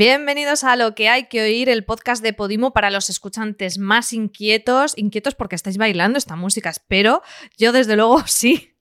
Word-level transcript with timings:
Bienvenidos 0.00 0.64
a 0.64 0.76
Lo 0.76 0.94
que 0.94 1.10
hay 1.10 1.28
que 1.28 1.42
oír, 1.42 1.68
el 1.68 1.84
podcast 1.84 2.22
de 2.22 2.32
Podimo 2.32 2.72
para 2.72 2.88
los 2.88 3.10
escuchantes 3.10 3.76
más 3.76 4.14
inquietos, 4.14 4.94
inquietos 4.96 5.34
porque 5.34 5.56
estáis 5.56 5.76
bailando 5.76 6.16
esta 6.16 6.36
música, 6.36 6.70
espero, 6.70 7.20
yo 7.58 7.70
desde 7.70 7.96
luego 7.96 8.22
sí. 8.26 8.74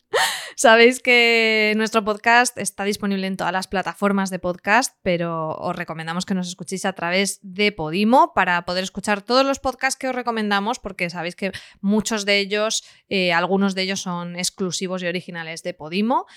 Sabéis 0.56 1.02
que 1.02 1.74
nuestro 1.76 2.06
podcast 2.06 2.58
está 2.58 2.86
disponible 2.86 3.28
en 3.28 3.36
todas 3.36 3.52
las 3.52 3.68
plataformas 3.68 4.30
de 4.30 4.40
podcast, 4.40 4.96
pero 5.04 5.58
os 5.58 5.76
recomendamos 5.76 6.26
que 6.26 6.36
nos 6.36 6.48
escuchéis 6.48 6.86
a 6.86 6.94
través 6.94 7.40
de 7.42 7.74
Podimo 7.74 8.32
para 8.34 8.64
poder 8.64 8.86
escuchar 8.86 9.22
todos 9.22 9.46
los 9.46 9.60
podcasts 9.60 10.00
que 10.00 10.08
os 10.08 10.16
recomendamos, 10.16 10.80
porque 10.80 11.10
sabéis 11.10 11.36
que 11.36 11.52
muchos 11.82 12.24
de 12.24 12.40
ellos, 12.40 12.86
eh, 13.10 13.34
algunos 13.34 13.76
de 13.76 13.82
ellos 13.82 14.00
son 14.00 14.38
exclusivos 14.38 15.04
y 15.04 15.08
originales 15.08 15.64
de 15.64 15.74
Podimo. 15.74 16.28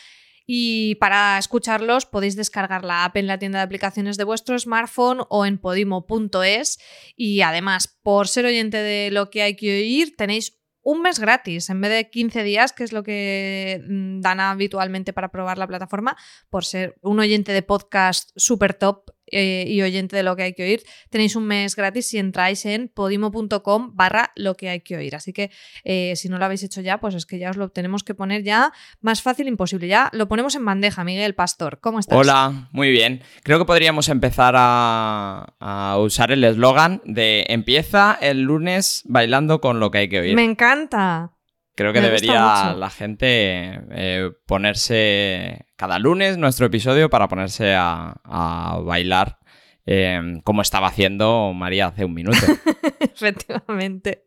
Y 0.54 0.96
para 0.96 1.38
escucharlos 1.38 2.04
podéis 2.04 2.36
descargar 2.36 2.84
la 2.84 3.06
app 3.06 3.16
en 3.16 3.26
la 3.26 3.38
tienda 3.38 3.60
de 3.60 3.64
aplicaciones 3.64 4.18
de 4.18 4.24
vuestro 4.24 4.58
smartphone 4.58 5.22
o 5.30 5.46
en 5.46 5.56
podimo.es. 5.56 6.78
Y 7.16 7.40
además, 7.40 7.98
por 8.02 8.28
ser 8.28 8.44
oyente 8.44 8.76
de 8.76 9.10
lo 9.10 9.30
que 9.30 9.40
hay 9.40 9.56
que 9.56 9.78
oír, 9.78 10.14
tenéis 10.14 10.60
un 10.82 11.00
mes 11.00 11.18
gratis 11.18 11.70
en 11.70 11.80
vez 11.80 11.90
de 11.92 12.10
15 12.10 12.42
días, 12.42 12.74
que 12.74 12.84
es 12.84 12.92
lo 12.92 13.02
que 13.02 13.80
mm, 13.88 14.20
dan 14.20 14.40
habitualmente 14.40 15.14
para 15.14 15.30
probar 15.30 15.56
la 15.56 15.66
plataforma, 15.66 16.18
por 16.50 16.66
ser 16.66 16.96
un 17.00 17.18
oyente 17.18 17.52
de 17.52 17.62
podcast 17.62 18.30
super 18.36 18.74
top 18.74 19.10
eh, 19.32 19.64
y 19.66 19.82
oyente 19.82 20.14
de 20.14 20.22
lo 20.22 20.36
que 20.36 20.44
hay 20.44 20.52
que 20.54 20.62
oír, 20.62 20.82
tenéis 21.10 21.34
un 21.36 21.46
mes 21.46 21.74
gratis 21.74 22.06
si 22.06 22.18
entráis 22.18 22.64
en 22.66 22.88
podimo.com 22.88 23.90
barra 23.94 24.30
lo 24.36 24.54
que 24.56 24.68
hay 24.68 24.80
que 24.80 24.96
oír. 24.96 25.16
Así 25.16 25.32
que 25.32 25.50
eh, 25.84 26.14
si 26.16 26.28
no 26.28 26.38
lo 26.38 26.44
habéis 26.44 26.62
hecho 26.62 26.80
ya, 26.80 27.00
pues 27.00 27.14
es 27.14 27.26
que 27.26 27.38
ya 27.38 27.50
os 27.50 27.56
lo 27.56 27.70
tenemos 27.70 28.04
que 28.04 28.14
poner 28.14 28.44
ya 28.44 28.72
más 29.00 29.22
fácil 29.22 29.48
imposible. 29.48 29.88
Ya 29.88 30.10
lo 30.12 30.28
ponemos 30.28 30.54
en 30.54 30.64
bandeja, 30.64 31.02
Miguel 31.04 31.34
Pastor. 31.34 31.80
¿Cómo 31.80 31.98
estás? 31.98 32.16
Hola, 32.16 32.68
muy 32.72 32.90
bien. 32.90 33.22
Creo 33.42 33.58
que 33.58 33.64
podríamos 33.64 34.08
empezar 34.08 34.54
a, 34.56 35.54
a 35.58 35.98
usar 35.98 36.30
el 36.30 36.44
eslogan 36.44 37.02
de 37.04 37.46
empieza 37.48 38.16
el 38.20 38.42
lunes 38.42 39.02
bailando 39.06 39.60
con 39.60 39.80
lo 39.80 39.90
que 39.90 39.98
hay 39.98 40.08
que 40.08 40.20
oír. 40.20 40.36
Me 40.36 40.44
encanta. 40.44 41.31
Creo 41.74 41.92
que 41.92 42.00
Me 42.00 42.06
debería 42.06 42.74
la 42.74 42.90
gente 42.90 43.80
eh, 43.92 44.30
ponerse 44.46 45.66
cada 45.76 45.98
lunes 45.98 46.36
nuestro 46.36 46.66
episodio 46.66 47.08
para 47.08 47.28
ponerse 47.28 47.74
a, 47.74 48.16
a 48.24 48.78
bailar 48.84 49.38
eh, 49.84 50.40
como 50.44 50.62
estaba 50.62 50.86
haciendo 50.86 51.52
María 51.54 51.86
hace 51.86 52.04
un 52.04 52.14
minuto. 52.14 52.38
Efectivamente. 53.00 54.26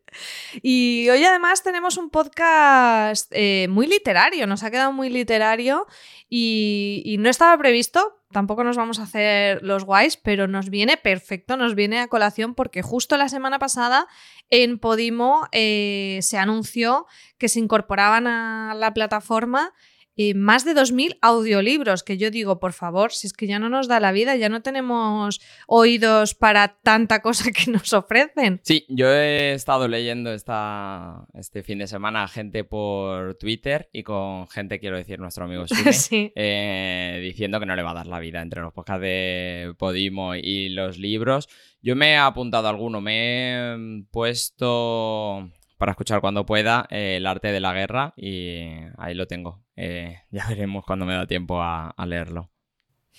Y 0.62 1.08
hoy 1.10 1.24
además 1.24 1.62
tenemos 1.62 1.96
un 1.96 2.10
podcast 2.10 3.30
eh, 3.34 3.66
muy 3.68 3.86
literario, 3.86 4.46
nos 4.46 4.62
ha 4.62 4.70
quedado 4.70 4.92
muy 4.92 5.08
literario 5.10 5.86
y, 6.28 7.16
no 7.18 7.28
estaba 7.28 7.56
previsto, 7.58 8.20
tampoco 8.32 8.64
nos 8.64 8.76
vamos 8.76 8.98
a 8.98 9.04
hacer 9.04 9.62
los 9.62 9.84
guays, 9.84 10.16
pero 10.16 10.46
nos 10.46 10.70
viene 10.70 10.96
perfecto, 10.96 11.56
nos 11.56 11.74
viene 11.74 12.00
a 12.00 12.08
colación 12.08 12.54
porque 12.54 12.82
justo 12.82 13.16
la 13.16 13.28
semana 13.28 13.58
pasada 13.58 14.06
en 14.50 14.78
Podimo 14.78 15.48
eh, 15.52 16.18
se 16.22 16.38
anunció 16.38 17.06
que 17.38 17.48
se 17.48 17.60
incorporaban 17.60 18.26
a 18.26 18.74
la 18.74 18.94
plataforma 18.94 19.72
eh, 20.16 20.34
más 20.34 20.64
de 20.64 20.72
2.000 20.74 21.18
audiolibros, 21.20 22.02
que 22.02 22.16
yo 22.16 22.30
digo, 22.30 22.58
por 22.58 22.72
favor, 22.72 23.12
si 23.12 23.26
es 23.26 23.32
que 23.32 23.46
ya 23.46 23.58
no 23.58 23.68
nos 23.68 23.86
da 23.88 24.00
la 24.00 24.12
vida, 24.12 24.34
ya 24.36 24.48
no 24.48 24.62
tenemos 24.62 25.40
oídos 25.66 26.34
para 26.34 26.76
tanta 26.82 27.20
cosa 27.22 27.50
que 27.52 27.70
nos 27.70 27.92
ofrecen. 27.92 28.60
Sí, 28.64 28.84
yo 28.88 29.08
he 29.12 29.52
estado 29.52 29.88
leyendo 29.88 30.32
esta, 30.32 31.26
este 31.34 31.62
fin 31.62 31.78
de 31.78 31.86
semana 31.86 32.22
a 32.24 32.28
gente 32.28 32.64
por 32.64 33.34
Twitter 33.36 33.88
y 33.92 34.02
con 34.02 34.48
gente, 34.48 34.80
quiero 34.80 34.96
decir, 34.96 35.18
nuestro 35.18 35.44
amigo 35.44 35.66
Sune, 35.68 35.92
Sí. 35.92 36.32
eh, 36.34 37.20
diciendo 37.22 37.60
que 37.60 37.66
no 37.66 37.76
le 37.76 37.82
va 37.82 37.90
a 37.90 37.94
dar 37.94 38.06
la 38.06 38.18
vida 38.20 38.40
entre 38.42 38.62
los 38.62 38.72
podcasts 38.72 39.02
de 39.02 39.74
Podimo 39.78 40.34
y 40.34 40.70
los 40.70 40.98
libros. 40.98 41.48
Yo 41.82 41.94
me 41.94 42.12
he 42.12 42.16
apuntado 42.16 42.66
a 42.66 42.70
alguno, 42.70 43.00
me 43.00 43.74
he 43.74 44.02
puesto 44.10 45.50
para 45.76 45.92
escuchar 45.92 46.20
cuando 46.20 46.46
pueda 46.46 46.86
eh, 46.90 47.16
el 47.16 47.26
arte 47.26 47.48
de 47.52 47.60
la 47.60 47.72
guerra 47.72 48.14
y 48.16 48.70
ahí 48.98 49.14
lo 49.14 49.26
tengo. 49.26 49.62
Eh, 49.76 50.20
ya 50.30 50.46
veremos 50.48 50.84
cuando 50.84 51.06
me 51.06 51.14
da 51.14 51.26
tiempo 51.26 51.60
a, 51.60 51.94
leerlo. 52.06 52.50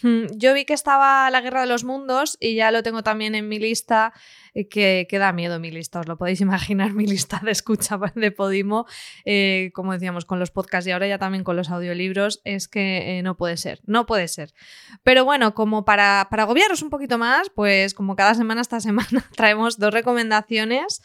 Hmm, 0.01 0.25
Yo 0.35 0.53
vi 0.53 0.65
que 0.65 0.73
estaba 0.73 1.27
la 1.31 1.41
Guerra 1.41 1.61
de 1.61 1.67
los 1.67 1.83
Mundos 1.83 2.37
y 2.39 2.53
ya 2.53 2.69
lo 2.69 2.83
tengo 2.83 3.01
también 3.01 3.33
en 3.33 3.49
mi 3.49 3.57
lista, 3.57 4.13
eh, 4.53 4.67
que, 4.67 5.07
que 5.09 5.17
da 5.17 5.33
miedo 5.33 5.59
mi 5.59 5.71
lista, 5.71 5.99
os 5.99 6.07
lo 6.07 6.17
podéis 6.19 6.39
imaginar, 6.41 6.93
mi 6.93 7.07
lista 7.07 7.41
de 7.43 7.49
escucha 7.49 7.97
de 8.15 8.31
Podimo, 8.31 8.85
como 9.73 9.93
decíamos, 9.93 10.25
con 10.25 10.39
los 10.39 10.51
podcasts 10.51 10.87
y 10.87 10.91
ahora 10.91 11.07
ya 11.07 11.17
también 11.17 11.43
con 11.43 11.55
los 11.55 11.71
audiolibros, 11.71 12.41
es 12.43 12.67
que 12.67 13.21
no 13.23 13.37
puede 13.37 13.57
ser, 13.57 13.81
no 13.85 14.05
puede 14.05 14.27
ser. 14.27 14.53
Pero 15.01 15.25
bueno, 15.25 15.55
como 15.55 15.83
para, 15.83 16.27
para 16.29 16.43
agobiaros 16.43 16.83
un 16.83 16.91
poquito 16.91 17.17
más, 17.17 17.49
pues 17.49 17.95
como 17.95 18.15
cada 18.15 18.35
semana, 18.35 18.61
esta 18.61 18.79
semana 18.79 19.25
traemos 19.35 19.79
dos 19.79 19.93
recomendaciones. 19.93 21.01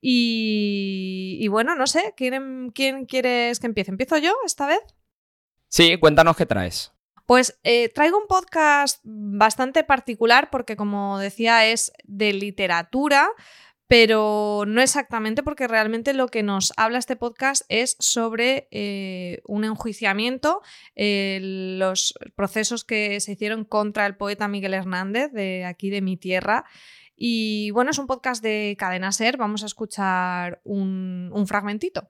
Y, 0.00 1.38
y 1.40 1.48
bueno, 1.48 1.74
no 1.74 1.86
sé, 1.86 2.14
¿quién, 2.16 2.70
¿quién 2.74 3.06
quieres 3.06 3.60
que 3.60 3.66
empiece? 3.66 3.90
¿Empiezo 3.90 4.18
yo 4.18 4.34
esta 4.46 4.66
vez? 4.66 4.80
Sí, 5.68 5.98
cuéntanos 5.98 6.36
qué 6.36 6.46
traes. 6.46 6.92
Pues 7.26 7.60
eh, 7.62 7.88
traigo 7.90 8.18
un 8.18 8.26
podcast 8.26 9.00
bastante 9.04 9.84
particular 9.84 10.50
porque, 10.50 10.74
como 10.74 11.18
decía, 11.20 11.64
es 11.66 11.92
de 12.02 12.32
literatura, 12.32 13.30
pero 13.86 14.64
no 14.66 14.80
exactamente 14.80 15.42
porque 15.42 15.68
realmente 15.68 16.12
lo 16.12 16.26
que 16.28 16.42
nos 16.42 16.72
habla 16.76 16.98
este 16.98 17.16
podcast 17.16 17.62
es 17.68 17.96
sobre 18.00 18.68
eh, 18.70 19.42
un 19.46 19.64
enjuiciamiento, 19.64 20.60
eh, 20.96 21.40
los 21.78 22.14
procesos 22.34 22.84
que 22.84 23.20
se 23.20 23.32
hicieron 23.32 23.64
contra 23.64 24.06
el 24.06 24.16
poeta 24.16 24.48
Miguel 24.48 24.74
Hernández 24.74 25.32
de 25.32 25.64
aquí 25.64 25.90
de 25.90 26.02
mi 26.02 26.16
tierra. 26.16 26.64
Y 27.22 27.70
bueno, 27.72 27.90
es 27.90 27.98
un 27.98 28.06
podcast 28.06 28.42
de 28.42 28.74
Cadena 28.78 29.12
Ser, 29.12 29.36
vamos 29.36 29.62
a 29.62 29.66
escuchar 29.66 30.62
un, 30.64 31.30
fragmentito. 31.46 32.08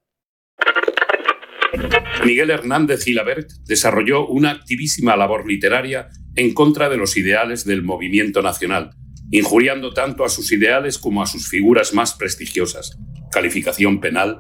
Miguel 2.24 2.50
Hernández 2.50 3.02
Gilabert 3.02 3.50
desarrolló 3.64 4.28
una 4.28 4.52
activísima 4.52 5.16
labor 5.16 5.48
literaria 5.48 6.10
en 6.36 6.54
contra 6.54 6.88
de 6.88 6.96
los 6.96 7.16
ideales 7.16 7.64
del 7.64 7.82
movimiento 7.82 8.40
nacional, 8.40 8.90
injuriando 9.32 9.92
tanto 9.92 10.24
a 10.24 10.28
sus 10.28 10.52
ideales 10.52 10.96
como 10.96 11.22
a 11.22 11.26
sus 11.26 11.48
figuras 11.48 11.92
más 11.92 12.14
prestigiosas. 12.14 12.96
Calificación 13.32 14.00
penal, 14.00 14.38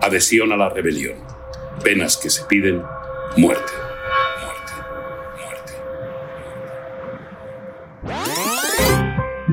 adhesión 0.00 0.52
a 0.52 0.56
la 0.56 0.68
rebelión. 0.68 1.16
Penas 1.82 2.16
que 2.16 2.30
se 2.30 2.44
piden. 2.44 2.80
Muerte. 3.36 3.72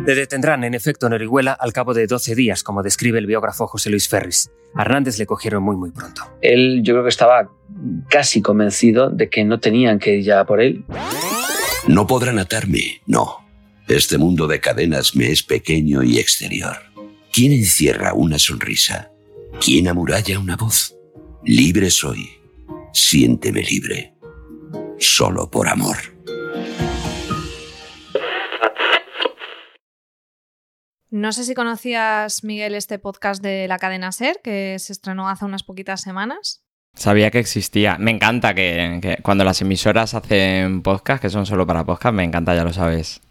Le 0.06 0.16
detendrán, 0.16 0.64
en 0.64 0.74
efecto, 0.74 1.08
en 1.08 1.14
Orihuela 1.14 1.54
al 1.54 1.74
cabo 1.74 1.94
de 1.94 2.08
12 2.08 2.34
días, 2.36 2.64
como 2.64 2.82
describe 2.82 3.20
el 3.20 3.28
biógrafo 3.28 3.68
José 3.68 3.90
Luis 3.90 4.08
Ferris. 4.08 4.50
A 4.74 4.82
Hernández 4.82 5.18
le 5.20 5.26
cogieron 5.26 5.64
muy, 5.64 5.76
muy 5.76 5.92
pronto. 5.92 6.24
Él 6.42 6.82
yo 6.84 6.94
creo 6.94 7.04
que 7.04 7.10
estaba 7.10 7.50
casi 8.10 8.42
convencido 8.42 9.10
de 9.10 9.30
que 9.30 9.44
no 9.44 9.60
tenían 9.60 10.00
que 10.00 10.18
ir 10.18 10.24
ya 10.24 10.46
por 10.46 10.62
él. 10.62 10.84
No 11.88 12.08
podrán 12.08 12.40
atarme, 12.40 13.02
no. 13.06 13.38
Este 13.88 14.18
mundo 14.18 14.48
de 14.48 14.60
cadenas 14.60 15.16
me 15.16 15.32
es 15.32 15.44
pequeño 15.44 16.04
y 16.04 16.20
exterior. 16.20 16.78
¿Quién 17.32 17.52
encierra 17.52 18.14
una 18.14 18.40
sonrisa? 18.40 19.12
¿Quién 19.64 19.88
amuralla 19.88 20.40
una 20.40 20.56
voz? 20.56 20.96
Libre 21.44 21.90
soy. 21.90 22.30
Siénteme 22.94 23.64
libre. 23.64 24.14
Solo 24.98 25.50
por 25.50 25.68
amor. 25.68 25.98
No 31.12 31.32
sé 31.32 31.44
si 31.44 31.56
conocías, 31.56 32.44
Miguel, 32.44 32.76
este 32.76 33.00
podcast 33.00 33.42
de 33.42 33.68
la 33.68 33.80
cadena 33.80 34.12
Ser, 34.12 34.42
que 34.44 34.78
se 34.78 34.94
estrenó 34.94 35.28
hace 35.28 35.44
unas 35.44 35.64
poquitas 35.64 36.02
semanas. 36.02 36.64
Sabía 36.94 37.32
que 37.32 37.40
existía. 37.40 37.98
Me 37.98 38.12
encanta 38.12 38.54
que, 38.54 39.00
que 39.02 39.18
cuando 39.24 39.44
las 39.44 39.62
emisoras 39.62 40.14
hacen 40.14 40.84
podcast, 40.84 41.22
que 41.22 41.30
son 41.30 41.48
solo 41.48 41.66
para 41.66 41.84
podcast, 41.84 42.14
me 42.14 42.24
encanta, 42.24 42.56
ya 42.56 42.64
lo 42.64 42.74
sabes. 42.74 43.22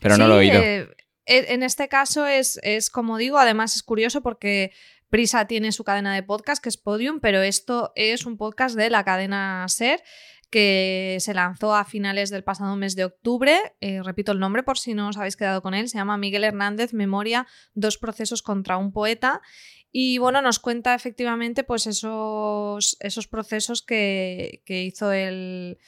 Pero 0.00 0.16
no 0.16 0.26
lo 0.26 0.36
he 0.36 0.38
oído. 0.38 0.60
eh, 0.60 0.88
en 1.26 1.62
este 1.62 1.88
caso 1.88 2.26
es, 2.26 2.58
es, 2.62 2.88
como 2.88 3.18
digo, 3.18 3.38
además 3.38 3.76
es 3.76 3.82
curioso 3.82 4.22
porque 4.22 4.72
Prisa 5.10 5.46
tiene 5.46 5.72
su 5.72 5.84
cadena 5.84 6.14
de 6.14 6.22
podcast, 6.22 6.62
que 6.62 6.70
es 6.70 6.78
Podium, 6.78 7.20
pero 7.20 7.42
esto 7.42 7.92
es 7.94 8.24
un 8.24 8.38
podcast 8.38 8.74
de 8.74 8.88
la 8.88 9.04
cadena 9.04 9.66
Ser 9.68 10.02
que 10.52 11.16
se 11.20 11.32
lanzó 11.32 11.74
a 11.74 11.86
finales 11.86 12.28
del 12.28 12.44
pasado 12.44 12.76
mes 12.76 12.94
de 12.94 13.06
octubre. 13.06 13.58
Eh, 13.80 14.02
repito 14.02 14.32
el 14.32 14.38
nombre 14.38 14.62
por 14.62 14.78
si 14.78 14.92
no 14.92 15.08
os 15.08 15.16
habéis 15.16 15.36
quedado 15.36 15.62
con 15.62 15.72
él. 15.72 15.88
Se 15.88 15.96
llama 15.96 16.18
Miguel 16.18 16.44
Hernández 16.44 16.92
Memoria, 16.92 17.46
dos 17.72 17.96
procesos 17.96 18.42
contra 18.42 18.76
un 18.76 18.92
poeta. 18.92 19.40
Y 19.90 20.18
bueno, 20.18 20.42
nos 20.42 20.58
cuenta 20.58 20.94
efectivamente 20.94 21.64
pues 21.64 21.86
esos, 21.86 22.98
esos 23.00 23.28
procesos 23.28 23.82
que, 23.82 24.62
que 24.66 24.82
hizo 24.82 25.10
el, 25.10 25.78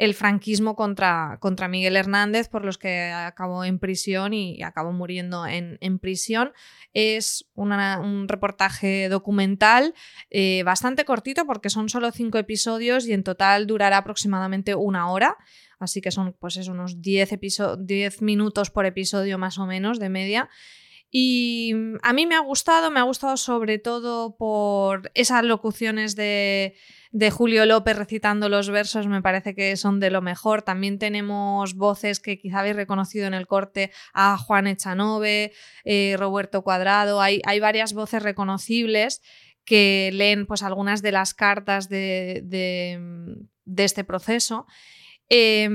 el 0.00 0.14
franquismo 0.14 0.76
contra, 0.76 1.36
contra, 1.40 1.68
Miguel 1.68 1.94
Hernández, 1.94 2.48
por 2.48 2.64
los 2.64 2.78
que 2.78 3.10
acabó 3.10 3.64
en 3.64 3.78
prisión 3.78 4.32
y 4.32 4.62
acabó 4.62 4.92
muriendo 4.92 5.46
en, 5.46 5.76
en 5.82 5.98
prisión. 5.98 6.54
Es 6.94 7.44
un 7.54 8.26
reportaje 8.26 9.10
documental 9.10 9.92
eh, 10.30 10.62
bastante 10.64 11.04
cortito 11.04 11.44
porque 11.44 11.68
son 11.68 11.90
solo 11.90 12.10
cinco 12.12 12.38
episodios 12.38 13.06
y 13.06 13.12
en 13.12 13.22
total 13.22 13.66
durará 13.66 13.98
aproximadamente 13.98 14.74
una 14.74 15.10
hora. 15.10 15.36
así 15.78 16.00
que 16.00 16.10
son 16.10 16.34
pues 16.40 16.56
unos 16.66 17.02
10, 17.02 17.38
10 17.80 18.22
minutos 18.22 18.70
por 18.70 18.86
episodio 18.86 19.36
más 19.36 19.58
o 19.58 19.66
menos 19.66 19.98
de 19.98 20.08
media. 20.08 20.48
Y 21.10 21.72
mm, 21.74 21.96
a 22.02 22.14
mí 22.14 22.24
me 22.24 22.36
ha 22.36 22.40
gustado, 22.40 22.90
me 22.90 23.00
ha 23.00 23.02
gustado 23.02 23.36
sobre 23.36 23.78
todo 23.78 24.34
por 24.38 25.10
esas 25.12 25.44
locuciones 25.44 26.16
de, 26.16 26.74
de, 27.10 27.30
Julio 27.30 27.66
López 27.66 27.96
recitando 27.96 28.48
los 28.48 28.70
versos, 28.70 29.06
me 29.06 29.22
parece 29.22 29.54
que 29.54 29.76
son 29.76 30.00
de 30.00 30.10
lo 30.10 30.22
mejor. 30.22 30.62
También 30.62 30.98
tenemos 30.98 31.74
voces 31.74 32.20
que 32.20 32.38
quizá 32.38 32.60
habéis 32.60 32.76
reconocido 32.76 33.26
en 33.26 33.34
el 33.34 33.46
corte 33.46 33.90
a 34.12 34.36
Juan 34.38 34.66
Echanove, 34.66 35.52
eh, 35.84 36.16
Roberto 36.18 36.62
Cuadrado, 36.62 37.20
hay, 37.20 37.40
hay, 37.44 37.60
varias 37.60 37.92
voces 37.92 38.22
reconocibles 38.22 39.22
que 39.64 40.10
leen 40.12 40.46
pues 40.46 40.62
algunas 40.62 41.02
de 41.02 41.12
las 41.12 41.34
cartas 41.34 41.88
de, 41.88 42.42
de, 42.44 42.98
de 43.64 43.84
este 43.84 44.04
proceso. 44.04 44.66
Eh, 45.28 45.68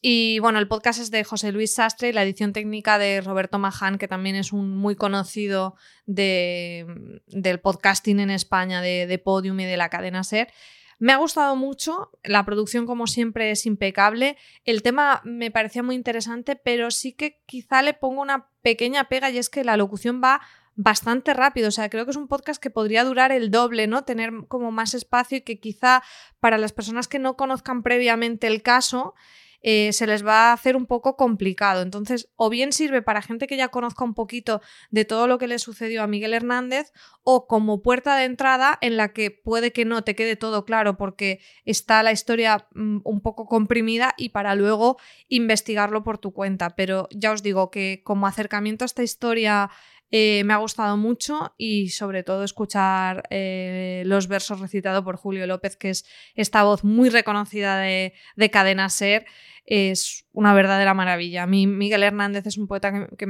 y 0.00 0.38
bueno, 0.38 0.58
el 0.58 0.68
podcast 0.68 1.00
es 1.00 1.10
de 1.10 1.24
José 1.24 1.50
Luis 1.50 1.74
Sastre 1.74 2.08
y 2.08 2.12
la 2.12 2.22
edición 2.22 2.52
técnica 2.52 2.98
de 2.98 3.20
Roberto 3.20 3.58
Maján, 3.58 3.98
que 3.98 4.06
también 4.06 4.36
es 4.36 4.52
un 4.52 4.76
muy 4.76 4.94
conocido 4.94 5.74
de, 6.06 7.20
del 7.26 7.60
podcasting 7.60 8.20
en 8.20 8.30
España, 8.30 8.80
de, 8.80 9.06
de, 9.06 9.18
Podium 9.18 9.58
y 9.60 9.64
de 9.64 9.76
la 9.76 9.88
cadena 9.88 10.22
Ser. 10.22 10.52
Me 11.00 11.12
ha 11.12 11.16
gustado 11.16 11.54
mucho, 11.56 12.10
la 12.24 12.44
producción 12.44 12.86
como 12.86 13.06
siempre 13.06 13.50
es 13.50 13.66
impecable, 13.66 14.36
el 14.64 14.82
tema 14.82 15.20
me 15.24 15.50
parecía 15.50 15.82
muy 15.82 15.94
interesante, 15.94 16.56
pero 16.56 16.90
sí 16.90 17.12
que 17.12 17.40
quizá 17.46 17.82
le 17.82 17.94
pongo 17.94 18.20
una 18.20 18.48
pequeña 18.62 19.08
pega 19.08 19.30
y 19.30 19.38
es 19.38 19.48
que 19.48 19.64
la 19.64 19.76
locución 19.76 20.20
va 20.22 20.40
bastante 20.74 21.34
rápido. 21.34 21.68
O 21.68 21.72
sea, 21.72 21.90
creo 21.90 22.04
que 22.04 22.12
es 22.12 22.16
un 22.16 22.28
podcast 22.28 22.62
que 22.62 22.70
podría 22.70 23.04
durar 23.04 23.32
el 23.32 23.50
doble, 23.50 23.88
¿no? 23.88 24.04
Tener 24.04 24.32
como 24.46 24.70
más 24.70 24.94
espacio 24.94 25.38
y 25.38 25.40
que 25.40 25.58
quizá 25.58 26.02
para 26.38 26.56
las 26.56 26.72
personas 26.72 27.08
que 27.08 27.18
no 27.18 27.36
conozcan 27.36 27.82
previamente 27.82 28.46
el 28.46 28.62
caso, 28.62 29.14
eh, 29.62 29.92
se 29.92 30.06
les 30.06 30.24
va 30.24 30.50
a 30.50 30.52
hacer 30.52 30.76
un 30.76 30.86
poco 30.86 31.16
complicado. 31.16 31.82
Entonces, 31.82 32.28
o 32.36 32.48
bien 32.48 32.72
sirve 32.72 33.02
para 33.02 33.22
gente 33.22 33.46
que 33.46 33.56
ya 33.56 33.68
conozca 33.68 34.04
un 34.04 34.14
poquito 34.14 34.60
de 34.90 35.04
todo 35.04 35.26
lo 35.26 35.38
que 35.38 35.48
le 35.48 35.58
sucedió 35.58 36.02
a 36.02 36.06
Miguel 36.06 36.34
Hernández, 36.34 36.92
o 37.24 37.46
como 37.46 37.82
puerta 37.82 38.16
de 38.16 38.24
entrada 38.24 38.78
en 38.80 38.96
la 38.96 39.12
que 39.12 39.30
puede 39.30 39.72
que 39.72 39.84
no 39.84 40.02
te 40.02 40.14
quede 40.14 40.36
todo 40.36 40.64
claro 40.64 40.96
porque 40.96 41.40
está 41.64 42.02
la 42.02 42.12
historia 42.12 42.66
mm, 42.74 43.00
un 43.04 43.20
poco 43.20 43.46
comprimida 43.46 44.14
y 44.16 44.30
para 44.30 44.54
luego 44.54 44.98
investigarlo 45.28 46.02
por 46.02 46.18
tu 46.18 46.32
cuenta. 46.32 46.70
Pero 46.70 47.08
ya 47.10 47.32
os 47.32 47.42
digo 47.42 47.70
que 47.70 48.02
como 48.04 48.26
acercamiento 48.26 48.84
a 48.84 48.86
esta 48.86 49.02
historia 49.02 49.70
eh, 50.10 50.42
me 50.44 50.54
ha 50.54 50.58
gustado 50.58 50.96
mucho 50.96 51.54
y 51.58 51.90
sobre 51.90 52.22
todo 52.22 52.44
escuchar 52.44 53.24
eh, 53.30 54.02
los 54.06 54.28
versos 54.28 54.60
recitados 54.60 55.04
por 55.04 55.16
Julio 55.16 55.46
López, 55.46 55.76
que 55.76 55.90
es 55.90 56.06
esta 56.34 56.62
voz 56.62 56.84
muy 56.84 57.10
reconocida 57.10 57.78
de, 57.78 58.14
de 58.36 58.50
Cadena 58.50 58.88
Ser, 58.88 59.26
es 59.66 60.26
una 60.32 60.54
verdadera 60.54 60.94
maravilla. 60.94 61.42
A 61.42 61.46
mí 61.46 61.66
Miguel 61.66 62.02
Hernández 62.02 62.46
es 62.46 62.56
un 62.56 62.66
poeta 62.66 63.08
que, 63.18 63.26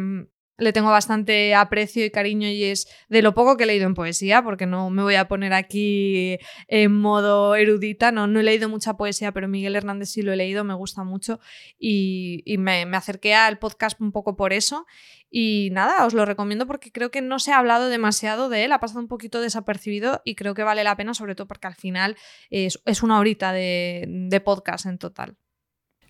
le 0.59 0.73
tengo 0.73 0.91
bastante 0.91 1.55
aprecio 1.55 2.05
y 2.05 2.11
cariño 2.11 2.49
y 2.49 2.65
es 2.65 2.89
de 3.09 3.23
lo 3.23 3.33
poco 3.33 3.57
que 3.57 3.63
he 3.65 3.67
leído 3.67 3.87
en 3.87 3.95
poesía, 3.95 4.43
porque 4.43 4.67
no 4.67 4.91
me 4.91 5.03
voy 5.03 5.15
a 5.15 5.29
poner 5.29 5.53
aquí 5.53 6.39
en 6.67 6.93
modo 6.93 7.55
erudita, 7.55 8.11
no, 8.11 8.27
no 8.27 8.41
he 8.41 8.43
leído 8.43 8.69
mucha 8.69 8.97
poesía, 8.97 9.33
pero 9.33 9.49
Miguel 9.49 9.77
Hernández 9.77 10.11
sí 10.11 10.23
lo 10.23 10.33
he 10.33 10.37
leído, 10.37 10.65
me 10.65 10.75
gusta 10.75 11.05
mucho 11.05 11.39
y, 11.79 12.43
me, 12.59 12.83
acerqué 12.97 13.35
al 13.35 13.59
podcast 13.59 14.01
un 14.01 14.11
poco 14.11 14.37
por 14.37 14.53
eso 14.53 14.85
y 15.31 15.69
nada, 15.73 16.05
os 16.05 16.15
lo 16.15 16.25
recomiendo 16.25 16.67
porque 16.67 16.91
creo 16.91 17.11
que 17.11 17.23
no 17.23 17.39
se 17.39 17.53
ha 17.53 17.59
hablado 17.59 17.89
demasiado 17.89 18.49
de 18.49 18.65
él, 18.65 18.73
ha 18.73 18.81
pasado 18.81 19.01
un 19.01 19.09
poquito 19.09 19.41
desapercibido 19.41 20.23
y 20.25 20.35
creo 20.35 20.55
que 20.55 20.65
vale 20.65 20.83
la 20.83 20.97
pena, 20.97 21.15
sobre 21.15 21.37
todo 21.37 21.47
porque 21.47 21.69
al 21.69 21.77
final 21.77 22.17
es, 22.51 22.81
una 23.03 23.21
horita 23.21 23.53
de 23.53 24.43
podcast 24.45 24.87
en 24.87 24.99
total. 24.99 25.37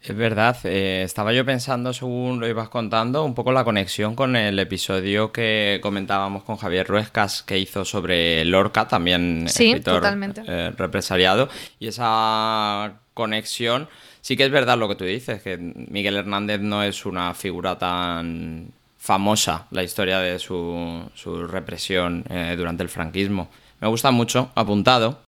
Es 0.02 0.16
verdad, 0.16 0.56
eh, 0.64 1.02
estaba 1.04 1.32
yo 1.32 1.44
pensando, 1.44 1.92
según 1.92 2.38
lo 2.38 2.46
ibas 2.46 2.68
contando, 2.68 3.24
un 3.24 3.34
poco 3.34 3.50
la 3.50 3.64
conexión 3.64 4.14
con 4.14 4.36
el 4.36 4.58
episodio 4.58 5.32
que 5.32 5.80
comentábamos 5.82 6.44
con 6.44 6.56
Javier 6.56 6.86
Ruescas, 6.86 7.42
que 7.42 7.58
hizo 7.58 7.84
sobre 7.84 8.44
Lorca, 8.44 8.86
también 8.86 9.46
sí, 9.48 9.70
escritor. 9.70 10.02
Eh, 10.46 10.72
represaliado. 10.76 11.48
Y 11.80 11.88
esa 11.88 13.00
conexión, 13.12 13.88
sí 14.20 14.36
que 14.36 14.44
es 14.44 14.50
verdad 14.52 14.78
lo 14.78 14.88
que 14.88 14.94
tú 14.94 15.04
dices, 15.04 15.42
que 15.42 15.58
Miguel 15.58 16.16
Hernández 16.16 16.60
no 16.60 16.84
es 16.84 17.04
una 17.04 17.34
figura 17.34 17.76
tan 17.76 18.70
famosa, 18.98 19.66
la 19.72 19.82
historia 19.82 20.20
de 20.20 20.38
su, 20.38 21.10
su 21.14 21.46
represión 21.46 22.24
eh, 22.30 22.54
durante 22.56 22.84
el 22.84 22.88
franquismo. 22.88 23.48
Me 23.80 23.88
gusta 23.88 24.12
mucho, 24.12 24.50
apuntado, 24.54 25.22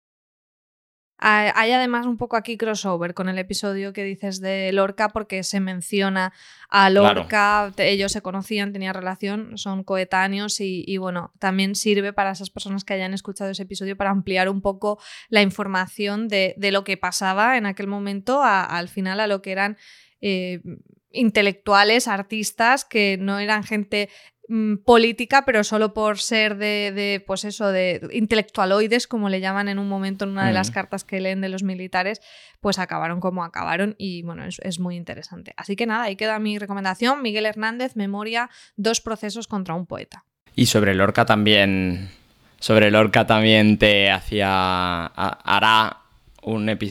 hay 1.21 1.71
además 1.71 2.05
un 2.05 2.17
poco 2.17 2.37
aquí 2.37 2.57
crossover 2.57 3.13
con 3.13 3.27
el 3.27 3.37
episodio 3.37 3.91
que 3.91 4.03
dices 4.03 4.39
de 4.39 4.71
Lorca 4.71 5.09
porque 5.09 5.43
se 5.43 5.59
menciona 5.59 6.33
a 6.69 6.89
Lorca, 6.89 7.27
claro. 7.27 7.73
ellos 7.77 8.11
se 8.11 8.21
conocían, 8.21 8.71
tenían 8.71 8.93
relación, 8.93 9.57
son 9.57 9.83
coetáneos 9.83 10.61
y, 10.61 10.83
y, 10.87 10.97
bueno, 10.97 11.33
también 11.39 11.75
sirve 11.75 12.13
para 12.13 12.31
esas 12.31 12.49
personas 12.49 12.83
que 12.85 12.93
hayan 12.93 13.13
escuchado 13.13 13.49
ese 13.49 13.63
episodio 13.63 13.97
para 13.97 14.11
ampliar 14.11 14.49
un 14.49 14.61
poco 14.61 14.99
la 15.29 15.41
información 15.41 16.27
de, 16.27 16.53
de 16.57 16.71
lo 16.71 16.83
que 16.83 16.95
pasaba 16.95 17.57
en 17.57 17.65
aquel 17.65 17.87
momento 17.87 18.41
a, 18.41 18.63
al 18.63 18.87
final 18.87 19.19
a 19.19 19.27
lo 19.27 19.41
que 19.41 19.51
eran... 19.51 19.77
Eh, 20.21 20.61
intelectuales, 21.11 22.07
artistas 22.07 22.85
que 22.85 23.17
no 23.19 23.39
eran 23.39 23.63
gente 23.63 24.09
Mm, 24.51 24.77
política, 24.77 25.45
pero 25.45 25.63
solo 25.63 25.93
por 25.93 26.17
ser 26.17 26.57
de, 26.57 26.91
de, 26.91 27.23
pues 27.25 27.45
eso, 27.45 27.71
de 27.71 28.01
intelectualoides, 28.11 29.05
como 29.05 29.29
le 29.29 29.41
llaman 29.41 29.67
en 29.67 29.77
un 29.77 29.87
momento 29.87 30.25
en 30.25 30.31
una 30.31 30.47
de 30.47 30.53
las 30.53 30.71
cartas 30.71 31.03
que 31.03 31.21
leen 31.21 31.39
de 31.39 31.49
los 31.49 31.61
militares, 31.61 32.19
pues 32.59 32.79
acabaron 32.79 33.19
como 33.19 33.43
acabaron 33.43 33.93
y 33.99 34.23
bueno, 34.23 34.43
es, 34.45 34.57
es, 34.63 34.79
muy 34.79 34.95
interesante. 34.95 35.53
Así 35.55 35.75
que 35.75 35.85
nada, 35.85 36.05
ahí 36.05 36.15
queda 36.15 36.39
mi 36.39 36.57
recomendación, 36.57 37.21
Miguel 37.21 37.45
Hernández, 37.45 37.95
Memoria, 37.95 38.49
dos 38.75 39.01
procesos 39.01 39.47
contra 39.47 39.75
un 39.75 39.85
poeta. 39.85 40.25
Y 40.55 40.65
sobre 40.65 40.95
Lorca 40.95 41.27
también, 41.27 42.09
sobre 42.59 42.89
Lorca 42.89 43.27
también 43.27 43.77
te 43.77 44.09
hacía, 44.09 45.05
hará 45.05 45.98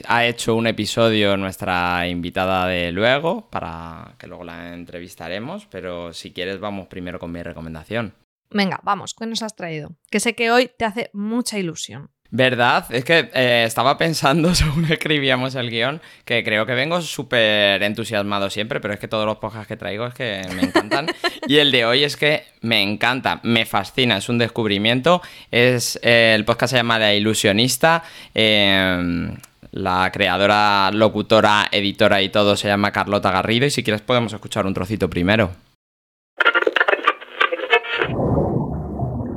ha 0.07 0.27
hecho 0.27 0.55
un 0.55 0.67
episodio 0.67 1.37
nuestra 1.37 2.07
invitada 2.09 2.67
de 2.67 2.93
luego, 2.93 3.49
para 3.51 4.15
que 4.19 4.27
luego 4.27 4.45
la 4.45 4.75
entrevistaremos, 4.75 5.67
pero 5.67 6.13
si 6.13 6.33
quieres 6.33 6.61
vamos 6.61 6.89
primero 6.89 7.19
con 7.19 7.33
mi 7.33 7.43
recomendación. 7.43 8.15
Venga, 8.51 8.81
vamos, 8.83 9.15
¿qué 9.15 9.27
nos 9.27 9.43
has 9.43 9.55
traído? 9.55 9.91
Que 10.11 10.21
sé 10.21 10.35
que 10.35 10.51
hoy 10.51 10.71
te 10.77 10.85
hace 10.85 11.11
mucha 11.13 11.59
ilusión. 11.59 12.11
¿Verdad? 12.31 12.85
Es 12.91 13.07
que 13.07 13.31
eh, 13.33 13.65
estaba 13.67 13.97
pensando, 13.97 14.55
según 14.55 14.85
escribíamos 14.91 15.55
el 15.55 15.71
guion, 15.71 16.03
que 16.27 16.45
creo 16.45 16.67
que 16.67 16.75
vengo 16.75 17.01
súper 17.01 17.83
entusiasmado 17.83 18.51
siempre, 18.51 18.81
pero 18.81 18.93
es 18.93 19.01
que 19.01 19.09
todos 19.09 19.25
los 19.25 19.39
podcasts 19.39 19.67
que 19.67 19.77
traigo 19.77 20.07
es 20.07 20.15
que 20.15 20.43
me 20.55 20.63
encantan. 20.65 21.07
y 21.47 21.57
el 21.57 21.71
de 21.71 21.87
hoy 21.87 22.05
es 22.05 22.17
que 22.17 22.45
me 22.61 22.83
encanta, 22.83 23.41
me 23.45 23.65
fascina, 23.65 24.19
es 24.19 24.29
un 24.29 24.37
descubrimiento. 24.37 25.23
Es, 25.51 25.99
eh, 26.03 26.35
el 26.35 26.45
podcast 26.45 26.73
se 26.73 26.77
llama 26.77 26.99
La 26.99 27.15
Ilusionista. 27.15 28.05
Eh, 28.35 29.31
la 29.71 30.11
creadora, 30.13 30.91
locutora, 30.93 31.69
editora 31.71 32.23
y 32.23 32.31
todo 32.31 32.57
se 32.57 32.69
llama 32.69 32.91
Carlota 32.91 33.31
Garrido 33.31 33.67
y 33.67 33.71
si 33.71 33.83
quieres 33.83 34.01
podemos 34.01 34.33
escuchar 34.33 34.67
un 34.67 34.75
trocito 34.75 35.09
primero. 35.11 35.68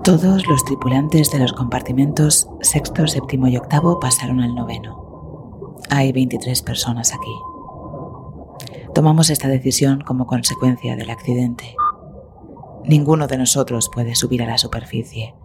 Todos 0.03 0.47
los 0.47 0.65
tripulantes 0.65 1.31
de 1.31 1.37
los 1.37 1.53
compartimentos 1.53 2.49
sexto, 2.61 3.05
séptimo 3.05 3.47
y 3.47 3.57
octavo 3.57 3.99
pasaron 3.99 4.39
al 4.39 4.55
noveno. 4.55 5.77
Hay 5.91 6.11
23 6.11 6.59
personas 6.63 7.13
aquí. 7.13 7.35
Tomamos 8.95 9.29
esta 9.29 9.47
decisión 9.47 10.01
como 10.01 10.25
consecuencia 10.25 10.95
del 10.95 11.11
accidente. 11.11 11.75
Ninguno 12.83 13.27
de 13.27 13.37
nosotros 13.37 13.91
puede 13.93 14.15
subir 14.15 14.41
a 14.41 14.47
la 14.47 14.57
superficie. 14.57 15.35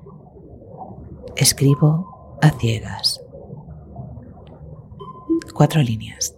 Escribo 1.36 2.38
a 2.40 2.48
ciegas. 2.48 3.20
Cuatro 5.54 5.82
líneas. 5.82 6.34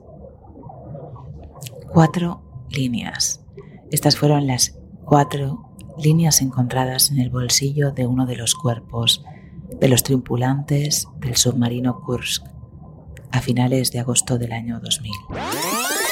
Cuatro 1.93 2.43
líneas. 2.69 3.45
Estas 3.93 4.17
fueron 4.17 4.49
las 4.49 4.77
cuatro 5.05 5.68
líneas 6.03 6.43
encontradas 6.43 7.11
en 7.11 7.19
el 7.19 7.31
bolsillo 7.31 7.93
de 7.93 8.07
uno 8.07 8.27
de 8.27 8.37
los 8.37 8.55
cuerpos 8.55 9.25
de 9.81 9.89
los 9.89 10.03
tripulantes 10.03 11.09
del 11.21 11.37
submarino 11.37 12.01
Kursk 12.01 12.45
a 13.31 13.41
finales 13.41 13.93
de 13.93 14.01
agosto 14.01 14.39
del 14.39 14.53
año 14.53 14.81
2000. 14.81 15.13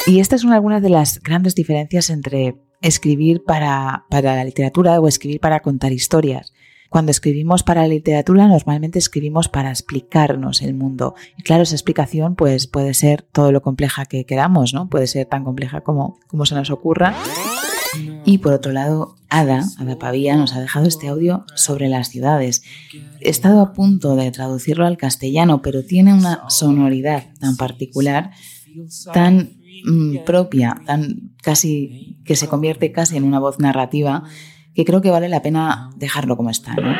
Y 0.07 0.21
estas 0.21 0.43
son 0.43 0.53
algunas 0.53 0.83
de 0.83 0.91
las 0.91 1.21
grandes 1.21 1.55
diferencias 1.55 2.11
entre 2.11 2.57
escribir 2.83 3.43
para, 3.45 4.05
para 4.11 4.37
la 4.37 4.45
literatura 4.45 5.01
o 5.01 5.09
escribir 5.09 5.41
para 5.41 5.61
contar 5.61 5.93
historias. 5.93 6.53
Cuando 6.89 7.11
escribimos 7.11 7.63
para 7.63 7.83
la 7.83 7.89
literatura, 7.89 8.47
normalmente 8.47 8.99
escribimos 8.99 9.49
para 9.49 9.71
explicarnos 9.71 10.63
el 10.63 10.75
mundo. 10.75 11.15
Y 11.37 11.43
claro, 11.43 11.65
esa 11.65 11.75
explicación 11.75 12.37
pues, 12.37 12.69
puede 12.69 12.95
ser 12.95 13.23
todo 13.23 13.51
lo 13.51 13.63
compleja 13.63 14.07
que 14.07 14.25
queramos, 14.25 14.73
¿no? 14.73 14.89
Puede 14.89 15.09
ser 15.09 15.27
tan 15.27 15.43
compleja 15.43 15.81
como, 15.81 16.19
como 16.29 16.47
se 16.47 16.55
nos 16.55 16.71
ocurra. 16.71 17.15
Y 18.25 18.39
por 18.39 18.53
otro 18.53 18.73
lado, 18.73 19.17
Ada, 19.29 19.65
Ada 19.79 19.99
Pavía, 19.99 20.37
nos 20.37 20.55
ha 20.55 20.61
dejado 20.61 20.87
este 20.87 21.09
audio 21.09 21.45
sobre 21.55 21.89
las 21.89 22.09
ciudades. 22.09 22.63
He 23.21 23.29
estado 23.29 23.61
a 23.61 23.73
punto 23.73 24.17
de 24.17 24.31
traducirlo 24.31 24.87
al 24.87 24.97
castellano, 24.97 25.63
pero 25.63 25.85
tiene 25.85 26.15
una 26.15 26.49
sonoridad 26.49 27.25
tan 27.41 27.57
particular, 27.57 28.31
tan 29.13 29.51
mm, 29.85 30.25
propia, 30.25 30.81
tan 30.87 31.33
casi 31.43 32.19
que 32.25 32.37
se 32.37 32.49
convierte 32.49 32.93
casi 32.93 33.17
en 33.17 33.25
una 33.25 33.39
voz 33.39 33.59
narrativa, 33.59 34.25
que 34.75 34.85
creo 34.85 35.01
que 35.01 35.11
vale 35.11 35.29
la 35.29 35.43
pena 35.43 35.91
dejarlo 35.97 36.37
como 36.37 36.51
está. 36.51 36.75
¿no? 36.75 36.95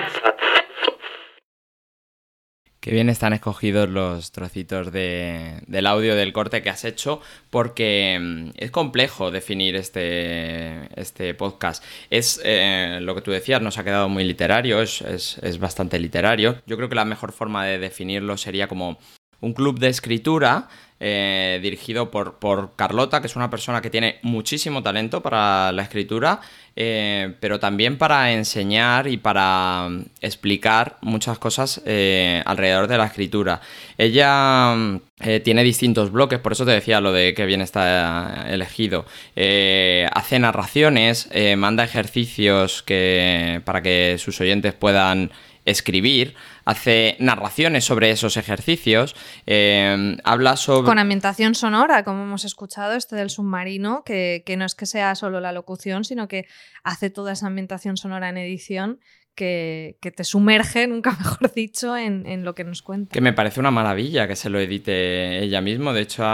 Qué 2.87 2.93
bien 2.93 3.09
están 3.09 3.33
escogidos 3.33 3.89
los 3.89 4.31
trocitos 4.31 4.93
de, 4.93 5.61
del 5.67 5.89
audio 5.89 6.15
del 6.15 6.33
corte 6.33 6.63
que 6.63 6.71
has 6.71 6.85
hecho, 6.85 7.21
porque 7.51 8.17
mm, 8.21 8.51
es 8.59 8.71
complejo 8.71 9.33
definir 9.33 9.75
este, 9.75 10.89
este 10.95 11.35
podcast. 11.35 11.83
Es 12.11 12.41
eh, 12.45 13.01
lo 13.03 13.17
que 13.17 13.23
tú 13.23 13.33
decías, 13.33 13.61
nos 13.61 13.79
ha 13.79 13.83
quedado 13.83 14.09
muy 14.09 14.23
literario, 14.23 14.81
es, 14.81 15.01
es, 15.01 15.39
es 15.39 15.59
bastante 15.59 15.99
literario. 15.99 16.63
Yo 16.65 16.77
creo 16.77 16.89
que 16.89 16.95
la 16.95 17.05
mejor 17.05 17.33
forma 17.33 17.67
de 17.67 17.81
definirlo 17.81 18.37
sería 18.37 18.69
como 18.69 18.99
un 19.41 19.53
club 19.53 19.79
de 19.79 19.89
escritura 19.89 20.69
eh, 20.99 21.61
dirigido 21.63 22.11
por, 22.11 22.39
por, 22.39 22.75
Carlota, 22.75 23.21
que 23.21 23.27
es 23.27 23.37
una 23.37 23.51
persona 23.51 23.83
que 23.83 23.91
tiene 23.91 24.19
muchísimo 24.23 24.83
talento 24.83 25.21
para 25.21 25.71
la 25.73 25.83
escritura, 25.83 26.41
eh, 26.75 27.35
pero 27.39 27.61
también 27.61 27.99
para 27.99 28.33
enseñar 28.33 29.07
y 29.07 29.19
para 29.19 29.89
mm, 29.91 30.05
explicar 30.23 30.97
muchas 31.03 31.39
cosas 31.39 31.83
eh, 31.85 32.43
alrededor 32.47 32.87
de 32.87 32.97
la 32.97 33.05
escritura. 33.05 33.61
Ella 33.99 34.75
mm, 34.75 35.01
tiene 35.45 35.63
distintos 35.65 36.11
bloques, 36.11 36.39
por 36.39 36.53
eso 36.53 36.65
te 36.65 36.71
decía 36.71 37.03
lo 37.03 37.13
de 37.13 37.35
que 37.35 37.45
bien 37.45 37.61
está 37.61 38.47
elegido. 38.49 39.05
hace 39.35 40.39
narraciones, 40.39 41.29
manda 41.59 41.85
ejercicios 41.85 42.83
que, 42.83 43.61
para 43.65 43.83
que 43.83 44.17
sus 44.19 44.41
oyentes 44.41 44.73
puedan 44.73 45.31
escribir, 45.67 46.35
hace 46.67 47.17
narraciones 47.21 47.85
sobre 47.85 48.11
esos 48.11 48.37
ejercicios, 48.37 49.17
eh, 49.47 50.19
habla 50.25 50.57
sobre... 50.57 50.87
Con 50.87 50.99
ambientación 50.99 51.55
sonora, 51.55 52.05
como 52.05 52.25
hemos 52.25 52.45
escuchado, 52.45 52.95
este 52.95 53.17
del 53.17 53.31
submarino, 53.31 54.03
que, 54.05 54.43
que, 54.45 54.59
no 54.59 54.67
es 54.67 54.75
que 54.75 54.85
sea 54.85 55.15
solo 55.15 55.41
la 55.41 55.53
locución, 55.53 56.05
sino 56.05 56.29
que 56.29 56.47
hace 56.85 57.09
toda 57.09 57.33
esa 57.33 57.47
ambientación 57.47 57.97
sonora 57.97 58.29
en 58.29 58.37
edición 58.37 58.99
que, 59.37 60.13
te 60.17 60.25
sumerge, 60.25 60.87
nunca 60.89 61.13
mejor 61.13 61.53
dicho, 61.55 61.97
en, 61.97 62.45
lo 62.45 62.55
que 62.55 62.65
nos 62.65 62.83
cuenta. 62.83 63.13
Que 63.13 63.21
me 63.21 63.33
parece 63.33 63.61
una 63.61 63.71
maravilla 63.71 64.27
que 64.27 64.35
se 64.35 64.51
lo 64.51 64.59
edite 64.59 65.43
ella 65.45 65.61
misma. 65.61 65.93
De 65.93 66.01
hecho, 66.01 66.25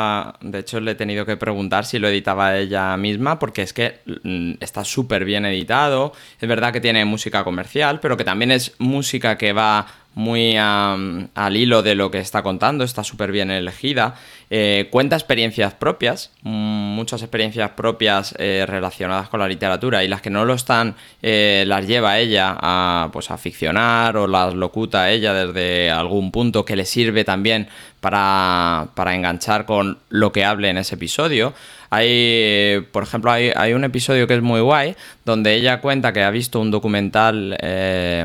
de 0.41 0.59
hecho, 0.61 0.81
le 0.81 0.93
he 0.93 0.95
tenido 0.95 1.27
que 1.27 1.37
preguntar 1.37 1.85
si 1.85 1.99
lo 1.99 2.09
editaba 2.09 2.57
ella 2.57 2.97
misma, 2.97 3.39
porque 3.39 3.63
es 3.63 3.73
que 3.73 4.01
mm, 4.23 4.55
está 4.61 4.85
súper 4.85 5.25
bien 5.25 5.45
editado. 5.45 6.13
Es 6.41 6.49
verdad 6.49 6.73
que 6.73 6.81
tiene 6.81 7.05
música 7.05 7.45
comercial, 7.45 8.01
pero 8.01 8.17
que 8.17 8.25
también 8.25 8.53
es 8.53 8.75
música 8.79 9.37
que 9.37 9.53
va 9.53 9.87
muy 10.15 10.57
al 10.57 11.57
hilo 11.57 11.83
de 11.83 11.95
lo 11.95 12.11
que 12.11 12.19
está 12.19 12.43
contando, 12.43 12.85
está 12.85 13.03
súper 13.05 13.33
bien 13.33 13.51
elegida. 13.51 14.15
Eh, 14.51 14.89
cuenta 14.91 15.17
experiencias 15.17 15.73
propias, 15.73 16.31
mm, 16.43 16.51
muchas 16.51 17.23
experiencias 17.23 17.71
propias 17.71 18.35
eh, 18.39 18.65
relacionadas 18.69 19.31
con 19.31 19.41
la 19.41 19.49
literatura 19.49 20.05
y 20.05 20.09
las 20.09 20.21
que 20.21 20.29
no 20.29 20.45
lo 20.45 20.53
están 20.53 20.95
eh, 21.23 21.65
las 21.67 21.87
lleva 21.87 22.19
ella 22.19 22.57
a, 22.61 23.09
pues, 23.13 23.31
a 23.31 23.39
ficcionar 23.39 24.19
o 24.19 24.27
las 24.27 24.55
locuta 24.55 25.11
ella 25.11 25.33
desde 25.33 25.91
algún 25.91 26.31
punto 26.31 26.67
que 26.67 26.77
le 26.77 26.85
sirve 26.85 27.25
también 27.25 27.69
para, 28.01 28.89
para 28.95 29.15
enganchar 29.15 29.65
con 29.65 29.99
lo 30.11 30.33
que 30.33 30.45
hable 30.45 30.69
en 30.69 30.77
ese 30.77 30.97
episodio. 30.97 31.55
Hay, 31.95 32.87
por 32.91 33.03
ejemplo, 33.03 33.31
hay, 33.31 33.75
un 33.75 33.85
episodio 33.85 34.27
que 34.27 34.33
es 34.33 34.41
muy 34.41 34.63
guay, 34.63 34.97
donde 35.27 35.53
ella 35.55 35.83
cuenta 35.83 36.15
que 36.15 36.23
ha 36.23 36.31
visto 36.31 36.59
un 36.59 36.71
documental 36.71 37.59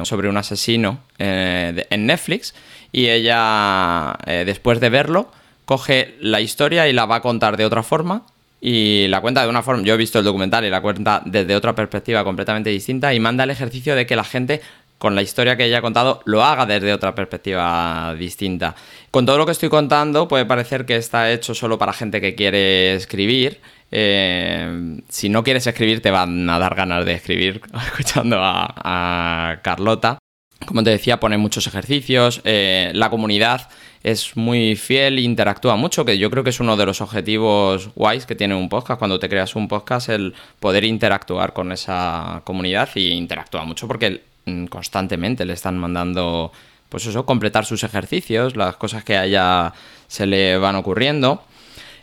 sobre 0.03 0.29
un 0.29 0.37
asesino 0.37 0.99
en 1.17 2.05
Netflix 2.05 2.55
y 2.93 3.09
ella, 3.09 4.17
después 4.25 4.79
de 4.79 4.89
verlo, 4.89 5.29
coge 5.65 6.15
la 6.21 6.39
historia 6.39 6.87
y 6.87 6.93
la 6.93 7.05
va 7.05 7.17
a 7.17 7.21
contar 7.21 7.57
de 7.57 7.65
otra 7.65 7.83
forma 7.83 8.23
y 8.59 9.07
la 9.09 9.21
cuenta 9.21 9.43
de 9.43 9.49
una 9.49 9.61
forma, 9.61 9.83
yo 9.83 9.93
he 9.93 9.97
visto 9.97 10.17
el 10.19 10.25
documental 10.25 10.65
y 10.65 10.69
la 10.69 10.81
cuenta 10.81 11.21
desde 11.25 11.55
otra 11.55 11.75
perspectiva 11.75 12.23
completamente 12.23 12.69
distinta 12.69 13.13
y 13.13 13.19
manda 13.19 13.43
el 13.43 13.51
ejercicio 13.51 13.95
de 13.95 14.05
que 14.05 14.15
la 14.15 14.23
gente 14.23 14.61
con 14.97 15.15
la 15.15 15.21
historia 15.21 15.55
que 15.55 15.65
ella 15.65 15.79
ha 15.79 15.81
contado 15.81 16.21
lo 16.25 16.43
haga 16.43 16.65
desde 16.65 16.93
otra 16.93 17.13
perspectiva 17.13 18.15
distinta. 18.17 18.75
Con 19.11 19.25
todo 19.25 19.37
lo 19.37 19.45
que 19.45 19.51
estoy 19.51 19.69
contando 19.69 20.27
puede 20.27 20.45
parecer 20.45 20.85
que 20.85 20.95
está 20.95 21.31
hecho 21.31 21.53
solo 21.53 21.77
para 21.77 21.93
gente 21.93 22.21
que 22.21 22.35
quiere 22.35 22.95
escribir. 22.95 23.61
Eh, 23.91 24.99
si 25.07 25.29
no 25.29 25.43
quieres 25.43 25.65
escribir 25.65 26.01
te 26.01 26.11
van 26.11 26.49
a 26.49 26.59
dar 26.59 26.75
ganas 26.75 27.05
de 27.05 27.13
escribir 27.13 27.61
escuchando 27.87 28.37
a, 28.39 29.59
Carlota. 29.63 30.17
Como 30.65 30.83
te 30.83 30.89
decía, 30.89 31.19
pone 31.19 31.37
muchos 31.37 31.67
ejercicios. 31.67 32.41
Eh, 32.43 32.91
la 32.93 33.09
comunidad 33.09 33.69
es 34.03 34.35
muy 34.35 34.75
fiel 34.75 35.19
interactúa 35.19 35.75
mucho, 35.75 36.05
que 36.05 36.17
yo 36.17 36.29
creo 36.31 36.43
que 36.43 36.49
es 36.49 36.59
uno 36.59 36.77
de 36.77 36.85
los 36.85 37.01
objetivos 37.01 37.89
guays 37.95 38.25
que 38.25 38.35
tiene 38.35 38.55
un 38.55 38.69
podcast. 38.69 38.99
Cuando 38.99 39.19
te 39.19 39.29
creas 39.29 39.55
un 39.55 39.67
podcast, 39.67 40.09
el 40.09 40.33
poder 40.59 40.83
interactuar 40.83 41.53
con 41.53 41.71
esa 41.71 42.41
comunidad 42.43 42.89
y 42.95 43.09
interactúa 43.09 43.63
mucho 43.63 43.87
porque 43.87 44.23
constantemente 44.69 45.45
le 45.45 45.53
están 45.53 45.77
mandando, 45.77 46.51
pues 46.89 47.05
eso, 47.05 47.25
completar 47.25 47.65
sus 47.65 47.83
ejercicios, 47.83 48.55
las 48.55 48.77
cosas 48.77 49.03
que 49.03 49.17
a 49.17 49.73
se 50.07 50.25
le 50.25 50.57
van 50.57 50.75
ocurriendo. 50.75 51.43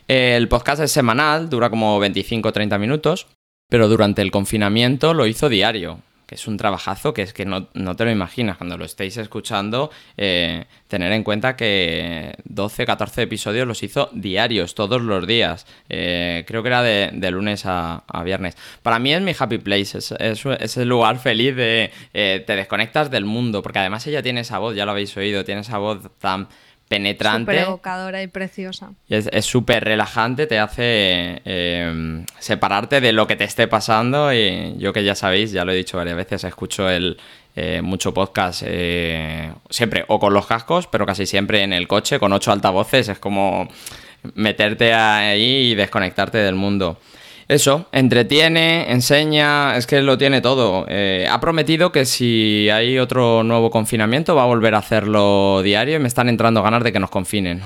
El 0.07 0.47
podcast 0.47 0.81
es 0.81 0.91
semanal, 0.91 1.49
dura 1.49 1.69
como 1.69 1.99
25-30 1.99 2.79
minutos, 2.79 3.27
pero 3.69 3.87
durante 3.87 4.21
el 4.21 4.31
confinamiento 4.31 5.13
lo 5.13 5.25
hizo 5.25 5.49
diario 5.49 5.99
que 6.25 6.35
es 6.35 6.47
un 6.47 6.57
trabajazo 6.57 7.13
que 7.13 7.21
es 7.21 7.33
que 7.33 7.45
no, 7.45 7.65
te 7.65 8.05
lo 8.05 8.11
imaginas 8.11 8.57
cuando 8.57 8.77
lo 8.77 8.85
estéis 8.85 9.17
escuchando, 9.17 9.91
eh, 10.17 10.65
tener 10.87 11.11
en 11.11 11.23
cuenta 11.23 11.55
que 11.55 12.35
12, 12.45 12.85
14 12.85 13.23
episodios 13.23 13.67
los 13.67 13.83
hizo 13.83 14.09
diarios, 14.13 14.75
todos 14.75 15.01
los 15.01 15.27
días. 15.27 15.65
Eh, 15.89 16.43
creo 16.47 16.63
que 16.63 16.69
era 16.69 16.83
de, 16.83 17.31
lunes 17.31 17.63
a, 17.65 18.03
viernes. 18.23 18.57
Para 18.81 18.99
mí 18.99 19.13
es 19.13 19.21
mi 19.21 19.33
happy 19.37 19.59
place, 19.59 19.97
es, 19.97 20.11
es, 20.19 20.77
el 20.77 20.89
lugar 20.89 21.19
feliz 21.19 21.55
de 21.55 21.91
eh, 22.13 22.43
te 22.45 22.55
desconectas 22.55 23.11
del 23.11 23.25
mundo, 23.25 23.61
porque 23.61 23.79
además 23.79 24.05
ella 24.07 24.23
tiene 24.23 24.41
esa 24.41 24.57
voz, 24.57 24.75
ya 24.75 24.85
lo 24.85 24.91
habéis 24.91 25.15
oído, 25.17 25.43
tiene 25.43 25.61
esa 25.61 25.77
voz 25.77 25.99
tan 26.19 26.47
penetrante. 26.87 27.51
Súper 27.51 27.67
evocadora 27.67 28.21
y 28.21 28.27
preciosa. 28.27 28.91
es 29.09 29.45
súper 29.45 29.83
relajante, 29.83 30.47
te 30.47 30.59
hace 30.59 31.41
eh, 31.45 32.23
separarte 32.39 33.01
de 33.01 33.11
lo 33.11 33.27
que 33.27 33.35
te 33.35 33.43
esté 33.43 33.67
pasando. 33.67 34.33
Y 34.33 34.75
yo 34.77 34.93
que 34.93 35.03
ya 35.03 35.15
sabéis, 35.15 35.51
ya 35.51 35.65
lo 35.65 35.71
he 35.71 35.75
dicho 35.75 35.97
varias 35.97 36.15
veces, 36.15 36.43
escucho 36.43 36.89
el 36.89 37.17
eh, 37.55 37.81
mucho 37.81 38.13
podcast 38.13 38.63
eh, 38.65 39.51
siempre 39.69 40.05
o 40.07 40.19
con 40.19 40.33
los 40.33 40.45
cascos, 40.45 40.87
pero 40.87 41.05
casi 41.05 41.25
siempre 41.25 41.63
en 41.63 41.73
el 41.73 41.87
coche 41.87 42.19
con 42.19 42.33
ocho 42.33 42.51
altavoces. 42.51 43.09
Es 43.09 43.19
como 43.19 43.67
meterte 44.33 44.93
ahí 44.93 45.71
y 45.71 45.75
desconectarte 45.75 46.37
del 46.37 46.55
mundo. 46.55 46.99
Eso, 47.47 47.87
entretiene, 47.91 48.91
enseña, 48.91 49.77
es 49.77 49.85
que 49.85 50.01
lo 50.01 50.17
tiene 50.17 50.41
todo. 50.41 50.85
Eh, 50.89 51.27
ha 51.29 51.39
prometido 51.39 51.91
que 51.91 52.05
si 52.05 52.69
hay 52.69 52.97
otro 52.97 53.43
nuevo 53.43 53.69
confinamiento 53.69 54.33
va 54.33 54.43
a 54.43 54.47
volver 54.47 54.73
a 54.73 54.79
hacerlo 54.79 55.61
diario 55.61 55.97
y 55.97 55.99
me 55.99 56.07
están 56.07 56.27
entrando 56.27 56.63
ganas 56.63 56.83
de 56.83 56.91
que 56.91 56.99
nos 56.99 57.11
confinen. 57.11 57.61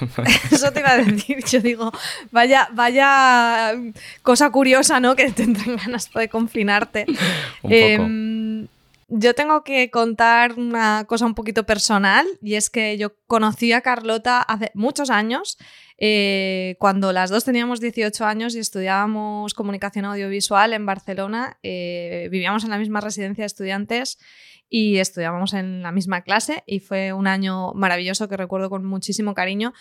Eso 0.50 0.72
te 0.72 0.80
iba 0.80 0.92
a 0.92 0.96
decir, 0.96 1.44
yo 1.44 1.60
digo, 1.60 1.92
vaya, 2.30 2.68
vaya 2.72 3.74
cosa 4.22 4.50
curiosa, 4.50 4.98
¿no? 4.98 5.14
Que 5.14 5.30
te 5.30 5.42
entren 5.42 5.76
ganas 5.76 6.10
de 6.10 6.28
confinarte. 6.28 7.04
Un 7.62 7.70
poco. 7.70 7.74
Em, 7.74 8.68
yo 9.08 9.34
tengo 9.34 9.64
que 9.64 9.90
contar 9.90 10.54
una 10.58 11.04
cosa 11.06 11.24
un 11.24 11.34
poquito 11.34 11.64
personal 11.64 12.26
y 12.42 12.54
es 12.54 12.68
que 12.68 12.98
yo 12.98 13.14
conocí 13.26 13.72
a 13.72 13.80
Carlota 13.80 14.42
hace 14.42 14.70
muchos 14.74 15.08
años. 15.08 15.56
Eh, 16.00 16.76
cuando 16.78 17.12
las 17.12 17.28
dos 17.28 17.44
teníamos 17.44 17.80
18 17.80 18.24
años 18.24 18.54
y 18.54 18.60
estudiábamos 18.60 19.52
comunicación 19.52 20.04
audiovisual 20.04 20.72
en 20.72 20.86
Barcelona, 20.86 21.58
eh, 21.64 22.28
vivíamos 22.30 22.62
en 22.62 22.70
la 22.70 22.78
misma 22.78 23.00
residencia 23.00 23.42
de 23.42 23.46
estudiantes 23.46 24.18
y 24.70 24.98
estudiábamos 24.98 25.54
en 25.54 25.82
la 25.82 25.90
misma 25.90 26.22
clase 26.22 26.62
y 26.66 26.78
fue 26.78 27.12
un 27.12 27.26
año 27.26 27.72
maravilloso 27.74 28.28
que 28.28 28.36
recuerdo 28.36 28.70
con 28.70 28.84
muchísimo 28.84 29.34
cariño. 29.34 29.72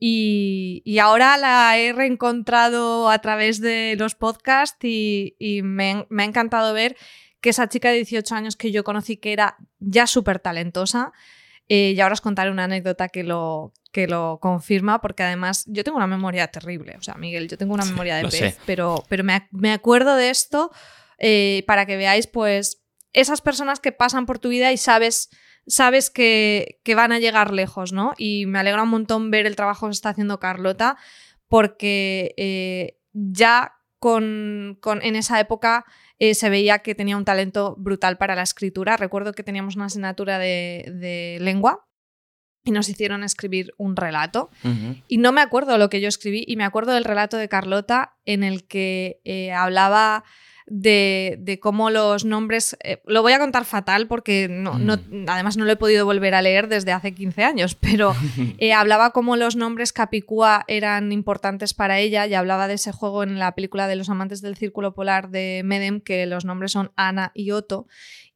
Y, 0.00 0.98
ahora 1.02 1.36
la 1.36 1.76
he 1.76 1.92
reencontrado 1.92 3.10
a 3.10 3.18
través 3.18 3.60
de 3.60 3.96
los 3.98 4.14
podcasts 4.14 4.78
y, 4.82 5.34
me, 5.64 6.06
me, 6.08 6.22
ha 6.22 6.26
encantado 6.26 6.72
ver 6.72 6.96
que 7.40 7.50
esa 7.50 7.68
chica 7.68 7.90
de 7.90 7.96
18 7.96 8.34
años 8.34 8.56
que 8.56 8.70
yo 8.70 8.84
conocí 8.84 9.16
que 9.16 9.32
era 9.32 9.56
ya 9.80 10.06
súper 10.06 10.38
talentosa, 10.38 11.12
eh, 11.68 11.92
y 11.94 12.00
ahora 12.00 12.14
os 12.14 12.20
contaré 12.20 12.50
una 12.50 12.64
anécdota 12.64 13.08
que 13.08 13.22
lo, 13.24 13.72
que 13.92 14.06
lo 14.06 14.38
confirma, 14.40 15.00
porque 15.00 15.22
además 15.22 15.64
yo 15.66 15.84
tengo 15.84 15.98
una 15.98 16.06
memoria 16.06 16.48
terrible. 16.48 16.96
O 16.98 17.02
sea, 17.02 17.14
Miguel, 17.14 17.48
yo 17.48 17.58
tengo 17.58 17.74
una 17.74 17.84
memoria 17.84 18.16
de 18.16 18.28
pez, 18.28 18.58
pero, 18.64 19.04
pero 19.08 19.22
me, 19.24 19.72
acuerdo 19.72 20.16
de 20.16 20.30
esto 20.30 20.70
eh, 21.18 21.64
para 21.66 21.84
que 21.84 21.96
veáis, 21.96 22.26
pues, 22.26 22.82
esas 23.12 23.42
personas 23.42 23.80
que 23.80 23.92
pasan 23.92 24.24
por 24.24 24.38
tu 24.38 24.48
vida 24.48 24.72
y 24.72 24.78
sabes, 24.78 25.28
sabes 25.66 26.10
que, 26.10 26.80
van 26.96 27.12
a 27.12 27.18
llegar 27.18 27.52
lejos, 27.52 27.92
¿no? 27.92 28.14
Y 28.16 28.46
me 28.46 28.58
alegra 28.58 28.82
un 28.82 28.90
montón 28.90 29.30
ver 29.30 29.46
el 29.46 29.56
trabajo 29.56 29.88
que 29.88 29.92
está 29.92 30.10
haciendo 30.10 30.40
Carlota, 30.40 30.96
porque 31.48 32.34
eh, 32.38 32.98
ya 33.12 33.77
con, 33.98 34.78
en 34.82 35.16
esa 35.16 35.40
época 35.40 35.84
eh, 36.18 36.34
se 36.34 36.50
veía 36.50 36.80
que 36.80 36.94
tenía 36.94 37.16
un 37.16 37.24
talento 37.24 37.74
brutal 37.78 38.18
para 38.18 38.34
la 38.34 38.42
escritura. 38.42 38.96
Recuerdo 38.96 39.32
que 39.32 39.42
teníamos 39.42 39.76
una 39.76 39.86
asignatura 39.86 40.38
de, 40.38 41.38
lengua 41.40 41.86
y 42.64 42.70
nos 42.70 42.88
hicieron 42.88 43.24
escribir 43.24 43.72
un 43.78 43.96
relato. 43.96 44.50
Y 45.08 45.18
no 45.18 45.32
me 45.32 45.40
acuerdo 45.40 45.78
lo 45.78 45.88
que 45.88 46.00
yo 46.00 46.08
escribí 46.08 46.44
y 46.46 46.56
me 46.56 46.64
acuerdo 46.64 46.92
del 46.92 47.04
relato 47.04 47.36
de 47.36 47.48
Carlota 47.48 48.16
en 48.24 48.44
el 48.44 48.66
que 48.66 49.20
eh, 49.24 49.52
hablaba 49.52 50.24
de, 50.70 51.58
cómo 51.60 51.90
los 51.90 52.24
nombres... 52.24 52.76
Eh, 52.82 53.00
lo 53.06 53.22
voy 53.22 53.32
a 53.32 53.38
contar 53.38 53.64
fatal 53.64 54.06
porque 54.06 54.48
no, 54.50 54.74
mm. 54.74 55.26
además 55.28 55.56
no 55.56 55.64
lo 55.64 55.72
he 55.72 55.76
podido 55.76 56.04
volver 56.04 56.34
a 56.34 56.42
leer 56.42 56.68
desde 56.68 56.92
hace 56.92 57.12
15 57.12 57.44
años, 57.44 57.74
pero 57.80 58.14
eh, 58.58 58.72
hablaba 58.72 59.10
cómo 59.10 59.36
los 59.36 59.56
nombres 59.56 59.92
Capicúa 59.92 60.64
eran 60.68 61.12
importantes 61.12 61.74
para 61.74 61.98
ella 61.98 62.26
y 62.26 62.34
hablaba 62.34 62.68
de 62.68 62.74
ese 62.74 62.92
juego 62.92 63.22
en 63.22 63.38
la 63.38 63.54
película 63.54 63.88
de 63.88 63.96
los 63.96 64.08
amantes 64.08 64.42
del 64.42 64.56
círculo 64.56 64.94
polar 64.94 65.30
de 65.30 65.62
Medem, 65.64 66.00
que 66.00 66.26
los 66.26 66.44
nombres 66.44 66.72
son 66.72 66.92
Ana 66.96 67.32
y 67.34 67.50
Otto 67.50 67.86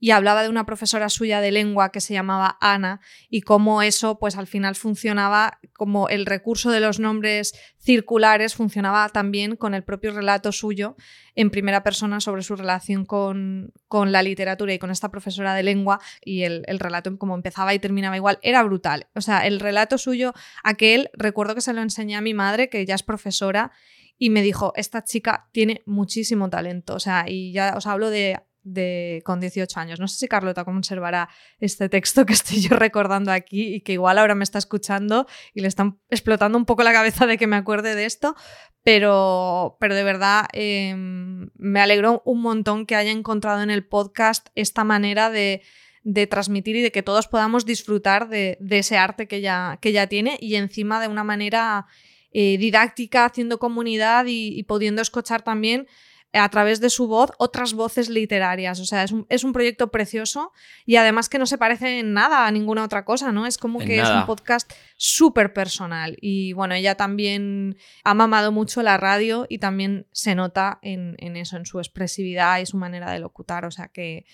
y 0.02 0.10
hablaba 0.10 0.42
de 0.42 0.48
una 0.48 0.66
profesora 0.66 1.08
suya 1.08 1.40
de 1.40 1.52
lengua 1.52 1.92
que 1.92 2.00
se 2.00 2.12
llamaba 2.12 2.58
Ana 2.60 3.00
y 3.30 3.42
cómo 3.42 3.82
eso 3.82 4.18
pues 4.18 4.36
al 4.36 4.48
final 4.48 4.74
funcionaba 4.74 5.60
como 5.74 6.08
el 6.08 6.26
recurso 6.26 6.72
de 6.72 6.80
los 6.80 6.98
nombres 6.98 7.54
circulares 7.78 8.56
funcionaba 8.56 9.08
también 9.10 9.54
con 9.54 9.74
el 9.74 9.84
propio 9.84 10.12
relato 10.12 10.50
suyo 10.50 10.96
en 11.36 11.50
primera 11.50 11.84
persona 11.84 12.18
sobre 12.18 12.42
su 12.42 12.56
relación 12.56 13.04
con, 13.04 13.72
con 13.86 14.10
la 14.10 14.24
literatura 14.24 14.74
y 14.74 14.80
con 14.80 14.90
esta 14.90 15.08
profesora 15.08 15.54
de 15.54 15.62
lengua 15.62 16.00
y 16.20 16.42
el, 16.42 16.64
el, 16.66 16.80
relato 16.80 17.16
como 17.16 17.36
empezaba 17.36 17.72
y 17.72 17.78
terminaba 17.78 18.16
igual 18.16 18.40
era 18.42 18.64
brutal. 18.64 19.06
O 19.14 19.20
sea, 19.20 19.46
el 19.46 19.60
relato 19.60 19.98
suyo, 19.98 20.32
aquel, 20.64 21.10
recuerdo 21.12 21.54
que 21.54 21.60
se 21.60 21.72
lo 21.72 21.80
enseñé 21.80 22.16
a 22.16 22.20
mi 22.20 22.34
madre, 22.34 22.68
que 22.68 22.84
ya 22.84 22.96
es 22.96 23.04
profesora, 23.04 23.70
y 24.18 24.30
me 24.30 24.42
dijo, 24.42 24.72
esta 24.74 25.04
chica 25.04 25.48
tiene 25.52 25.82
muchísimo 25.86 26.50
talento. 26.50 26.94
O 26.94 27.00
sea, 27.00 27.24
y 27.28 27.52
ya 27.52 27.74
os 27.76 27.86
hablo 27.86 28.10
de 28.10 28.40
de, 28.64 29.22
con 29.24 29.40
18 29.40 29.80
años. 29.80 30.00
No 30.00 30.08
sé 30.08 30.18
si 30.18 30.28
Carlota 30.28 30.64
conservará 30.64 31.28
este 31.58 31.88
texto 31.88 32.24
que 32.26 32.32
estoy 32.32 32.60
yo 32.60 32.76
recordando 32.76 33.32
aquí 33.32 33.74
y 33.74 33.80
que 33.80 33.92
igual 33.92 34.18
ahora 34.18 34.34
me 34.34 34.44
está 34.44 34.58
escuchando 34.58 35.26
y 35.54 35.60
le 35.60 35.68
están 35.68 35.98
explotando 36.10 36.58
un 36.58 36.64
poco 36.64 36.82
la 36.82 36.92
cabeza 36.92 37.26
de 37.26 37.38
que 37.38 37.46
me 37.46 37.56
acuerde 37.56 37.94
de 37.94 38.04
esto, 38.04 38.36
pero, 38.82 39.76
pero 39.80 39.94
de 39.94 40.04
verdad 40.04 40.46
em, 40.52 41.50
me 41.56 41.80
alegró 41.80 42.22
un 42.24 42.40
montón 42.42 42.86
que 42.86 42.96
haya 42.96 43.10
encontrado 43.10 43.62
en 43.62 43.70
el 43.70 43.86
podcast 43.86 44.48
esta 44.54 44.84
manera 44.84 45.30
de, 45.30 45.62
de 46.02 46.26
transmitir 46.26 46.76
y 46.76 46.82
de 46.82 46.92
que 46.92 47.02
todos 47.02 47.28
podamos 47.28 47.64
disfrutar 47.64 48.28
de, 48.28 48.58
ese 48.70 48.96
arte 48.96 49.26
que 49.26 49.36
ella, 49.36 49.78
que 49.80 49.90
ella 49.90 50.06
tiene 50.06 50.36
y 50.40 50.56
encima 50.56 51.00
de 51.00 51.08
una 51.08 51.24
manera 51.24 51.86
eh, 52.32 52.56
didáctica, 52.58 53.26
haciendo 53.26 53.58
comunidad 53.58 54.24
y 54.26 54.62
pudiendo 54.64 55.02
escuchar 55.02 55.42
también 55.42 55.86
a 56.32 56.48
través 56.48 56.80
de 56.80 56.88
su 56.90 57.06
voz 57.06 57.30
otras 57.38 57.74
voces 57.74 58.08
literarias. 58.08 58.80
O 58.80 58.84
sea, 58.84 59.04
es 59.04 59.44
un, 59.44 59.52
proyecto 59.52 59.90
precioso 59.90 60.52
y 60.86 60.96
además 60.96 61.28
que 61.28 61.38
no 61.38 61.46
se 61.46 61.58
parece 61.58 61.98
en 61.98 62.14
nada 62.14 62.46
a 62.46 62.50
ninguna 62.50 62.84
otra 62.84 63.04
cosa, 63.04 63.32
¿no? 63.32 63.46
Es 63.46 63.58
como 63.58 63.80
que 63.80 64.00
es 64.00 64.08
un 64.08 64.24
podcast 64.24 64.72
súper 64.96 65.52
personal. 65.52 66.16
Y 66.20 66.52
bueno, 66.54 66.74
ella 66.74 66.94
también 66.94 67.76
ha 68.04 68.14
mamado 68.14 68.50
mucho 68.52 68.82
la 68.82 68.96
radio 68.96 69.46
y 69.48 69.58
también 69.58 70.06
se 70.12 70.34
nota 70.34 70.78
en, 70.82 71.16
en 71.18 71.36
eso, 71.36 71.56
en 71.56 71.66
su 71.66 71.78
expresividad 71.78 72.60
y 72.60 72.66
su 72.66 72.76
manera 72.76 73.12
de 73.12 73.18
locutar. 73.18 73.64
O 73.66 73.70
sea 73.70 73.88
que 73.88 74.24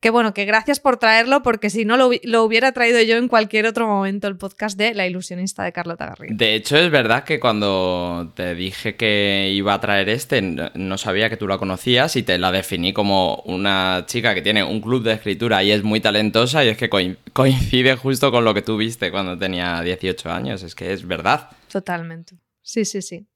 que 0.00 0.08
bueno, 0.08 0.32
que 0.32 0.46
gracias 0.46 0.80
por 0.80 0.96
traerlo, 0.96 1.42
porque 1.42 1.68
si 1.68 1.84
no 1.84 1.98
lo, 1.98 2.08
hubiera 2.42 2.72
traído 2.72 3.00
yo 3.02 3.16
en 3.16 3.28
cualquier 3.28 3.66
otro 3.66 3.86
momento 3.86 4.28
el 4.28 4.36
podcast 4.36 4.78
de 4.78 4.94
La 4.94 5.06
ilusionista 5.06 5.62
de 5.62 5.72
Carlota 5.72 6.06
Garrido. 6.06 6.34
De 6.36 6.54
hecho, 6.54 6.78
es 6.78 6.90
verdad 6.90 7.24
que 7.24 7.38
cuando 7.38 8.32
te 8.34 8.54
dije 8.54 8.96
que 8.96 9.50
iba 9.52 9.74
a 9.74 9.80
traer 9.80 10.08
este, 10.08 10.40
no 10.40 10.96
sabía 10.96 11.28
que 11.28 11.36
tú 11.36 11.46
la 11.46 11.58
conocías 11.58 12.16
y 12.16 12.22
te 12.22 12.38
la 12.38 12.50
definí 12.50 12.94
como 12.94 13.42
una 13.44 14.04
chica 14.06 14.34
que 14.34 14.40
tiene 14.40 14.64
un 14.64 14.80
club 14.80 15.02
de 15.02 15.12
escritura 15.12 15.62
y 15.62 15.70
es 15.70 15.82
muy 15.82 16.00
talentosa 16.00 16.64
y 16.64 16.68
es 16.68 16.78
que 16.78 16.88
coincide 16.88 17.96
justo 17.96 18.30
con 18.30 18.44
lo 18.44 18.54
que 18.54 18.62
tú 18.62 18.78
viste 18.78 19.10
cuando 19.10 19.36
tenía 19.36 19.82
18 19.82 20.30
años, 20.30 20.62
es 20.62 20.74
que 20.74 20.94
es 20.94 21.06
verdad. 21.06 21.50
Totalmente. 21.70 22.36
Sí, 22.62 22.86
sí, 22.86 23.02
sí. 23.02 23.26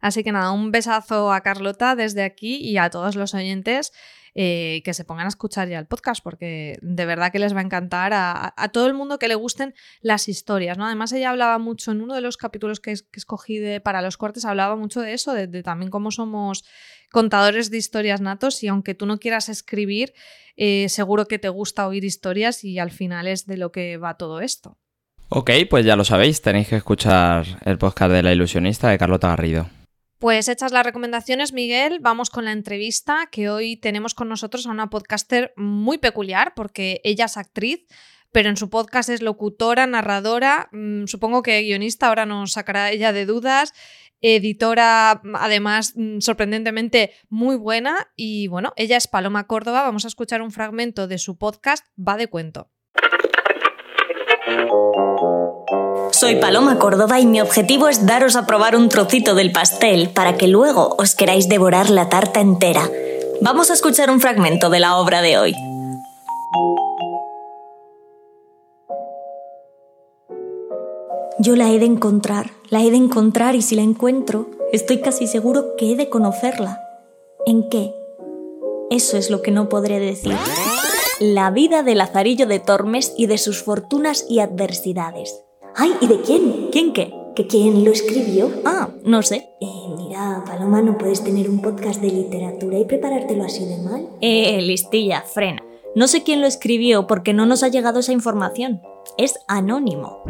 Así 0.00 0.22
que 0.22 0.30
nada, 0.30 0.52
un 0.52 0.70
besazo 0.70 1.32
a 1.32 1.40
Carlota 1.40 1.96
desde 1.96 2.22
aquí 2.22 2.56
y 2.56 2.76
a 2.76 2.90
todos 2.90 3.16
los 3.16 3.34
oyentes. 3.34 3.92
Eh, 4.34 4.80
que 4.82 4.94
se 4.94 5.04
pongan 5.04 5.26
a 5.26 5.28
escuchar 5.28 5.68
ya 5.68 5.78
el 5.78 5.84
podcast, 5.84 6.24
porque 6.24 6.78
de 6.80 7.04
verdad 7.04 7.30
que 7.30 7.38
les 7.38 7.54
va 7.54 7.60
a 7.60 7.64
encantar 7.64 8.12
a, 8.14 8.70
todo 8.72 8.86
el 8.86 8.94
mundo 8.94 9.18
que 9.18 9.28
le 9.28 9.34
gusten 9.34 9.74
las 10.00 10.26
historias. 10.26 10.78
¿no? 10.78 10.86
Además, 10.86 11.12
ella 11.12 11.30
hablaba 11.30 11.58
mucho 11.58 11.92
en 11.92 12.00
uno 12.00 12.14
de 12.14 12.22
los 12.22 12.38
capítulos 12.38 12.80
que, 12.80 12.92
escogí 12.92 13.60
para 13.80 14.00
los 14.00 14.16
cortes, 14.16 14.46
hablaba 14.46 14.74
mucho 14.74 15.02
de 15.02 15.12
eso, 15.12 15.34
de, 15.34 15.62
también 15.62 15.90
cómo 15.90 16.10
somos 16.10 16.64
contadores 17.10 17.70
de 17.70 17.76
historias 17.76 18.22
natos 18.22 18.62
y 18.62 18.68
aunque 18.68 18.94
tú 18.94 19.04
no 19.04 19.18
quieras 19.18 19.50
escribir, 19.50 20.14
eh, 20.56 20.88
seguro 20.88 21.26
que 21.26 21.38
te 21.38 21.50
gusta 21.50 21.86
oír 21.86 22.04
historias 22.04 22.64
y 22.64 22.78
al 22.78 22.90
final 22.90 23.26
es 23.26 23.46
de 23.46 23.58
lo 23.58 23.70
que 23.70 23.98
va 23.98 24.16
todo 24.16 24.40
esto. 24.40 24.78
Ok, 25.28 25.50
pues 25.68 25.84
ya 25.84 25.96
lo 25.96 26.04
sabéis, 26.04 26.40
tenéis 26.40 26.68
que 26.68 26.76
escuchar 26.76 27.44
el 27.66 27.76
podcast 27.76 28.12
de 28.12 28.22
La 28.22 28.32
ilusionista 28.32 28.88
de 28.88 28.98
Carlota 28.98 29.28
Garrido. 29.28 29.68
Pues 30.22 30.48
hechas 30.48 30.70
las 30.70 30.86
recomendaciones, 30.86 31.52
Miguel, 31.52 31.98
vamos 31.98 32.30
con 32.30 32.44
la 32.44 32.52
entrevista 32.52 33.28
que 33.32 33.50
hoy 33.50 33.76
tenemos 33.76 34.14
con 34.14 34.28
nosotros 34.28 34.68
a 34.68 34.70
una 34.70 34.88
podcaster 34.88 35.52
muy 35.56 35.98
peculiar 35.98 36.54
porque 36.54 37.00
ella 37.02 37.24
es 37.24 37.36
actriz, 37.36 37.84
pero 38.30 38.48
en 38.48 38.56
su 38.56 38.70
podcast 38.70 39.08
es 39.08 39.20
locutora, 39.20 39.84
narradora, 39.88 40.68
mm, 40.70 41.06
supongo 41.06 41.42
que 41.42 41.60
guionista, 41.62 42.06
ahora 42.06 42.24
nos 42.24 42.52
sacará 42.52 42.92
ella 42.92 43.12
de 43.12 43.26
dudas, 43.26 43.74
editora 44.20 45.20
además 45.34 45.94
mm, 45.96 46.20
sorprendentemente 46.20 47.10
muy 47.28 47.56
buena 47.56 48.06
y 48.14 48.46
bueno, 48.46 48.74
ella 48.76 48.98
es 48.98 49.08
Paloma 49.08 49.48
Córdoba, 49.48 49.82
vamos 49.82 50.04
a 50.04 50.08
escuchar 50.08 50.40
un 50.40 50.52
fragmento 50.52 51.08
de 51.08 51.18
su 51.18 51.36
podcast 51.36 51.84
Va 51.98 52.16
de 52.16 52.28
cuento. 52.28 52.70
Soy 56.22 56.36
Paloma 56.36 56.78
Córdoba 56.78 57.18
y 57.18 57.26
mi 57.26 57.40
objetivo 57.40 57.88
es 57.88 58.06
daros 58.06 58.36
a 58.36 58.46
probar 58.46 58.76
un 58.76 58.88
trocito 58.88 59.34
del 59.34 59.50
pastel 59.50 60.10
para 60.10 60.36
que 60.36 60.46
luego 60.46 60.94
os 60.96 61.16
queráis 61.16 61.48
devorar 61.48 61.90
la 61.90 62.08
tarta 62.08 62.40
entera. 62.40 62.88
Vamos 63.40 63.70
a 63.70 63.72
escuchar 63.74 64.08
un 64.08 64.20
fragmento 64.20 64.70
de 64.70 64.78
la 64.78 64.98
obra 64.98 65.20
de 65.20 65.36
hoy. 65.36 65.52
Yo 71.40 71.56
la 71.56 71.72
he 71.72 71.80
de 71.80 71.86
encontrar, 71.86 72.52
la 72.70 72.84
he 72.84 72.92
de 72.92 72.98
encontrar 72.98 73.56
y 73.56 73.62
si 73.62 73.74
la 73.74 73.82
encuentro, 73.82 74.48
estoy 74.70 75.00
casi 75.00 75.26
seguro 75.26 75.74
que 75.76 75.90
he 75.90 75.96
de 75.96 76.08
conocerla. 76.08 76.80
¿En 77.46 77.68
qué? 77.68 77.96
Eso 78.90 79.16
es 79.16 79.28
lo 79.28 79.42
que 79.42 79.50
no 79.50 79.68
podré 79.68 79.98
decir. 79.98 80.36
La 81.18 81.50
vida 81.50 81.82
de 81.82 81.96
Lazarillo 81.96 82.46
de 82.46 82.60
Tormes 82.60 83.12
y 83.16 83.26
de 83.26 83.38
sus 83.38 83.64
fortunas 83.64 84.24
y 84.28 84.38
adversidades. 84.38 85.41
¡Ay! 85.76 85.94
¿Y 86.00 86.06
de 86.06 86.20
quién? 86.20 86.68
¿Quién 86.70 86.92
qué? 86.92 87.14
¿Que 87.34 87.46
quién 87.46 87.84
lo 87.84 87.92
escribió? 87.92 88.50
Ah, 88.64 88.90
no 89.04 89.22
sé. 89.22 89.48
Eh, 89.60 89.66
mira, 89.96 90.44
Paloma, 90.46 90.82
no 90.82 90.98
puedes 90.98 91.24
tener 91.24 91.48
un 91.48 91.62
podcast 91.62 92.00
de 92.00 92.10
literatura 92.10 92.78
y 92.78 92.84
preparártelo 92.84 93.44
así 93.44 93.64
de 93.64 93.78
mal. 93.78 94.08
Eh, 94.20 94.60
listilla, 94.60 95.22
frena. 95.22 95.62
No 95.94 96.08
sé 96.08 96.22
quién 96.22 96.40
lo 96.40 96.46
escribió 96.46 97.06
porque 97.06 97.32
no 97.32 97.46
nos 97.46 97.62
ha 97.62 97.68
llegado 97.68 98.00
esa 98.00 98.12
información. 98.12 98.82
Es 99.16 99.38
anónimo. 99.48 100.22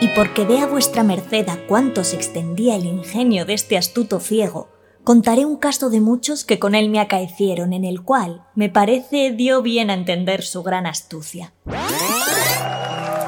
Y 0.00 0.08
porque 0.08 0.44
vea 0.44 0.66
vuestra 0.66 1.02
merced 1.02 1.48
a 1.48 1.66
cuánto 1.66 2.02
se 2.04 2.16
extendía 2.16 2.76
el 2.76 2.86
ingenio 2.86 3.44
de 3.44 3.54
este 3.54 3.76
astuto 3.76 4.18
ciego, 4.18 4.68
contaré 5.04 5.44
un 5.44 5.56
caso 5.56 5.90
de 5.90 6.00
muchos 6.00 6.44
que 6.44 6.58
con 6.58 6.74
él 6.74 6.88
me 6.88 7.00
acaecieron, 7.00 7.72
en 7.72 7.84
el 7.84 8.02
cual, 8.02 8.44
me 8.54 8.68
parece, 8.68 9.32
dio 9.32 9.62
bien 9.62 9.90
a 9.90 9.94
entender 9.94 10.42
su 10.42 10.62
gran 10.62 10.86
astucia. 10.86 11.52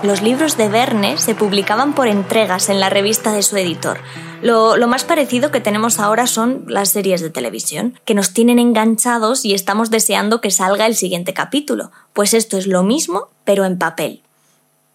Los 0.05 0.21
libros 0.21 0.59
de 0.59 0.69
Verne 0.69 1.17
se 1.17 1.35
publicaban 1.35 1.95
por 1.95 2.09
entregas 2.09 2.69
en 2.69 2.79
la 2.79 2.91
revista 2.91 3.33
de 3.33 3.41
su 3.41 3.57
editor. 3.57 3.97
Lo, 4.43 4.77
más 4.87 5.03
parecido 5.03 5.51
que 5.51 5.63
tenemos 5.63 5.99
ahora 5.99 6.27
son 6.27 6.67
las 6.69 6.91
series 6.91 7.23
de 7.23 7.31
televisión, 7.31 7.99
que 8.05 8.13
nos 8.13 8.35
tienen 8.35 8.59
enganchados 8.59 9.47
y 9.47 9.55
estamos 9.55 9.91
deseando 9.91 10.43
que 10.43 10.51
salga 10.51 10.85
el 10.85 10.95
siguiente 10.95 11.33
capítulo. 11.33 11.91
Pues 12.13 12.35
esto 12.35 12.59
es 12.59 12.67
lo 12.67 12.83
mismo, 12.83 13.29
pero 13.45 13.65
en 13.65 13.79
papel. 13.79 14.23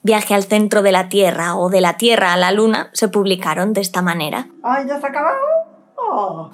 Viaje 0.03 0.35
al 0.35 0.43
centro 0.43 0.83
de 0.83 0.91
la 0.91 1.09
Tierra 1.09 1.55
o 1.55 1.71
de 1.71 1.81
la 1.81 1.97
Tierra 1.97 2.33
a 2.33 2.37
la 2.37 2.51
Luna 2.51 2.91
se 2.93 3.07
publicaron 3.07 3.73
de 3.73 3.81
esta 3.81 4.03
manera. 4.03 4.47
¡Ay, 4.61 4.85
ya 4.87 4.99
se 4.99 5.07
ha 5.07 5.09
acabado! 5.09 5.39
Oh. 5.95 6.51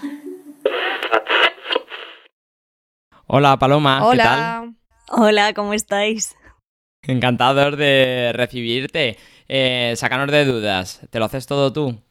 Hola, 3.27 3.59
Paloma. 3.59 4.05
Hola. 4.05 4.23
¿Qué 4.23 4.29
tal? 4.29 4.75
Hola, 5.11 5.53
¿cómo 5.53 5.73
estáis? 5.73 6.37
Encantados 7.07 7.77
de 7.77 8.31
recibirte. 8.33 9.17
Eh, 9.47 9.93
sácanos 9.95 10.31
de 10.31 10.45
dudas. 10.45 11.01
¿Te 11.09 11.19
lo 11.19 11.25
haces 11.25 11.45
todo 11.47 11.71
tú? 11.71 12.04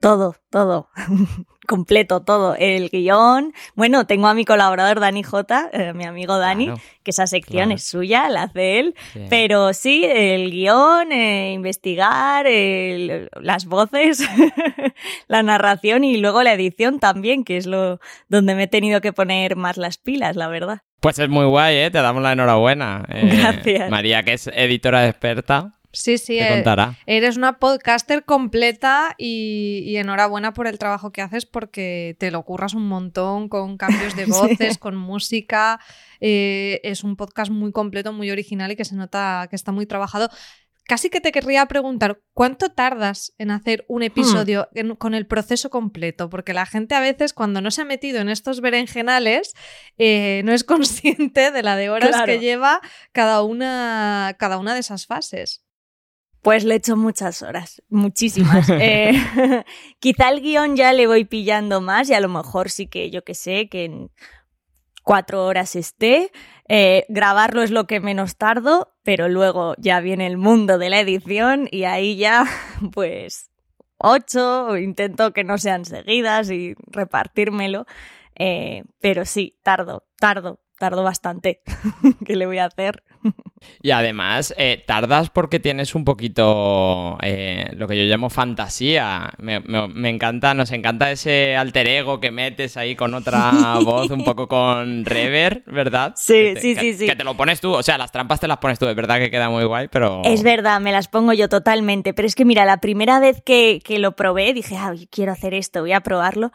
Todo, 0.00 0.36
todo. 0.50 0.88
Completo, 1.66 2.20
todo. 2.20 2.56
El 2.56 2.90
guion. 2.90 3.54
Bueno, 3.74 4.06
tengo 4.06 4.26
a 4.26 4.34
mi 4.34 4.44
colaborador 4.44 5.00
Dani 5.00 5.22
J, 5.22 5.70
eh, 5.72 5.92
mi 5.94 6.04
amigo 6.04 6.36
Dani, 6.38 6.70
que 7.02 7.10
esa 7.10 7.26
sección 7.26 7.72
es 7.72 7.84
suya, 7.84 8.28
la 8.28 8.42
hace 8.42 8.80
él. 8.80 8.94
Pero 9.30 9.72
sí, 9.72 10.04
el 10.04 10.50
guion, 10.50 11.10
eh, 11.10 11.52
investigar, 11.54 12.44
las 13.40 13.64
voces, 13.64 14.28
la 15.28 15.42
narración 15.42 16.04
y 16.04 16.18
luego 16.18 16.42
la 16.42 16.52
edición 16.52 17.00
también, 17.00 17.42
que 17.42 17.56
es 17.56 17.64
lo 17.64 17.98
donde 18.28 18.54
me 18.54 18.64
he 18.64 18.68
tenido 18.68 19.00
que 19.00 19.14
poner 19.14 19.56
más 19.56 19.78
las 19.78 19.96
pilas, 19.96 20.36
la 20.36 20.48
verdad. 20.48 20.82
Pues 21.04 21.18
es 21.18 21.28
muy 21.28 21.44
guay, 21.44 21.76
¿eh? 21.76 21.90
Te 21.90 22.00
damos 22.00 22.22
la 22.22 22.32
enhorabuena. 22.32 23.04
Eh, 23.10 23.36
Gracias. 23.38 23.90
María, 23.90 24.22
que 24.22 24.32
es 24.32 24.46
editora 24.46 25.06
experta. 25.06 25.74
Sí, 25.94 26.18
sí, 26.18 26.36
te 26.38 26.46
eh, 26.46 26.48
contará. 26.50 26.98
eres 27.06 27.36
una 27.36 27.58
podcaster 27.58 28.24
completa 28.24 29.14
y, 29.16 29.82
y 29.86 29.96
enhorabuena 29.96 30.52
por 30.52 30.66
el 30.66 30.78
trabajo 30.78 31.12
que 31.12 31.22
haces 31.22 31.46
porque 31.46 32.16
te 32.18 32.30
lo 32.30 32.42
curras 32.44 32.74
un 32.74 32.86
montón 32.86 33.48
con 33.48 33.76
cambios 33.78 34.14
de 34.16 34.26
voces, 34.26 34.78
con 34.78 34.96
música. 34.96 35.80
Eh, 36.20 36.80
es 36.84 37.04
un 37.04 37.16
podcast 37.16 37.50
muy 37.50 37.72
completo, 37.72 38.12
muy 38.12 38.30
original 38.30 38.70
y 38.72 38.76
que 38.76 38.84
se 38.84 38.94
nota 38.96 39.46
que 39.48 39.56
está 39.56 39.72
muy 39.72 39.86
trabajado. 39.86 40.28
Casi 40.86 41.08
que 41.08 41.22
te 41.22 41.32
querría 41.32 41.64
preguntar, 41.64 42.20
¿cuánto 42.34 42.68
tardas 42.70 43.32
en 43.38 43.50
hacer 43.50 43.86
un 43.88 44.02
episodio 44.02 44.68
en- 44.74 44.96
con 44.96 45.14
el 45.14 45.26
proceso 45.26 45.70
completo? 45.70 46.28
Porque 46.28 46.52
la 46.52 46.66
gente 46.66 46.94
a 46.94 47.00
veces 47.00 47.32
cuando 47.32 47.62
no 47.62 47.70
se 47.70 47.80
ha 47.80 47.84
metido 47.86 48.20
en 48.20 48.28
estos 48.28 48.60
berenjenales 48.60 49.54
eh, 49.96 50.42
no 50.44 50.52
es 50.52 50.62
consciente 50.64 51.50
de 51.50 51.62
la 51.62 51.76
de 51.76 51.88
horas 51.88 52.10
Claro. 52.10 52.26
que 52.26 52.38
lleva 52.38 52.82
cada 53.12 53.42
una, 53.42 54.36
cada 54.38 54.58
una 54.58 54.74
de 54.74 54.80
esas 54.80 55.06
fases. 55.06 55.64
Pues 56.44 56.62
le 56.62 56.74
echo 56.74 56.94
muchas 56.94 57.40
horas, 57.42 57.82
muchísimas. 57.88 58.68
Eh, 58.80 59.14
quizá 59.98 60.28
el 60.28 60.42
guion 60.42 60.76
ya 60.76 60.92
le 60.92 61.06
voy 61.06 61.24
pillando 61.24 61.80
más 61.80 62.10
y 62.10 62.14
a 62.14 62.20
lo 62.20 62.28
mejor 62.28 62.70
sí 62.70 62.86
que 62.86 63.10
yo 63.10 63.24
que 63.24 63.34
sé, 63.34 63.68
que 63.70 63.86
en 63.86 64.10
cuatro 65.02 65.46
horas 65.46 65.74
esté. 65.74 66.30
Eh, 66.68 67.06
grabarlo 67.08 67.62
es 67.62 67.70
lo 67.70 67.86
que 67.86 68.00
menos 68.00 68.36
tardo, 68.36 68.94
pero 69.02 69.28
luego 69.30 69.74
ya 69.78 70.00
viene 70.00 70.26
el 70.26 70.36
mundo 70.36 70.76
de 70.76 70.90
la 70.90 71.00
edición 71.00 71.66
y 71.70 71.84
ahí 71.84 72.16
ya, 72.16 72.44
pues, 72.92 73.50
ocho, 73.96 74.76
intento 74.76 75.32
que 75.32 75.44
no 75.44 75.56
sean 75.56 75.86
seguidas 75.86 76.50
y 76.50 76.74
repartírmelo. 76.88 77.86
Eh, 78.36 78.84
pero 79.00 79.24
sí, 79.24 79.58
tardo, 79.62 80.04
tardo, 80.18 80.60
tardo 80.78 81.04
bastante. 81.04 81.62
¿Qué 82.26 82.36
le 82.36 82.44
voy 82.44 82.58
a 82.58 82.66
hacer? 82.66 83.02
Y 83.82 83.92
además, 83.92 84.54
eh, 84.58 84.82
tardas 84.86 85.30
porque 85.30 85.58
tienes 85.58 85.94
un 85.94 86.04
poquito 86.04 87.16
eh, 87.22 87.70
lo 87.76 87.88
que 87.88 87.96
yo 87.96 88.04
llamo 88.04 88.28
fantasía. 88.30 89.32
Me, 89.38 89.60
me- 89.60 89.88
me 89.88 90.10
encanta, 90.10 90.52
nos 90.54 90.70
encanta 90.72 91.10
ese 91.10 91.56
alter 91.56 91.86
ego 91.88 92.20
que 92.20 92.30
metes 92.30 92.76
ahí 92.76 92.94
con 92.94 93.14
otra 93.14 93.78
voz, 93.84 94.10
un 94.10 94.24
poco 94.24 94.48
con 94.48 95.04
rever, 95.04 95.62
¿verdad? 95.66 96.12
Sí, 96.16 96.52
te- 96.54 96.60
sí, 96.60 96.74
que- 96.74 96.80
sí, 96.80 96.92
sí. 96.94 97.06
Que 97.06 97.16
te 97.16 97.24
lo 97.24 97.36
pones 97.36 97.60
tú, 97.60 97.72
o 97.72 97.82
sea, 97.82 97.96
las 97.98 98.12
trampas 98.12 98.40
te 98.40 98.48
las 98.48 98.58
pones 98.58 98.78
tú, 98.78 98.86
es 98.86 98.94
verdad 98.96 99.18
que 99.18 99.30
queda 99.30 99.48
muy 99.48 99.64
guay, 99.64 99.88
pero... 99.88 100.22
Es 100.24 100.42
verdad, 100.42 100.80
me 100.80 100.92
las 100.92 101.08
pongo 101.08 101.32
yo 101.32 101.48
totalmente, 101.48 102.12
pero 102.14 102.26
es 102.26 102.34
que 102.34 102.44
mira, 102.44 102.64
la 102.66 102.78
primera 102.78 103.18
vez 103.20 103.40
que, 103.44 103.80
que 103.84 103.98
lo 103.98 104.14
probé 104.16 104.52
dije, 104.52 104.76
ay, 104.76 105.08
quiero 105.10 105.32
hacer 105.32 105.54
esto, 105.54 105.80
voy 105.80 105.92
a 105.92 106.00
probarlo. 106.02 106.52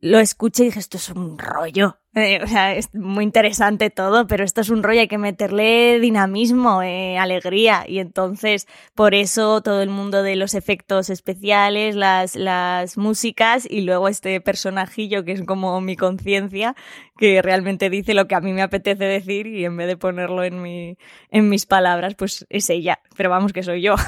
Lo 0.00 0.18
escuché 0.18 0.64
y 0.64 0.66
dije, 0.66 0.80
esto 0.80 0.98
es 0.98 1.08
un 1.08 1.38
rollo. 1.38 1.98
Eh, 2.16 2.38
o 2.42 2.46
sea, 2.46 2.74
es 2.76 2.94
muy 2.94 3.24
interesante 3.24 3.90
todo, 3.90 4.28
pero 4.28 4.44
esto 4.44 4.60
es 4.60 4.70
un 4.70 4.84
rollo, 4.84 5.00
hay 5.00 5.08
que 5.08 5.18
meterle 5.18 5.98
dinamismo, 5.98 6.80
eh, 6.80 7.18
alegría. 7.18 7.84
Y 7.88 7.98
entonces, 7.98 8.68
por 8.94 9.14
eso 9.14 9.62
todo 9.62 9.82
el 9.82 9.88
mundo 9.90 10.22
de 10.22 10.36
los 10.36 10.54
efectos 10.54 11.10
especiales, 11.10 11.96
las, 11.96 12.36
las 12.36 12.96
músicas 12.96 13.66
y 13.68 13.80
luego 13.80 14.06
este 14.08 14.40
personajillo 14.40 15.24
que 15.24 15.32
es 15.32 15.42
como 15.42 15.80
mi 15.80 15.96
conciencia, 15.96 16.76
que 17.18 17.42
realmente 17.42 17.90
dice 17.90 18.14
lo 18.14 18.28
que 18.28 18.36
a 18.36 18.40
mí 18.40 18.52
me 18.52 18.62
apetece 18.62 19.04
decir 19.04 19.48
y 19.48 19.64
en 19.64 19.76
vez 19.76 19.88
de 19.88 19.96
ponerlo 19.96 20.44
en, 20.44 20.62
mi, 20.62 20.96
en 21.30 21.48
mis 21.48 21.66
palabras, 21.66 22.14
pues 22.14 22.46
es 22.48 22.70
ella. 22.70 23.00
Pero 23.16 23.28
vamos, 23.30 23.52
que 23.52 23.64
soy 23.64 23.82
yo. 23.82 23.96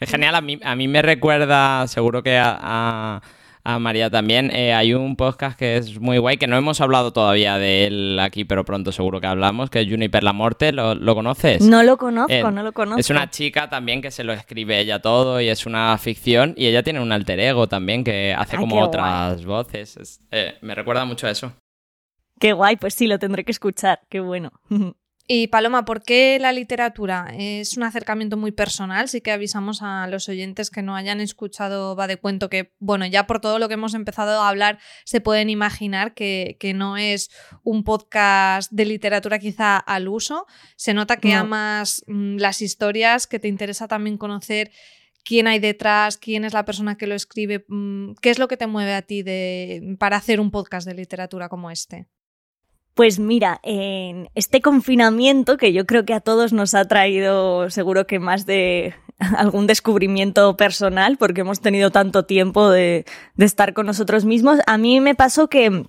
Es 0.00 0.10
genial, 0.10 0.34
a 0.34 0.40
mí, 0.40 0.58
a 0.62 0.76
mí 0.76 0.88
me 0.88 1.02
recuerda, 1.02 1.86
seguro 1.88 2.22
que 2.22 2.36
a, 2.36 2.56
a- 2.60 3.20
a 3.66 3.78
María 3.78 4.10
también, 4.10 4.50
eh, 4.50 4.72
hay 4.74 4.94
un 4.94 5.16
podcast 5.16 5.58
que 5.58 5.76
es 5.76 6.00
muy 6.00 6.18
guay, 6.18 6.36
que 6.36 6.46
no 6.46 6.56
hemos 6.56 6.80
hablado 6.80 7.12
todavía 7.12 7.58
de 7.58 7.86
él 7.86 8.18
aquí, 8.20 8.44
pero 8.44 8.64
pronto 8.64 8.92
seguro 8.92 9.20
que 9.20 9.26
hablamos, 9.26 9.70
que 9.70 9.80
es 9.80 9.88
Juniper 9.90 10.22
La 10.22 10.32
Morte, 10.32 10.72
¿lo, 10.72 10.94
lo 10.94 11.14
conoces? 11.14 11.62
No 11.62 11.82
lo 11.82 11.96
conozco, 11.96 12.32
Eh, 12.32 12.42
no 12.52 12.62
lo 12.62 12.72
conozco. 12.72 13.00
Es 13.00 13.10
una 13.10 13.28
chica 13.30 13.68
también 13.68 14.00
que 14.02 14.10
se 14.10 14.24
lo 14.24 14.32
escribe 14.32 14.78
ella 14.78 15.00
todo 15.00 15.40
y 15.40 15.48
es 15.48 15.66
una 15.66 15.96
ficción 15.98 16.54
y 16.56 16.66
ella 16.66 16.82
tiene 16.82 17.00
un 17.00 17.10
alter 17.12 17.40
ego 17.40 17.66
también 17.66 18.04
que 18.04 18.34
hace 18.36 18.56
como 18.56 18.76
otras 18.82 19.44
voces. 19.44 19.96
Es- 19.96 20.20
eh, 20.30 20.54
me 20.62 20.74
recuerda 20.74 21.04
mucho 21.04 21.26
a 21.26 21.30
eso. 21.30 21.52
Qué 22.38 22.52
guay, 22.52 22.76
pues 22.76 22.94
sí, 22.94 23.06
lo 23.06 23.18
tendré 23.18 23.44
que 23.44 23.52
escuchar, 23.52 24.00
qué 24.08 24.20
bueno. 24.20 24.52
Y 25.28 25.48
Paloma, 25.48 25.84
¿por 25.84 26.04
qué 26.04 26.38
la 26.40 26.52
literatura? 26.52 27.32
Es 27.36 27.76
un 27.76 27.82
acercamiento 27.82 28.36
muy 28.36 28.52
personal, 28.52 29.08
sí 29.08 29.20
que 29.20 29.32
avisamos 29.32 29.82
a 29.82 30.06
los 30.06 30.28
oyentes 30.28 30.70
que 30.70 30.82
no 30.82 30.94
hayan 30.94 31.20
escuchado 31.20 31.96
Va 31.96 32.06
de 32.06 32.16
Cuento, 32.16 32.48
que 32.48 32.72
bueno, 32.78 33.06
ya 33.06 33.26
por 33.26 33.40
todo 33.40 33.58
lo 33.58 33.66
que 33.66 33.74
hemos 33.74 33.94
empezado 33.94 34.40
a 34.40 34.48
hablar 34.48 34.78
se 35.04 35.20
pueden 35.20 35.50
imaginar 35.50 36.14
que, 36.14 36.56
que 36.60 36.74
no 36.74 36.96
es 36.96 37.28
un 37.64 37.82
podcast 37.82 38.70
de 38.70 38.84
literatura 38.84 39.40
quizá 39.40 39.78
al 39.78 40.06
uso. 40.06 40.46
Se 40.76 40.94
nota 40.94 41.16
que 41.16 41.32
No. 41.32 41.40
amas 41.40 42.04
mm, 42.06 42.36
las 42.36 42.62
historias, 42.62 43.26
que 43.26 43.40
te 43.40 43.48
interesa 43.48 43.88
también 43.88 44.18
conocer 44.18 44.70
quién 45.24 45.48
hay 45.48 45.58
detrás, 45.58 46.18
quién 46.18 46.44
es 46.44 46.52
la 46.52 46.64
persona 46.64 46.96
que 46.96 47.08
lo 47.08 47.16
escribe, 47.16 47.64
mm, 47.66 48.12
qué 48.22 48.30
es 48.30 48.38
lo 48.38 48.46
que 48.46 48.56
te 48.56 48.68
mueve 48.68 48.94
a 48.94 49.02
ti 49.02 49.24
de, 49.24 49.96
para 49.98 50.18
hacer 50.18 50.38
un 50.38 50.52
podcast 50.52 50.86
de 50.86 50.94
literatura 50.94 51.48
como 51.48 51.72
este. 51.72 52.06
Pues 52.96 53.18
mira, 53.18 53.60
en 53.62 54.30
este 54.34 54.62
confinamiento 54.62 55.58
que 55.58 55.74
yo 55.74 55.84
creo 55.84 56.06
que 56.06 56.14
a 56.14 56.20
todos 56.20 56.54
nos 56.54 56.74
ha 56.74 56.86
traído 56.86 57.68
seguro 57.68 58.06
que 58.06 58.18
más 58.18 58.46
de 58.46 58.94
algún 59.36 59.66
descubrimiento 59.66 60.56
personal 60.56 61.18
porque 61.18 61.42
hemos 61.42 61.60
tenido 61.60 61.90
tanto 61.90 62.24
tiempo 62.24 62.70
de, 62.70 63.04
estar 63.36 63.74
con 63.74 63.84
nosotros 63.84 64.24
mismos, 64.24 64.60
a 64.66 64.78
mí 64.78 65.00
me 65.00 65.14
pasó 65.14 65.48
que... 65.48 65.84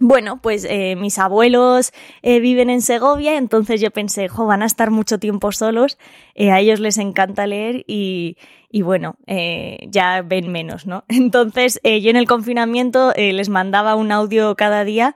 Bueno, 0.00 0.40
pues 0.42 0.64
eh, 0.68 0.96
mis 0.96 1.20
abuelos 1.20 1.92
eh, 2.22 2.40
viven 2.40 2.68
en 2.68 2.82
Segovia, 2.82 3.36
entonces 3.36 3.80
yo 3.80 3.92
pensé, 3.92 4.26
jo, 4.28 4.44
van 4.44 4.62
a 4.62 4.66
estar 4.66 4.90
mucho 4.90 5.20
tiempo 5.20 5.52
solos, 5.52 5.98
eh, 6.34 6.50
a 6.50 6.58
ellos 6.58 6.80
les 6.80 6.98
encanta 6.98 7.46
leer 7.46 7.84
y, 7.86 8.36
y 8.70 8.82
bueno, 8.82 9.14
eh, 9.28 9.78
ya 9.88 10.22
ven 10.22 10.50
menos, 10.50 10.86
¿no? 10.86 11.04
Entonces 11.08 11.80
yo 11.84 12.10
en 12.10 12.16
el 12.16 12.26
confinamiento 12.26 13.12
les 13.16 13.48
mandaba 13.48 13.94
un 13.94 14.10
audio 14.10 14.56
cada 14.56 14.84
día 14.84 15.14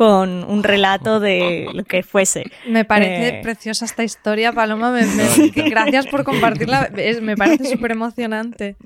con 0.00 0.44
un 0.44 0.62
relato 0.62 1.20
de 1.20 1.68
lo 1.74 1.84
que 1.84 2.02
fuese. 2.02 2.44
Me 2.66 2.86
parece 2.86 3.28
Eh. 3.28 3.40
preciosa 3.42 3.84
esta 3.84 4.02
historia, 4.02 4.50
Paloma. 4.50 4.90
me- 4.92 5.04
me- 5.04 5.50
gracias 5.70 6.06
por 6.06 6.24
compartirla. 6.24 6.90
Es- 6.96 7.20
me 7.20 7.36
parece 7.36 7.66
súper 7.70 7.90
emocionante. 7.92 8.76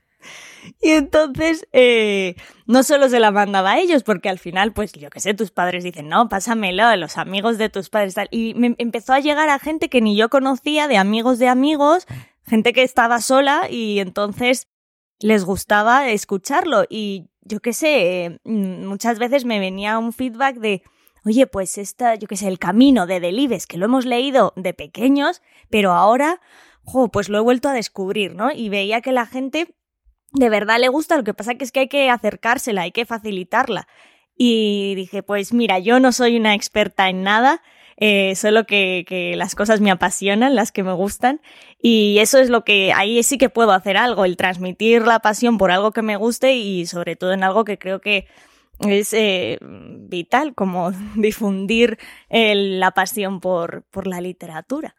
Y 0.83 0.90
entonces 0.90 1.68
eh, 1.72 2.35
no 2.66 2.83
solo 2.83 3.09
se 3.09 3.20
la 3.20 3.31
mandaba 3.31 3.74
a 3.74 3.79
ellos, 3.79 4.03
porque 4.03 4.29
al 4.29 4.40
final, 4.40 4.72
pues 4.72 4.90
yo 4.92 5.09
qué 5.09 5.20
sé, 5.20 5.35
tus 5.35 5.53
padres 5.53 5.85
dicen, 5.85 6.09
no, 6.09 6.29
pásamelo 6.29 6.83
a 6.85 6.96
los 6.96 7.16
amigos 7.16 7.59
de 7.59 7.68
tus 7.68 7.90
padres. 7.90 8.14
Tal. 8.14 8.27
Y 8.33 8.55
me 8.55 8.74
empezó 8.79 9.12
a 9.12 9.20
llegar 9.20 9.48
a 9.50 9.61
gente 9.61 9.88
que 9.88 10.00
ni 10.00 10.16
yo 10.16 10.29
conocía, 10.29 10.88
de 10.88 10.96
amigos 10.96 11.38
de 11.38 11.46
amigos, 11.46 12.07
gente 12.44 12.72
que 12.72 12.83
estaba 12.83 13.20
sola 13.20 13.68
y 13.70 14.00
entonces 14.00 14.66
les 15.20 15.44
gustaba 15.44 16.09
escucharlo. 16.09 16.87
Y 16.90 17.29
yo 17.42 17.61
qué 17.61 17.72
sé, 17.72 18.24
eh, 18.24 18.38
mm, 18.42 18.85
muchas 18.87 19.20
veces 19.20 19.44
me 19.44 19.61
venía 19.61 19.96
un 19.98 20.12
feedback 20.12 20.57
de, 20.57 20.83
oye, 21.24 21.46
pues 21.46 21.78
esta, 21.78 22.14
yo 22.14 22.28
qué 22.28 22.37
sé, 22.37 22.48
el 22.48 22.58
camino 22.58 23.06
de 23.06 23.20
Delibes, 23.20 23.66
que 23.66 23.78
lo 23.78 23.87
hemos 23.87 24.04
leído 24.04 24.52
de 24.56 24.74
pequeños, 24.74 25.42
pero 25.70 25.92
ahora, 25.92 26.40
jo, 26.82 27.08
pues 27.08 27.28
lo 27.28 27.38
he 27.38 27.42
vuelto 27.42 27.68
a 27.68 27.72
descubrir, 27.72 28.34
¿no? 28.34 28.50
Y 28.52 28.68
veía 28.68 29.00
que 29.00 29.12
la 29.12 29.26
gente 29.26 29.74
de 30.32 30.48
verdad 30.48 30.78
le 30.80 30.88
gusta, 30.88 31.16
lo 31.16 31.24
que 31.24 31.34
pasa 31.34 31.52
es 31.58 31.72
que 31.72 31.80
hay 31.80 31.88
que 31.88 32.10
acercársela, 32.10 32.82
hay 32.82 32.92
que 32.92 33.06
facilitarla. 33.06 33.87
Y 34.37 34.94
dije, 34.96 35.22
pues 35.22 35.52
mira, 35.52 35.78
yo 35.78 36.00
no 36.00 36.10
soy 36.10 36.37
una 36.37 36.54
experta 36.54 37.08
en 37.08 37.22
nada, 37.22 37.62
eh, 37.96 38.34
solo 38.34 38.66
que, 38.66 39.04
que 39.06 39.37
las 39.37 39.54
cosas 39.54 39.80
me 39.80 39.92
apasionan, 39.92 40.56
las 40.56 40.72
que 40.72 40.82
me 40.82 40.92
gustan, 40.92 41.40
y 41.80 42.18
eso 42.18 42.38
es 42.38 42.50
lo 42.50 42.64
que 42.64 42.92
ahí 42.92 43.22
sí 43.22 43.38
que 43.38 43.48
puedo 43.48 43.70
hacer 43.70 43.96
algo, 43.96 44.24
el 44.24 44.37
transmitir 44.37 45.06
la 45.06 45.20
pasión 45.20 45.56
por 45.56 45.70
algo 45.70 45.92
que 45.92 46.02
me 46.02 46.16
guste 46.16 46.54
y 46.54 46.87
sobre 46.87 47.14
todo 47.14 47.32
en 47.32 47.44
algo 47.44 47.64
que 47.64 47.78
creo 47.78 48.00
que 48.00 48.26
es 48.80 49.12
eh, 49.12 49.58
vital, 49.62 50.54
como 50.54 50.90
difundir 51.16 51.98
eh, 52.28 52.54
la 52.54 52.92
pasión 52.92 53.40
por, 53.40 53.84
por 53.90 54.06
la 54.06 54.20
literatura. 54.20 54.96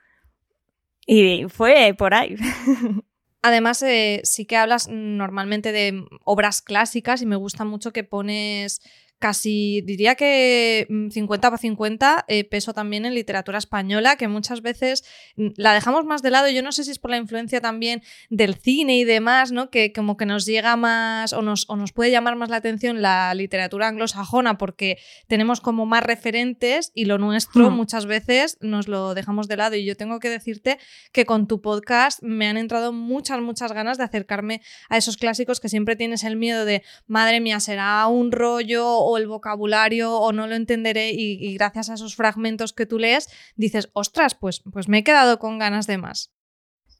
Y 1.06 1.46
fue 1.50 1.94
por 1.98 2.14
ahí. 2.14 2.36
Además, 3.42 3.84
eh, 3.84 4.22
sí 4.24 4.46
que 4.46 4.58
hablas 4.58 4.88
normalmente 4.90 5.72
de 5.72 6.04
obras 6.24 6.64
clásicas 6.64 7.22
y 7.22 7.28
me 7.28 7.36
gusta 7.36 7.64
mucho 7.64 7.94
que 7.94 8.04
pones 8.04 8.82
casi, 9.20 9.82
diría 9.82 10.16
que 10.16 10.88
mm, 10.90 11.10
50 11.10 11.50
para 11.50 11.58
50, 11.58 12.26
eh, 12.28 12.44
peso 12.44 12.74
también 12.74 13.06
en 13.06 13.14
literatura 13.14 13.58
española, 13.58 14.16
que 14.16 14.28
muchas 14.28 14.62
veces 14.62 15.04
mm, 15.36 15.48
la 15.58 15.74
dejamos 15.74 16.06
más 16.06 16.22
de 16.22 16.32
lado. 16.32 16.50
Yo 16.50 16.62
no 16.62 16.72
sé 16.72 16.84
si 16.84 16.92
es 16.92 17.00
por 17.00 17.12
la 17.12 17.18
influencia 17.18 17.62
también 17.62 18.02
del 18.30 18.56
cine 18.56 18.98
y 18.98 19.04
demás, 19.04 19.52
¿no? 19.52 19.70
Que 19.70 19.92
como 19.92 20.18
que 20.18 20.26
nos 20.26 20.46
llega 20.46 20.76
más 20.76 21.34
o 21.34 21.42
nos, 21.42 21.66
o 21.70 21.76
nos 21.76 21.92
puede 21.92 22.12
llamar 22.12 22.36
más 22.36 22.50
la 22.50 22.58
atención 22.58 23.02
la 23.02 23.34
literatura 23.34 23.88
anglosajona 23.88 24.58
porque 24.58 24.98
tenemos 25.28 25.62
como 25.62 25.86
más 25.86 26.04
referentes 26.04 26.92
y 26.94 27.06
lo 27.06 27.18
nuestro 27.18 27.66
Hmm. 27.70 27.76
muchas 27.76 28.06
veces 28.06 28.58
nos 28.62 28.88
lo 28.88 29.14
dejamos 29.14 29.48
de 29.48 29.58
lado. 29.58 29.76
Y 29.76 29.86
yo 29.86 29.96
tengo 29.96 30.20
que 30.20 30.30
decirte 30.30 30.78
que 31.12 31.26
con 31.26 31.48
tu 31.48 31.62
podcast 31.62 32.22
me 32.22 32.48
han 32.48 32.58
entrado 32.58 32.94
muchas, 32.94 33.40
muchas 33.42 33.72
ganas 33.72 33.98
de 33.98 34.04
acercarme 34.04 34.62
a 34.90 34.98
esos 34.98 35.18
clásicos 35.18 35.60
que 35.60 35.70
siempre 35.70 35.96
tienes 35.96 36.24
el 36.24 36.36
miedo 36.36 36.66
de, 36.66 36.84
madre 37.08 37.40
mía, 37.40 37.60
será 37.60 38.08
un 38.08 38.32
rollo 38.32 38.98
o 39.06 39.18
el 39.18 39.28
vocabulario 39.28 40.18
o 40.18 40.32
no 40.32 40.48
lo 40.48 40.56
entenderé 40.56 41.12
y, 41.12 41.54
gracias 41.56 41.90
a 41.90 41.94
esos 41.94 42.16
fragmentos 42.16 42.74
que 42.74 42.86
tú 42.86 43.00
lees 43.00 43.30
dices, 43.56 43.90
ostras, 43.94 44.36
pues, 44.36 44.62
pues 44.72 44.88
me 44.90 45.00
he 45.00 45.04
quedado 45.04 45.40
con 45.40 45.60
ganas 45.60 45.88
de 45.88 45.98
más. 45.98 46.34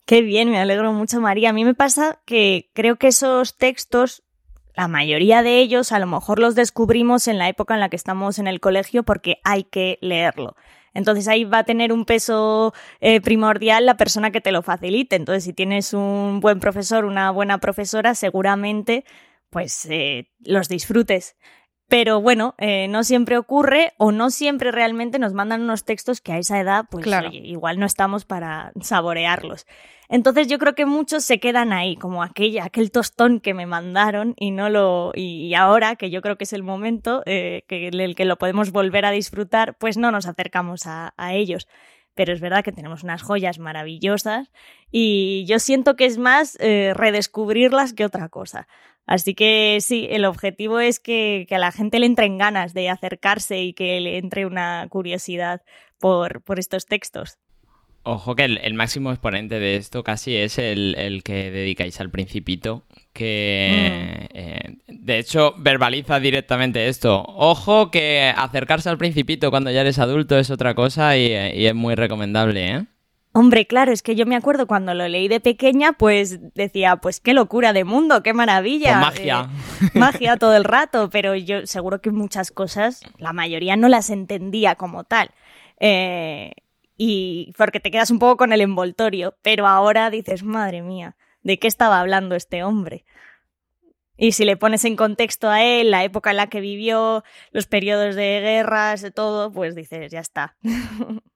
Qué 0.06 0.22
bien, 0.22 0.52
me 0.52 0.60
alegro 0.60 0.94
mucho, 0.94 1.20
María. 1.20 1.50
A 1.50 1.54
mí 1.54 1.66
me 1.66 1.74
pasa 1.74 2.22
que 2.26 2.70
creo 2.74 2.98
que 2.98 3.08
esos 3.08 3.58
textos, 3.58 4.24
la 4.76 4.88
mayoría 4.88 5.42
de 5.42 5.60
ellos, 5.60 5.92
a 5.92 6.00
lo 6.00 6.06
mejor 6.06 6.40
los 6.40 6.54
descubrimos 6.54 7.28
en 7.28 7.40
la 7.40 7.50
época 7.50 7.74
en 7.74 7.80
la 7.80 7.90
que 7.90 7.96
estamos 7.96 8.38
en 8.38 8.48
el 8.48 8.60
colegio 8.60 9.04
porque 9.04 9.38
hay 9.44 9.64
que 9.64 9.98
leerlo. 10.02 10.56
Entonces 10.94 11.28
ahí 11.28 11.44
va 11.44 11.60
a 11.60 11.64
tener 11.66 11.92
un 11.92 12.06
peso 12.06 12.74
eh, 13.02 13.20
primordial 13.20 13.86
la 13.86 13.98
persona 13.98 14.32
que 14.32 14.42
te 14.42 14.52
lo 14.52 14.62
facilite. 14.62 15.16
Entonces 15.16 15.44
si 15.44 15.54
tienes 15.54 15.94
un 15.94 16.40
buen 16.40 16.60
profesor, 16.60 17.06
una 17.06 17.32
buena 17.32 17.60
profesora, 17.60 18.16
seguramente 18.16 19.06
pues 19.50 19.86
eh, 19.90 20.32
los 20.40 20.70
disfrutes. 20.70 21.36
Pero 21.88 22.20
bueno, 22.20 22.56
eh, 22.58 22.88
no 22.88 23.04
siempre 23.04 23.38
ocurre 23.38 23.94
o 23.98 24.12
no 24.12 24.32
siempre 24.32 24.72
realmente 24.72 25.20
nos 25.20 25.34
mandan 25.34 25.62
unos 25.62 25.86
textos 25.86 26.20
que 26.20 26.34
a 26.34 26.40
esa 26.40 26.60
edad, 26.60 26.86
pues 26.90 27.06
igual 27.32 27.80
no 27.80 27.86
estamos 27.86 28.26
para 28.26 28.72
saborearlos. 28.82 29.68
Entonces 30.10 30.48
yo 30.48 30.58
creo 30.58 30.74
que 30.74 30.86
muchos 30.86 31.24
se 31.24 31.40
quedan 31.40 31.74
ahí, 31.74 31.96
como 31.96 32.24
aquella, 32.24 32.66
aquel 32.66 32.92
tostón 32.92 33.40
que 33.40 33.54
me 33.54 33.66
mandaron 33.68 34.34
y 34.38 34.52
no 34.52 34.70
lo, 34.70 35.12
y, 35.14 35.54
ahora 35.56 35.96
que 35.96 36.10
yo 36.10 36.22
creo 36.22 36.38
que 36.38 36.44
es 36.44 36.54
el 36.54 36.64
momento 36.64 37.22
eh, 37.26 37.64
que, 37.68 37.88
el 37.90 38.16
que 38.16 38.26
lo 38.26 38.38
podemos 38.38 38.72
volver 38.72 39.06
a 39.06 39.12
disfrutar, 39.12 39.76
pues 39.78 39.98
no 39.98 40.12
nos 40.12 40.26
acercamos 40.28 40.84
a, 40.86 41.14
ellos. 41.34 41.68
Pero 42.14 42.34
es 42.34 42.40
verdad 42.40 42.64
que 42.64 42.72
tenemos 42.72 43.04
unas 43.04 43.22
joyas 43.22 43.60
maravillosas 43.60 44.52
y 44.90 45.44
yo 45.48 45.60
siento 45.60 45.96
que 45.96 46.06
es 46.06 46.18
más 46.18 46.58
eh, 46.62 46.94
redescubrirlas 46.96 47.94
que 47.94 48.06
otra 48.06 48.30
cosa. 48.30 48.68
Así 49.06 49.36
que 49.36 49.78
sí, 49.82 50.08
el 50.10 50.26
objetivo 50.26 50.80
es 50.80 51.00
que, 51.00 51.48
a 51.52 51.58
la 51.58 51.72
gente 51.72 52.00
le 52.00 52.08
entren 52.08 52.38
ganas 52.38 52.74
de 52.74 52.90
acercarse 52.90 53.62
y 53.62 53.74
que 53.74 54.00
le 54.00 54.18
entre 54.18 54.46
una 54.46 54.88
curiosidad 54.90 55.62
por, 56.00 56.42
por 56.42 56.60
estos 56.60 56.86
textos. 56.86 57.38
Ojo 58.08 58.36
que 58.36 58.44
el, 58.44 58.74
máximo 58.76 59.12
exponente 59.12 59.60
de 59.60 59.78
esto 59.78 60.04
casi 60.04 60.36
es 60.36 60.60
el, 60.60 61.22
que 61.24 61.50
dedicáis 61.50 62.00
al 62.00 62.12
principito, 62.12 62.84
que 63.14 64.28
mm. 64.32 64.38
eh, 64.38 64.78
de 64.88 65.18
hecho 65.18 65.56
verbaliza 65.58 66.20
directamente 66.20 66.88
esto. 66.88 67.24
Ojo 67.28 67.90
que 67.90 68.32
acercarse 68.36 68.90
al 68.90 69.00
principito 69.00 69.50
cuando 69.50 69.72
ya 69.72 69.82
eres 69.82 69.98
adulto 69.98 70.38
es 70.38 70.52
otra 70.52 70.76
cosa 70.76 71.18
y, 71.18 71.32
y 71.32 71.66
es 71.66 71.74
muy 71.74 71.96
recomendable, 71.96 72.76
¿eh? 72.76 72.86
Hombre, 73.38 73.68
claro, 73.68 73.92
es 73.92 74.02
que 74.02 74.16
yo 74.16 74.26
me 74.26 74.38
acuerdo 74.38 74.66
cuando 74.66 74.94
lo 74.94 75.10
leí 75.10 75.28
de 75.28 75.42
pequeña, 75.42 75.92
pues 75.92 76.54
decía, 76.54 76.96
pues 76.96 77.20
qué 77.20 77.34
locura 77.34 77.74
de 77.74 77.84
mundo, 77.84 78.24
qué 78.24 78.34
maravilla. 78.34 79.02
Pues 79.02 79.20
magia. 79.20 79.50
Eh, 79.82 80.00
magia 80.00 80.38
todo 80.40 80.56
el 80.56 80.64
rato, 80.64 81.10
pero 81.10 81.36
yo 81.36 81.68
seguro 81.68 82.00
que 82.00 82.12
muchas 82.12 82.52
cosas, 82.52 83.02
la 83.18 83.34
mayoría 83.34 83.76
no 83.76 83.90
las 83.90 84.10
entendía 84.10 84.76
como 84.76 85.04
tal. 85.04 85.32
Eh, 85.82 86.54
y 86.96 87.52
porque 87.58 87.82
te 87.82 87.92
quedas 87.92 88.10
un 88.10 88.20
poco 88.20 88.38
con 88.38 88.54
el 88.54 88.62
envoltorio, 88.62 89.36
pero 89.42 89.68
ahora 89.68 90.10
dices, 90.10 90.44
madre 90.44 90.82
mía, 90.82 91.18
¿de 91.44 91.60
qué 91.60 91.68
estaba 91.68 92.00
hablando 92.00 92.36
este 92.36 92.64
hombre? 92.64 93.04
Y 94.16 94.32
si 94.32 94.46
le 94.46 94.56
pones 94.56 94.86
en 94.86 94.96
contexto 94.96 95.50
a 95.50 95.62
él, 95.62 95.92
la 95.92 96.06
época 96.06 96.30
en 96.32 96.38
la 96.38 96.48
que 96.48 96.62
vivió, 96.62 97.26
los 97.52 97.68
periodos 97.68 98.16
de 98.16 98.40
guerras, 98.40 99.02
de 99.02 99.12
todo, 99.12 99.52
pues 99.52 99.76
dices, 99.76 100.10
ya 100.10 100.22
está. 100.22 100.56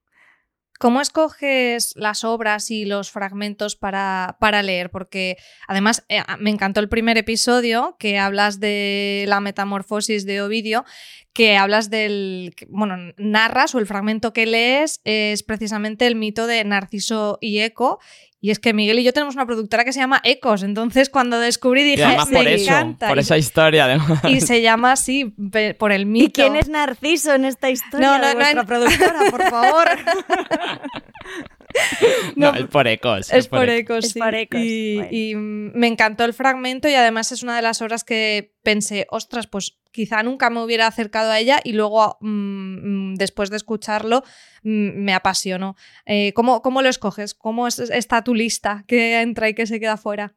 ¿Cómo 0.79 1.01
escoges 1.01 1.93
las 1.97 2.23
obras 2.23 2.71
y 2.71 2.85
los 2.85 3.11
fragmentos 3.11 3.75
para, 3.75 4.37
para 4.39 4.63
leer? 4.63 4.89
Porque 4.91 5.35
además 5.67 6.05
eh, 6.07 6.23
me 6.39 6.51
encantó 6.51 6.79
el 6.79 6.87
primer 6.87 7.17
episodio 7.17 7.97
que 7.99 8.17
hablas 8.17 8.61
de 8.61 9.25
la 9.27 9.41
metamorfosis 9.41 10.25
de 10.25 10.41
Ovidio, 10.41 10.85
que 11.33 11.57
hablas 11.57 11.89
del, 11.89 12.53
bueno, 12.69 13.13
narras 13.17 13.75
o 13.75 13.79
el 13.79 13.85
fragmento 13.85 14.33
que 14.33 14.45
lees 14.45 15.01
es 15.03 15.43
precisamente 15.43 16.07
el 16.07 16.15
mito 16.15 16.47
de 16.47 16.63
Narciso 16.63 17.37
y 17.41 17.59
Eco 17.59 17.99
y 18.41 18.51
es 18.51 18.59
que 18.59 18.73
Miguel 18.73 18.99
y 18.99 19.03
yo 19.03 19.11
tenemos 19.11 19.35
una 19.35 19.45
productora 19.45 19.83
que 19.83 19.91
se 19.91 19.99
llama 19.99 20.21
Ecos, 20.23 20.63
entonces 20.63 21.09
cuando 21.09 21.39
descubrí 21.39 21.83
dije, 21.83 22.05
por 22.31 22.47
eso, 22.47 22.95
por 22.97 23.19
esa 23.19 23.37
historia 23.37 23.83
además. 23.83 24.23
Y 24.29 24.39
se 24.39 24.61
llama 24.61 24.93
así, 24.93 25.35
por 25.77 25.91
el 25.91 26.05
mito. 26.05 26.27
¿Y 26.27 26.31
quién 26.31 26.55
es 26.55 26.69
Narciso 26.69 27.33
en 27.33 27.43
esta 27.43 27.69
historia? 27.69 28.17
No, 28.17 28.17
no, 28.17 28.53
no, 28.53 28.65
productora, 28.65 29.29
por 29.29 29.43
favor. 29.49 29.87
no, 32.35 32.53
es 32.53 32.65
por 32.67 32.87
ecos. 32.87 33.31
Es, 33.31 33.47
por, 33.47 33.69
ecos, 33.69 34.15
Y, 34.53 35.33
me 35.35 35.87
encantó 35.87 36.25
el 36.25 36.33
fragmento 36.33 36.87
y 36.89 36.95
además 36.95 37.31
es 37.31 37.43
una 37.43 37.55
de 37.55 37.61
las 37.61 37.81
obras 37.81 38.03
que 38.03 38.55
pensé, 38.63 39.07
ostras, 39.09 39.47
pues 39.47 39.79
quizá 39.91 40.23
nunca 40.23 40.49
me 40.49 40.61
hubiera 40.61 40.87
acercado 40.87 41.31
a 41.31 41.39
ella 41.39 41.59
y 41.63 41.73
luego 41.73 42.17
mm, 42.21 43.11
mm, 43.11 43.15
después 43.15 43.49
de 43.49 43.57
escucharlo 43.57 44.23
mm, 44.63 45.03
me 45.03 45.13
apasionó. 45.13 45.75
Eh, 46.05 46.33
¿cómo, 46.33 46.61
¿cómo, 46.61 46.81
lo 46.81 46.89
escoges? 46.89 47.33
¿Cómo 47.33 47.67
está 47.67 48.23
tu 48.23 48.35
lista 48.35 48.83
que 48.87 49.21
entra 49.21 49.49
y 49.49 49.53
que 49.53 49.67
se 49.67 49.79
queda 49.79 49.97
fuera? 49.97 50.35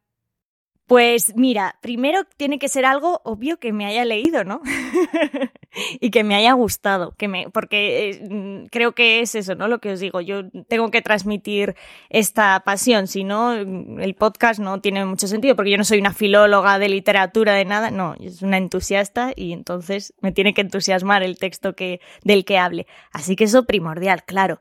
Pues 0.87 1.35
mira, 1.37 1.77
primero 1.81 2.25
tiene 2.37 2.59
que 2.59 2.68
ser 2.68 2.85
algo 2.85 3.21
obvio 3.25 3.59
que 3.59 3.73
me 3.73 3.87
haya 3.87 4.05
leído, 4.05 4.45
¿no? 4.45 4.61
y 6.01 6.11
que 6.11 6.25
me 6.25 6.35
haya 6.35 6.53
gustado, 6.53 7.14
que 7.16 7.29
me, 7.29 7.49
porque 7.51 8.11
eh, 8.11 8.66
creo 8.71 8.92
que 8.92 9.21
es 9.21 9.35
eso, 9.35 9.55
¿no? 9.55 9.68
Lo 9.68 9.79
que 9.79 9.92
os 9.92 10.01
digo, 10.01 10.21
yo 10.21 10.51
tengo 10.68 10.90
que 10.90 11.01
transmitir 11.01 11.77
esta 12.11 12.61
pasión, 12.64 13.07
si 13.07 13.25
no, 13.25 13.55
mm, 13.55 14.01
el 14.01 14.14
podcast 14.14 14.61
no 14.61 14.81
tiene 14.81 15.05
mucho 15.07 15.29
sentido, 15.29 15.57
porque 15.57 15.71
yo 15.71 15.79
no 15.79 15.85
soy 15.85 15.99
una 15.99 16.12
filóloga 16.12 16.79
de 16.79 16.88
literatura, 16.88 17.55
de 17.55 17.64
nada, 17.64 17.90
no, 17.90 18.16
yo 18.16 18.31
soy 18.31 18.49
una 18.49 18.59
entusiasta 18.59 19.33
y 19.37 19.53
entonces 19.53 20.14
me 20.21 20.33
tiene 20.33 20.53
que 20.53 20.61
entusiasmar 20.62 21.23
el 21.23 21.38
texto 21.38 21.75
que, 21.75 22.01
del 22.25 22.45
que 22.45 22.59
hable. 22.59 22.87
Así 23.12 23.37
que 23.37 23.45
eso 23.45 23.64
primordial, 23.64 24.25
claro. 24.25 24.61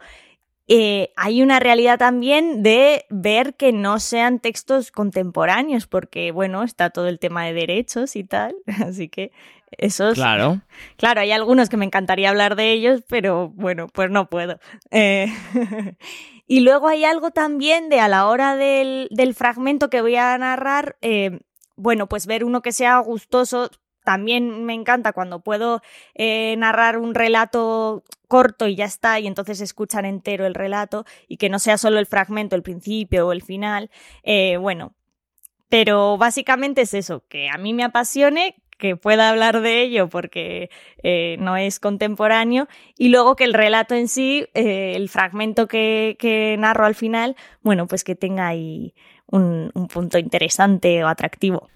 Eh, 0.73 1.11
hay 1.17 1.41
una 1.41 1.59
realidad 1.59 1.99
también 1.99 2.63
de 2.63 3.05
ver 3.09 3.55
que 3.55 3.73
no 3.73 3.99
sean 3.99 4.39
textos 4.39 4.89
contemporáneos, 4.89 5.85
porque, 5.85 6.31
bueno, 6.31 6.63
está 6.63 6.91
todo 6.91 7.09
el 7.09 7.19
tema 7.19 7.43
de 7.43 7.51
derechos 7.51 8.15
y 8.15 8.23
tal, 8.23 8.55
así 8.87 9.09
que 9.09 9.33
esos... 9.71 10.13
Claro. 10.13 10.61
Claro, 10.95 11.19
hay 11.19 11.33
algunos 11.33 11.67
que 11.67 11.75
me 11.75 11.83
encantaría 11.83 12.29
hablar 12.29 12.55
de 12.55 12.71
ellos, 12.71 13.03
pero 13.09 13.49
bueno, 13.49 13.87
pues 13.91 14.09
no 14.11 14.29
puedo. 14.29 14.59
Eh, 14.91 15.27
y 16.47 16.61
luego 16.61 16.87
hay 16.87 17.03
algo 17.03 17.31
también 17.31 17.89
de 17.89 17.99
a 17.99 18.07
la 18.07 18.27
hora 18.27 18.55
del, 18.55 19.09
del 19.11 19.35
fragmento 19.35 19.89
que 19.89 20.01
voy 20.01 20.15
a 20.15 20.37
narrar, 20.37 20.95
eh, 21.01 21.41
bueno, 21.75 22.07
pues 22.07 22.27
ver 22.27 22.45
uno 22.45 22.61
que 22.61 22.71
sea 22.71 22.97
gustoso, 22.99 23.71
también 24.03 24.65
me 24.65 24.73
encanta 24.73 25.13
cuando 25.13 25.41
puedo 25.41 25.81
eh, 26.15 26.55
narrar 26.57 26.97
un 26.97 27.13
relato 27.13 28.03
corto 28.27 28.67
y 28.67 28.75
ya 28.75 28.85
está, 28.85 29.19
y 29.19 29.27
entonces 29.27 29.61
escuchar 29.61 30.05
entero 30.05 30.45
el 30.45 30.55
relato 30.55 31.05
y 31.27 31.37
que 31.37 31.49
no 31.49 31.59
sea 31.59 31.77
solo 31.77 31.99
el 31.99 32.05
fragmento, 32.05 32.55
el 32.55 32.63
principio 32.63 33.27
o 33.27 33.31
el 33.31 33.41
final. 33.41 33.89
Eh, 34.23 34.57
bueno, 34.57 34.93
pero 35.69 36.17
básicamente 36.17 36.81
es 36.81 36.93
eso, 36.93 37.23
que 37.27 37.49
a 37.49 37.57
mí 37.57 37.73
me 37.73 37.83
apasione, 37.83 38.55
que 38.77 38.95
pueda 38.95 39.29
hablar 39.29 39.61
de 39.61 39.83
ello 39.83 40.09
porque 40.09 40.71
eh, 41.03 41.35
no 41.39 41.55
es 41.55 41.79
contemporáneo 41.79 42.67
y 42.97 43.09
luego 43.09 43.35
que 43.35 43.43
el 43.43 43.53
relato 43.53 43.93
en 43.93 44.07
sí, 44.07 44.47
el 44.55 45.07
fragmento 45.07 45.67
que, 45.67 46.55
narro 46.57 46.85
al 46.85 46.95
final, 46.95 47.35
bueno, 47.61 47.85
pues 47.85 48.03
que 48.03 48.15
tenga 48.15 48.47
ahí 48.47 48.95
un 49.27 49.71
punto 49.93 50.17
interesante 50.17 51.03
o 51.03 51.07
atractivo. 51.07 51.69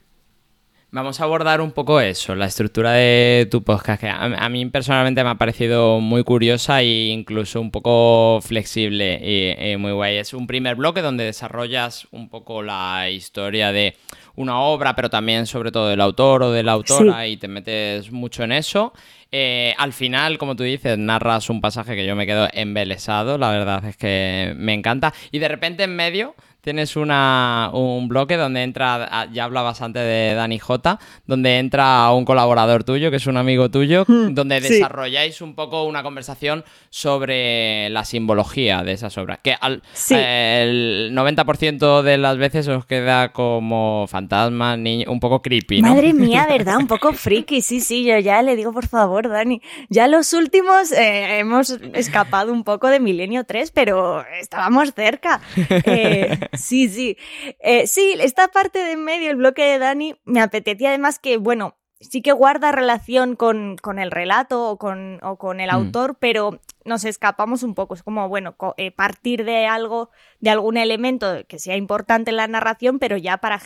Vamos 0.95 1.19
a 1.19 1.25
abordar 1.25 1.59
un 1.59 1.73
poco 1.73 1.99
eso, 1.99 2.35
la 2.35 2.45
estructura 2.45 2.93
de 2.93 3.49
tu 3.51 3.65
podcast, 3.65 3.99
que 3.99 4.07
a, 4.07 4.47
mí 4.47 4.65
personalmente 4.67 5.25
me 5.25 5.29
ha 5.29 5.35
parecido 5.35 5.99
muy 5.99 6.23
curiosa 6.23 6.83
e 6.83 7.09
incluso 7.09 7.59
un 7.59 7.69
poco 7.69 8.39
flexible 8.41 9.19
y, 9.21 9.75
muy 9.75 9.91
guay. 9.91 10.15
Es 10.15 10.33
un 10.33 10.47
primer 10.47 10.77
bloque 10.77 11.01
donde 11.01 11.25
desarrollas 11.25 12.07
un 12.11 12.29
poco 12.29 12.63
la 12.63 13.09
historia 13.09 13.73
de 13.73 13.97
una 14.35 14.61
obra, 14.61 14.95
pero 14.95 15.09
también 15.09 15.47
sobre 15.47 15.69
todo 15.69 15.89
del 15.89 15.99
autor 15.99 16.43
o 16.43 16.51
de 16.51 16.63
la 16.63 16.71
autora 16.71 17.27
y 17.27 17.35
te 17.35 17.49
metes 17.49 18.13
mucho 18.13 18.43
en 18.43 18.53
eso. 18.53 18.93
Eh, 19.33 19.75
al 19.77 19.91
final, 19.91 20.37
como 20.37 20.55
tú 20.55 20.63
dices, 20.63 20.97
narras 20.97 21.49
un 21.49 21.59
pasaje 21.59 21.97
que 21.97 22.05
yo 22.05 22.15
me 22.15 22.25
quedo 22.25 22.47
embelesado, 22.53 23.37
la 23.37 23.49
verdad 23.49 23.83
es 23.83 23.97
que 23.97 24.53
me 24.55 24.73
encanta. 24.73 25.13
Y 25.29 25.39
de 25.39 25.49
repente 25.49 25.83
en 25.83 25.93
medio 25.93 26.35
tienes 26.65 26.95
una, 26.95 27.69
un 27.73 28.07
bloque 28.07 28.37
donde 28.37 28.63
entra, 28.63 29.07
ah, 29.11 29.27
ya 29.31 29.43
hablabas 29.43 29.83
antes 29.83 30.01
de 30.01 30.33
Dani 30.33 30.57
J, 30.57 30.99
donde 31.27 31.59
entra 31.59 32.11
un 32.11 32.25
colaborador 32.25 32.83
tuyo, 32.83 33.11
que 33.11 33.17
es 33.17 33.27
un 33.27 33.37
amigo 33.37 33.69
tuyo, 33.69 34.03
hmm, 34.07 34.33
donde 34.33 34.59
desarrolláis 34.59 35.41
un 35.41 35.53
poco 35.53 35.83
una 35.83 36.01
conversación 36.01 36.65
sobre 36.89 37.91
la 37.91 38.03
simbología 38.03 38.81
de 38.81 38.93
esas 38.93 39.15
obras, 39.19 39.39
que 39.43 39.53
al, 39.61 39.83
el 40.09 41.11
90% 41.13 42.01
de 42.01 42.17
las 42.17 42.37
veces 42.37 42.67
os 42.67 42.87
queda 42.87 43.31
como 43.31 44.07
fantasma, 44.07 44.73
un 44.73 45.19
poco 45.19 45.43
creepy, 45.43 45.83
¿no? 45.83 45.89
Madre 45.89 46.13
mía, 46.13 46.47
¿verdad? 46.49 46.77
Un 46.77 46.87
poco 46.87 47.13
friki, 47.13 47.61
sí, 47.61 47.79
sí, 47.79 48.03
yo 48.05 48.17
ya 48.17 48.41
le 48.41 48.55
digo, 48.55 48.73
por 48.73 48.87
favor, 48.87 49.29
Dani, 49.29 49.61
ya 49.89 50.07
los 50.07 50.33
últimos 50.33 50.91
eh, 50.93 51.37
hemos 51.37 51.69
escapado 51.93 52.51
un 52.51 52.63
poco 52.63 52.87
de 52.87 52.99
Milenio 52.99 53.43
3, 53.43 53.69
pero 53.69 54.25
estábamos 54.41 54.95
cerca. 54.95 55.41
Eh, 55.85 56.39
Sí, 56.57 56.89
sí. 56.89 57.17
Eh, 57.59 57.87
sí, 57.87 58.15
esta 58.19 58.47
parte 58.49 58.79
de 58.79 58.93
en 58.93 59.03
medio, 59.03 59.29
el 59.29 59.37
bloque 59.37 59.63
de 59.63 59.79
Dani, 59.79 60.15
me 60.25 60.41
apetecía 60.41 60.89
además 60.89 61.19
que, 61.19 61.37
bueno, 61.37 61.77
sí 61.99 62.21
que 62.21 62.31
guarda 62.31 62.71
relación 62.71 63.35
con, 63.35 63.77
con 63.77 63.99
el 63.99 64.11
relato 64.11 64.69
o 64.69 64.77
con, 64.77 65.19
o 65.23 65.37
con 65.37 65.59
el 65.59 65.69
Mm. 65.69 65.73
autor, 65.73 66.17
pero 66.19 66.59
nos 66.83 67.03
escapamos 67.03 67.63
un 67.63 67.73
poco. 67.73 67.95
Es 67.95 68.03
como, 68.03 68.29
bueno, 68.29 68.55
eh, 68.77 68.91
partir 68.91 69.43
de 69.43 69.65
algo, 69.65 70.11
de 70.39 70.51
algún 70.51 70.77
elemento 70.77 71.45
que 71.47 71.57
sea 71.57 71.75
importante 71.77 72.29
en 72.29 72.37
la 72.37 72.47
narración, 72.47 72.99
pero 72.99 73.17
ya 73.17 73.37
para 73.37 73.59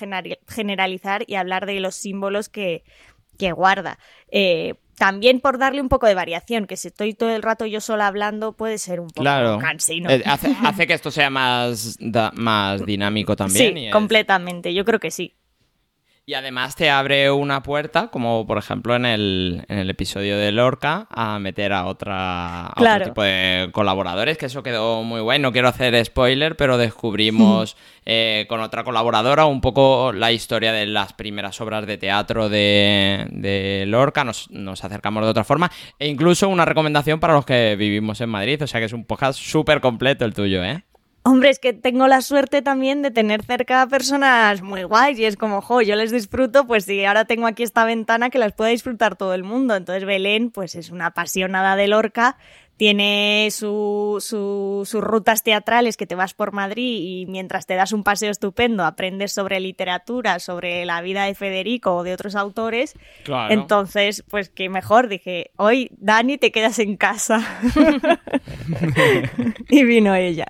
generalizar 0.48 1.24
y 1.28 1.36
hablar 1.36 1.66
de 1.66 1.80
los 1.80 1.96
símbolos 1.96 2.50
que, 2.50 2.84
que 3.40 3.52
guarda. 3.54 3.98
Eh, 4.30 4.76
también 4.98 5.40
por 5.40 5.58
darle 5.58 5.82
un 5.82 5.88
poco 5.88 6.06
de 6.08 6.14
variación, 6.14 6.68
que 6.68 6.76
si 6.76 6.90
estoy 6.90 7.14
todo 7.14 7.30
el 7.34 7.42
rato 7.42 7.66
yo 7.66 7.80
sola 7.80 8.06
hablando 8.06 8.52
puede 8.52 8.78
ser 8.78 9.00
un 9.00 9.08
poco 9.08 9.22
Claro. 9.22 9.58
cansino. 9.58 10.10
Eh, 10.10 10.22
hace, 10.26 10.54
hace 10.62 10.86
que 10.86 10.94
esto 10.94 11.10
sea 11.10 11.30
más, 11.30 11.96
da- 12.02 12.32
más 12.36 12.86
dinámico 12.86 13.36
también. 13.38 13.74
sí, 13.76 13.80
y 13.80 13.88
es- 13.88 13.94
completamente, 13.94 14.74
yo 14.74 14.84
creo 14.86 15.00
que 15.00 15.10
sí. 15.10 15.34
Y 16.30 16.36
además 16.36 16.76
te 16.76 16.92
abre 16.92 17.32
una 17.32 17.64
puerta, 17.64 18.10
como 18.10 18.46
por 18.46 18.60
ejemplo 18.60 18.96
en 18.96 19.04
el, 19.04 19.66
en 19.68 19.80
el 19.80 19.90
episodio 19.90 20.38
de 20.38 20.52
Lorca, 20.52 21.08
a 21.10 21.40
meter 21.40 21.74
a, 21.74 21.88
otra, 21.88 22.68
a 22.68 22.74
Claro. 22.76 22.98
otro 23.06 23.14
tipo 23.14 23.24
de 23.24 23.70
colaboradores, 23.72 24.38
que 24.38 24.46
eso 24.46 24.62
quedó 24.62 25.02
muy 25.02 25.22
guay. 25.22 25.40
No 25.40 25.52
quiero 25.52 25.70
hacer 25.70 26.06
spoiler, 26.06 26.56
pero 26.56 26.78
descubrimos 26.78 27.76
eh, 28.06 28.46
con 28.48 28.60
otra 28.60 28.84
colaboradora 28.84 29.48
un 29.48 29.60
poco 29.60 30.14
la 30.14 30.32
historia 30.32 30.72
de 30.72 30.86
las 30.86 31.14
primeras 31.14 31.60
obras 31.62 31.88
de 31.88 31.98
teatro 31.98 32.48
de, 32.48 33.26
de 33.32 33.86
Lorca. 33.88 34.24
Nos, 34.24 34.52
nos 34.52 34.84
acercamos 34.84 35.24
de 35.24 35.30
otra 35.32 35.44
forma. 35.44 35.72
E 35.98 36.08
incluso 36.08 36.48
una 36.48 36.64
recomendación 36.64 37.20
para 37.20 37.34
los 37.34 37.44
que 37.44 37.76
vivimos 37.76 38.22
en 38.22 38.30
Madrid. 38.30 38.62
O 38.64 38.68
sea 38.68 38.80
que 38.80 38.86
es 38.86 38.94
un 38.94 39.04
podcast 39.04 39.40
súper 39.40 39.82
completo 39.82 40.26
el 40.26 40.36
tuyo, 40.36 40.64
¿eh? 40.64 40.84
Hombre, 41.24 41.50
es 41.50 41.60
que 41.60 41.74
tengo 41.74 42.08
la 42.08 42.22
suerte 42.22 42.62
también 42.62 43.02
de 43.02 43.12
tener 43.12 43.44
cerca 43.44 43.86
personas 43.88 44.62
muy 44.62 44.84
guays 44.84 45.20
y 45.20 45.26
es 45.26 45.36
como, 45.36 45.62
jo, 45.62 45.82
yo 45.82 45.96
les 45.96 46.12
disfruto, 46.12 46.66
pues 46.66 46.86
sí, 46.86 47.04
ahora 47.04 47.26
tengo 47.26 47.46
aquí 47.46 47.64
esta 47.64 47.84
ventana 47.84 48.30
que 48.30 48.40
las 48.40 48.54
puede 48.54 48.72
disfrutar 48.72 49.18
todo 49.18 49.34
el 49.34 49.44
mundo. 49.44 49.76
Entonces 49.76 50.06
Belén, 50.06 50.50
pues 50.50 50.76
es 50.76 50.92
una 50.92 51.08
apasionada 51.08 51.76
de 51.76 51.88
Lorca, 51.88 52.38
tiene 52.80 53.50
su, 53.52 54.18
su- 54.22 54.84
sus 54.86 55.04
rutas 55.04 55.44
teatrales 55.44 55.98
que 55.98 56.08
te 56.08 56.16
vas 56.16 56.34
por 56.34 56.54
Madrid 56.54 57.00
y 57.02 57.26
mientras 57.26 57.66
te 57.66 57.76
das 57.76 57.92
un 57.92 58.06
paseo 58.06 58.32
estupendo 58.32 58.86
aprendes 58.86 59.34
sobre 59.34 59.60
literatura, 59.60 60.40
sobre 60.40 60.86
la 60.86 61.02
vida 61.02 61.26
de 61.26 61.36
Federico 61.36 61.94
o 61.98 62.04
de 62.04 62.14
otros 62.14 62.36
autores. 62.36 62.94
Claro. 63.26 63.54
Entonces, 63.54 64.24
pues 64.30 64.48
qué 64.48 64.70
mejor, 64.70 65.10
dije, 65.10 65.52
hoy 65.58 65.92
Dani 65.98 66.38
te 66.38 66.54
quedas 66.54 66.80
en 66.80 66.96
casa. 66.96 67.46
y 69.70 69.84
vino 69.84 70.16
ella. 70.16 70.48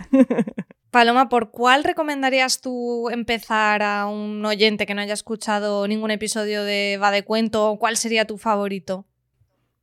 Paloma, 0.91 1.29
¿por 1.29 1.49
cuál 1.49 1.83
recomendarías 1.83 2.61
tú 2.61 3.09
empezar 3.09 3.81
a 3.81 4.05
un 4.05 4.45
oyente 4.45 4.85
que 4.85 4.93
no 4.93 5.01
haya 5.01 5.13
escuchado 5.13 5.87
ningún 5.87 6.11
episodio 6.11 6.63
de 6.63 6.99
Va 7.01 7.09
de 7.09 7.23
Cuento? 7.23 7.75
¿Cuál 7.79 7.97
sería 7.97 8.25
tu 8.25 8.37
favorito? 8.37 9.05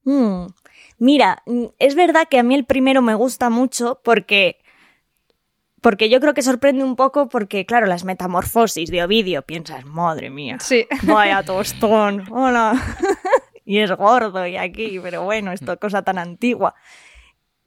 Mm, 0.05 0.47
Mira, 0.99 1.43
mm, 1.47 1.65
es 1.79 1.95
verdad 1.95 2.29
que 2.29 2.39
a 2.39 2.43
mí 2.43 2.55
el 2.55 2.65
primero 2.65 3.03
me 3.03 3.15
gusta 3.15 3.51
mucho 3.51 4.01
porque 4.03 4.59
porque 5.83 6.09
yo 6.09 6.19
creo 6.21 6.35
que 6.35 6.43
sorprende 6.43 6.83
un 6.83 6.97
poco 6.97 7.29
porque, 7.29 7.65
claro, 7.65 7.87
las 7.87 8.03
metamorfosis 8.03 8.91
de 8.91 9.05
Ovidio, 9.05 9.43
piensas, 9.43 9.85
madre 9.85 10.31
mía, 10.31 10.59
Sí. 10.59 10.87
vaya 11.05 11.45
tostón, 11.45 12.25
hola. 12.33 12.75
y 13.65 13.79
es 13.79 13.93
gordo 13.93 14.47
y 14.47 14.57
aquí, 14.57 14.99
pero 15.01 15.23
bueno, 15.23 15.53
esto 15.53 15.73
es 15.75 15.79
cosa 15.79 16.03
tan 16.03 16.19
antigua. 16.19 16.75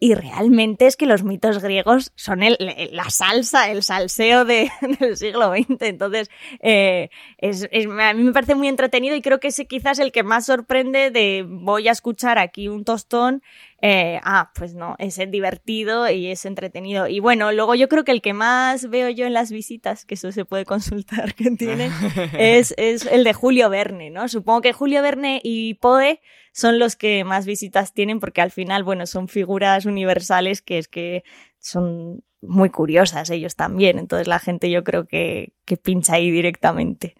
Y 0.01 0.13
realmente 0.15 0.87
es 0.87 0.95
que 0.95 1.05
los 1.05 1.23
mitos 1.23 1.61
griegos 1.61 2.13
son 2.15 2.41
el- 2.41 2.57
la 2.93 3.09
salsa, 3.09 3.69
el 3.69 3.83
salseo 3.83 4.45
de- 4.45 4.71
del 4.99 5.17
siglo 5.17 5.49
XX. 5.51 5.81
Entonces, 5.87 6.29
eh, 6.61 7.09
es, 7.37 7.67
es- 7.71 7.85
a 7.87 8.13
mí 8.13 8.23
me 8.23 8.31
parece 8.31 8.55
muy 8.55 8.69
entretenido 8.69 9.15
y 9.15 9.21
creo 9.21 9.39
que 9.41 9.49
ese 9.49 9.65
quizás 9.67 9.99
el 9.99 10.11
que 10.13 10.23
más 10.23 10.45
sorprende 10.45 11.11
de 11.11 11.45
voy 11.47 11.89
a 11.89 11.91
escuchar 11.91 12.39
aquí 12.39 12.69
un 12.69 12.85
tostón. 12.85 13.43
Eh, 13.81 14.19
ah, 14.23 14.51
pues 14.55 14.75
no, 14.75 14.95
es 14.99 15.19
divertido 15.29 16.09
y 16.09 16.27
es 16.27 16.45
entretenido. 16.45 17.07
Y 17.07 17.19
bueno, 17.19 17.51
luego 17.51 17.75
yo 17.75 17.87
creo 17.87 18.03
que 18.03 18.11
el 18.11 18.21
que 18.21 18.33
más 18.33 18.89
veo 18.89 19.09
yo 19.09 19.25
en 19.25 19.33
las 19.33 19.51
visitas, 19.51 20.05
que 20.05 20.15
eso 20.15 20.31
se 20.31 20.45
puede 20.45 20.65
consultar 20.65 21.33
que 21.35 21.51
tienen, 21.51 21.91
es, 22.37 22.73
es 22.77 23.05
el 23.05 23.23
de 23.23 23.33
Julio 23.33 23.69
Verne, 23.69 24.09
¿no? 24.09 24.27
Supongo 24.27 24.61
que 24.61 24.73
Julio 24.73 25.01
Verne 25.01 25.39
y 25.43 25.75
Poe 25.75 26.21
son 26.51 26.79
los 26.79 26.95
que 26.95 27.23
más 27.23 27.45
visitas 27.45 27.93
tienen 27.93 28.19
porque 28.19 28.41
al 28.41 28.51
final, 28.51 28.83
bueno, 28.83 29.05
son 29.05 29.27
figuras 29.27 29.85
universales 29.85 30.61
que 30.61 30.77
es 30.77 30.87
que 30.87 31.23
son 31.59 32.23
muy 32.41 32.69
curiosas 32.69 33.29
ellos 33.29 33.55
también. 33.55 33.99
Entonces 33.99 34.27
la 34.27 34.39
gente 34.39 34.69
yo 34.69 34.83
creo 34.83 35.05
que, 35.05 35.53
que 35.65 35.77
pincha 35.77 36.15
ahí 36.15 36.31
directamente. 36.31 37.15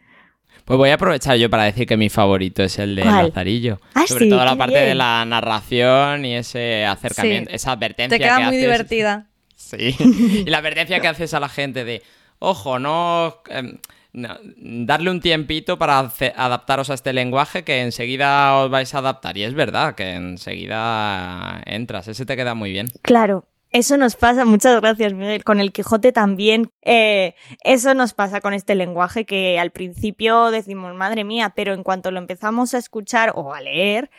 Pues 0.69 0.77
voy 0.77 0.89
a 0.91 0.93
aprovechar 0.93 1.35
yo 1.35 1.49
para 1.49 1.63
decir 1.63 1.87
que 1.87 1.97
mi 1.97 2.09
favorito 2.09 2.61
es 2.61 2.77
el 2.77 2.95
de 2.95 3.01
¿Cuál? 3.01 3.25
Lazarillo. 3.29 3.79
Ah, 3.95 4.05
Sobre 4.05 4.25
sí, 4.25 4.29
todo 4.29 4.45
la 4.45 4.55
parte 4.55 4.77
de 4.77 4.93
la 4.93 5.25
narración 5.25 6.25
y 6.25 6.35
ese 6.35 6.85
acercamiento, 6.85 7.49
Sí. 7.49 7.55
esa 7.55 7.71
advertencia 7.71 8.15
Te 8.19 8.23
queda 8.23 8.37
que 8.37 8.43
muy 8.43 8.49
haces. 8.49 8.61
divertida. 8.61 9.25
Sí. 9.55 9.95
y 9.99 10.45
la 10.45 10.59
advertencia 10.59 10.99
que 10.99 11.07
haces 11.07 11.33
a 11.33 11.39
la 11.39 11.49
gente 11.49 11.85
de, 11.85 12.03
ojo, 12.37 12.77
no, 12.77 13.41
em, 13.49 13.79
no, 14.13 14.37
darle 14.57 15.09
un 15.09 15.21
tiempito 15.21 15.79
para 15.79 15.97
adaptaros 16.35 16.91
a 16.91 16.93
este 16.93 17.13
lenguaje 17.13 17.63
que 17.63 17.81
enseguida 17.81 18.55
os 18.57 18.69
vais 18.69 18.93
a 18.93 18.99
adaptar. 18.99 19.37
Y 19.37 19.43
es 19.45 19.55
verdad 19.55 19.95
que 19.95 20.11
enseguida 20.13 21.61
entras, 21.65 22.07
ese 22.07 22.27
te 22.27 22.35
queda 22.35 22.53
muy 22.53 22.71
bien. 22.71 22.87
Claro. 23.01 23.45
Eso 23.71 23.97
nos 23.97 24.15
pasa, 24.15 24.45
muchas 24.45 24.81
gracias 24.81 25.13
Miguel, 25.13 25.43
con 25.43 25.59
el 25.59 25.71
Quijote 25.71 26.11
también. 26.11 26.71
Eh, 26.81 27.35
eso 27.63 27.93
nos 27.93 28.13
pasa 28.13 28.41
con 28.41 28.53
este 28.55 28.73
lenguaje 28.73 29.25
que 29.25 29.59
al 29.59 29.69
principio 29.69 30.49
decimos, 30.49 30.95
madre 30.95 31.23
mía, 31.23 31.53
pero 31.55 31.73
en 31.73 31.83
cuanto 31.83 32.09
lo 32.09 32.17
empezamos 32.17 32.73
a 32.73 32.79
escuchar 32.79 33.31
o 33.35 33.53
a 33.53 33.61
leer, 33.61 34.09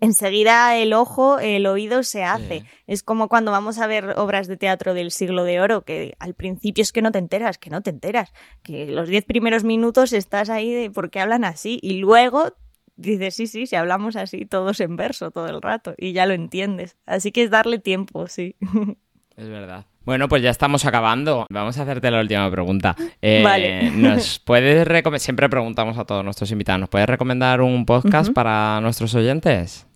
enseguida 0.00 0.76
el 0.76 0.92
ojo, 0.92 1.40
el 1.40 1.66
oído 1.66 2.04
se 2.04 2.22
hace. 2.22 2.60
Sí. 2.60 2.66
Es 2.86 3.02
como 3.02 3.28
cuando 3.28 3.50
vamos 3.50 3.78
a 3.78 3.88
ver 3.88 4.14
obras 4.16 4.46
de 4.46 4.56
teatro 4.56 4.94
del 4.94 5.10
siglo 5.10 5.42
de 5.42 5.60
oro, 5.60 5.82
que 5.82 6.14
al 6.20 6.34
principio 6.34 6.82
es 6.82 6.92
que 6.92 7.02
no 7.02 7.10
te 7.10 7.18
enteras, 7.18 7.58
que 7.58 7.70
no 7.70 7.82
te 7.82 7.90
enteras, 7.90 8.32
que 8.62 8.86
los 8.86 9.08
diez 9.08 9.24
primeros 9.24 9.64
minutos 9.64 10.12
estás 10.12 10.50
ahí 10.50 10.72
de 10.72 10.88
por 10.88 11.10
qué 11.10 11.18
hablan 11.18 11.44
así 11.44 11.80
y 11.82 11.94
luego 11.94 12.52
dices, 12.96 13.34
sí, 13.34 13.46
sí, 13.46 13.66
si 13.66 13.76
hablamos 13.76 14.16
así 14.16 14.46
todos 14.46 14.80
en 14.80 14.96
verso 14.96 15.30
todo 15.30 15.48
el 15.48 15.62
rato 15.62 15.94
y 15.96 16.12
ya 16.12 16.26
lo 16.26 16.34
entiendes. 16.34 16.96
Así 17.06 17.32
que 17.32 17.42
es 17.42 17.50
darle 17.50 17.78
tiempo, 17.78 18.26
sí. 18.26 18.56
Es 19.36 19.48
verdad. 19.48 19.86
Bueno, 20.04 20.28
pues 20.28 20.42
ya 20.42 20.50
estamos 20.50 20.84
acabando. 20.84 21.46
Vamos 21.48 21.78
a 21.78 21.82
hacerte 21.82 22.10
la 22.10 22.20
última 22.20 22.50
pregunta. 22.50 22.94
Eh, 23.22 23.42
Vale. 23.42 23.90
¿Nos 23.94 24.38
puedes 24.38 24.86
Siempre 25.22 25.48
preguntamos 25.48 25.96
a 25.96 26.04
todos 26.04 26.22
nuestros 26.22 26.50
invitados, 26.50 26.80
¿nos 26.80 26.88
puedes 26.90 27.08
recomendar 27.08 27.62
un 27.62 27.86
podcast 27.86 28.32
para 28.32 28.80
nuestros 28.82 29.14
oyentes? 29.14 29.86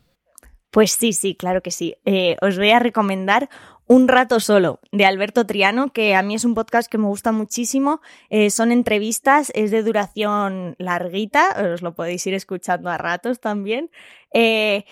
Pues 0.71 0.91
sí, 0.91 1.13
sí, 1.13 1.37
claro 1.37 1.63
que 1.63 1.71
sí. 1.71 1.95
Eh, 2.05 2.37
os 2.41 2.57
voy 2.59 2.71
a 2.71 2.81
recomendar 2.81 3.49
Un 3.87 4.09
rato 4.09 4.41
solo 4.41 4.81
de 4.93 5.05
Alberto 5.05 5.45
Triano, 5.45 5.93
que 5.93 6.15
a 6.15 6.23
mí 6.23 6.35
es 6.35 6.47
un 6.47 6.55
podcast 6.55 6.91
que 6.91 6.97
me 6.97 7.07
gusta 7.07 7.33
muchísimo. 7.33 8.01
Eh, 8.31 8.49
son 8.49 8.73
entrevistas, 8.73 9.53
es 9.55 9.71
de 9.71 9.83
duración 9.83 10.75
larguita, 10.79 11.73
os 11.75 11.83
lo 11.83 11.95
podéis 11.95 12.27
ir 12.27 12.33
escuchando 12.33 12.89
a 12.89 12.97
ratos 12.97 13.41
también. 13.41 13.91
Eh, 14.33 14.85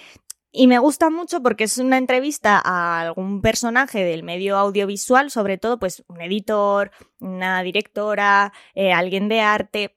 y 0.51 0.67
me 0.67 0.79
gusta 0.79 1.09
mucho 1.09 1.43
porque 1.43 1.65
es 1.65 1.79
una 1.79 1.97
entrevista 1.97 2.61
a 2.63 3.01
algún 3.01 3.41
personaje 3.41 4.05
del 4.05 4.23
medio 4.23 4.59
audiovisual, 4.59 5.31
sobre 5.31 5.57
todo 5.57 5.79
pues 5.79 6.05
un 6.09 6.21
editor, 6.21 6.91
una 7.19 7.63
directora, 7.63 8.53
eh, 8.75 8.93
alguien 8.93 9.29
de 9.31 9.41
arte 9.41 9.97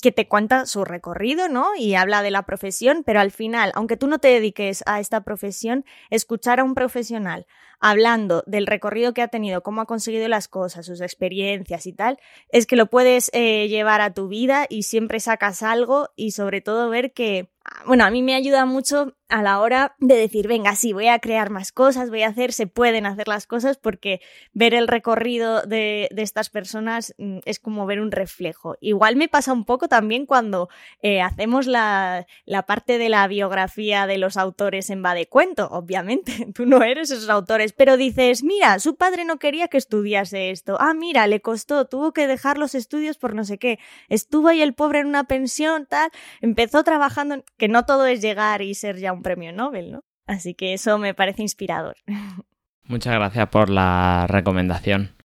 que 0.00 0.12
te 0.12 0.28
cuenta 0.28 0.66
su 0.66 0.84
recorrido, 0.84 1.48
¿no? 1.48 1.74
Y 1.76 1.94
habla 1.94 2.22
de 2.22 2.30
la 2.30 2.42
profesión, 2.42 3.02
pero 3.04 3.20
al 3.20 3.32
final, 3.32 3.72
aunque 3.74 3.96
tú 3.96 4.06
no 4.06 4.18
te 4.18 4.28
dediques 4.28 4.82
a 4.86 5.00
esta 5.00 5.22
profesión, 5.22 5.84
escuchar 6.10 6.60
a 6.60 6.64
un 6.64 6.74
profesional 6.74 7.46
hablando 7.80 8.42
del 8.46 8.66
recorrido 8.66 9.14
que 9.14 9.22
ha 9.22 9.28
tenido, 9.28 9.62
cómo 9.62 9.80
ha 9.80 9.86
conseguido 9.86 10.26
las 10.28 10.48
cosas, 10.48 10.86
sus 10.86 11.00
experiencias 11.00 11.86
y 11.86 11.92
tal, 11.92 12.18
es 12.50 12.66
que 12.66 12.76
lo 12.76 12.86
puedes 12.86 13.30
eh, 13.32 13.68
llevar 13.68 14.00
a 14.00 14.14
tu 14.14 14.28
vida 14.28 14.66
y 14.68 14.82
siempre 14.84 15.20
sacas 15.20 15.62
algo 15.62 16.08
y 16.16 16.32
sobre 16.32 16.60
todo 16.60 16.88
ver 16.90 17.12
que, 17.12 17.50
bueno, 17.86 18.04
a 18.04 18.10
mí 18.10 18.22
me 18.22 18.34
ayuda 18.34 18.66
mucho 18.66 19.14
a 19.28 19.42
la 19.42 19.60
hora 19.60 19.94
de 19.98 20.16
decir, 20.16 20.48
venga, 20.48 20.74
sí, 20.74 20.92
voy 20.92 21.08
a 21.08 21.18
crear 21.18 21.50
más 21.50 21.70
cosas, 21.70 22.08
voy 22.08 22.22
a 22.22 22.28
hacer, 22.28 22.52
se 22.52 22.66
pueden 22.66 23.04
hacer 23.04 23.28
las 23.28 23.46
cosas 23.46 23.76
porque 23.76 24.20
ver 24.54 24.72
el 24.72 24.88
recorrido 24.88 25.62
de, 25.62 26.08
de 26.10 26.22
estas 26.22 26.48
personas 26.48 27.14
mm, 27.18 27.38
es 27.44 27.58
como 27.58 27.84
ver 27.84 28.00
un 28.00 28.10
reflejo. 28.10 28.76
Igual 28.80 29.16
me 29.16 29.28
pasa 29.28 29.52
un 29.52 29.66
poco 29.66 29.88
también 29.88 30.24
cuando 30.24 30.70
eh, 31.02 31.20
hacemos 31.20 31.66
la, 31.66 32.26
la, 32.46 32.62
parte 32.62 32.96
de 32.96 33.10
la 33.10 33.26
biografía 33.28 34.06
de 34.06 34.16
los 34.16 34.36
autores 34.38 34.88
en 34.88 35.04
Va 35.04 35.12
de 35.12 35.28
Cuento, 35.28 35.68
obviamente, 35.70 36.48
tú 36.54 36.64
no 36.64 36.82
eres 36.82 37.10
esos 37.10 37.28
autores, 37.28 37.74
pero 37.74 37.98
dices, 37.98 38.42
mira, 38.42 38.78
su 38.78 38.96
padre 38.96 39.26
no 39.26 39.38
quería 39.38 39.68
que 39.68 39.78
estudiase 39.78 40.50
esto, 40.50 40.78
ah, 40.80 40.94
mira, 40.94 41.26
le 41.26 41.40
costó, 41.40 41.84
tuvo 41.86 42.12
que 42.12 42.26
dejar 42.26 42.56
los 42.56 42.74
estudios 42.74 43.18
por 43.18 43.34
no 43.34 43.44
sé 43.44 43.58
qué, 43.58 43.78
estuvo 44.08 44.48
ahí 44.48 44.62
el 44.62 44.72
pobre 44.74 45.00
en 45.00 45.06
una 45.06 45.24
pensión, 45.24 45.86
tal, 45.86 46.10
empezó 46.40 46.82
trabajando, 46.82 47.44
que 47.58 47.68
no 47.68 47.84
todo 47.84 48.06
es 48.06 48.22
llegar 48.22 48.62
y 48.62 48.74
ser 48.74 48.96
ya 48.96 49.17
premio 49.22 49.52
Nobel, 49.52 49.92
¿no? 49.92 50.00
Así 50.26 50.54
que 50.54 50.74
eso 50.74 50.98
me 50.98 51.14
parece 51.14 51.42
inspirador. 51.42 51.96
Muchas 52.84 53.14
gracias 53.14 53.48
por 53.48 53.68
la 53.68 54.26
recomendación. 54.28 55.18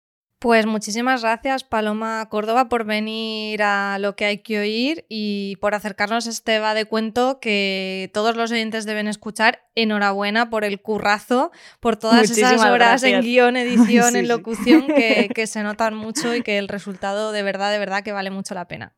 Pues 0.44 0.66
muchísimas 0.66 1.22
gracias, 1.22 1.64
Paloma 1.64 2.28
Córdoba, 2.28 2.68
por 2.68 2.84
venir 2.84 3.62
a 3.62 3.96
lo 3.98 4.14
que 4.14 4.26
hay 4.26 4.38
que 4.42 4.58
oír 4.58 5.06
y 5.08 5.56
por 5.56 5.74
acercarnos 5.74 6.26
a 6.26 6.30
este 6.30 6.58
va 6.58 6.74
de 6.74 6.84
cuento 6.84 7.40
que 7.40 8.10
todos 8.12 8.36
los 8.36 8.52
oyentes 8.52 8.84
deben 8.84 9.08
escuchar. 9.08 9.62
Enhorabuena 9.74 10.50
por 10.50 10.64
el 10.64 10.82
currazo, 10.82 11.50
por 11.80 11.96
todas 11.96 12.30
esas 12.30 12.62
horas 12.62 13.02
en 13.04 13.22
guion, 13.22 13.56
edición, 13.56 14.16
en 14.16 14.28
locución 14.28 14.86
Que, 14.86 15.30
que 15.34 15.46
se 15.46 15.62
notan 15.62 15.96
mucho 15.96 16.34
y 16.34 16.42
que 16.42 16.58
el 16.58 16.68
resultado 16.68 17.32
de 17.32 17.42
verdad, 17.42 17.72
de 17.72 17.78
verdad 17.78 18.02
que 18.02 18.12
vale 18.12 18.30
mucho 18.30 18.52
la 18.52 18.68
pena. 18.68 18.92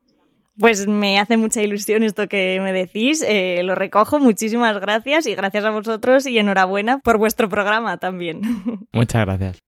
Pues 0.58 0.86
me 0.86 1.18
hace 1.18 1.36
mucha 1.36 1.62
ilusión 1.62 2.02
esto 2.02 2.28
que 2.28 2.58
me 2.62 2.72
decís, 2.72 3.22
eh, 3.26 3.60
lo 3.62 3.74
recojo, 3.74 4.18
muchísimas 4.18 4.78
gracias 4.80 5.26
y 5.26 5.34
gracias 5.34 5.64
a 5.64 5.70
vosotros 5.70 6.26
y 6.26 6.38
enhorabuena 6.38 6.98
por 7.00 7.18
vuestro 7.18 7.48
programa 7.48 7.98
también. 7.98 8.40
Muchas 8.92 9.26
gracias. 9.26 9.58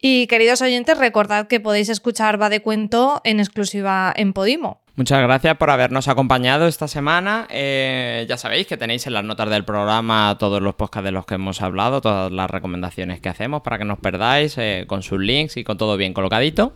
Y 0.00 0.28
queridos 0.28 0.62
oyentes, 0.62 0.96
recordad 0.96 1.48
que 1.48 1.58
podéis 1.58 1.88
escuchar 1.88 2.40
Va 2.40 2.48
de 2.48 2.62
Cuento 2.62 3.20
en 3.24 3.40
exclusiva 3.40 4.12
en 4.14 4.32
Podimo. 4.32 4.80
Muchas 4.94 5.22
gracias 5.22 5.56
por 5.56 5.70
habernos 5.70 6.08
acompañado 6.08 6.66
esta 6.66 6.88
semana. 6.88 7.46
Eh, 7.50 8.26
ya 8.28 8.36
sabéis 8.36 8.66
que 8.66 8.76
tenéis 8.76 9.06
en 9.06 9.14
las 9.14 9.24
notas 9.24 9.48
del 9.50 9.64
programa 9.64 10.36
todos 10.38 10.60
los 10.60 10.74
podcasts 10.74 11.04
de 11.04 11.12
los 11.12 11.26
que 11.26 11.34
hemos 11.34 11.62
hablado, 11.62 12.00
todas 12.00 12.32
las 12.32 12.50
recomendaciones 12.50 13.20
que 13.20 13.28
hacemos 13.28 13.62
para 13.62 13.78
que 13.78 13.84
no 13.84 13.94
os 13.94 14.00
perdáis, 14.00 14.56
eh, 14.58 14.84
con 14.88 15.02
sus 15.02 15.20
links 15.20 15.56
y 15.56 15.64
con 15.64 15.78
todo 15.78 15.96
bien 15.96 16.14
colocadito. 16.14 16.74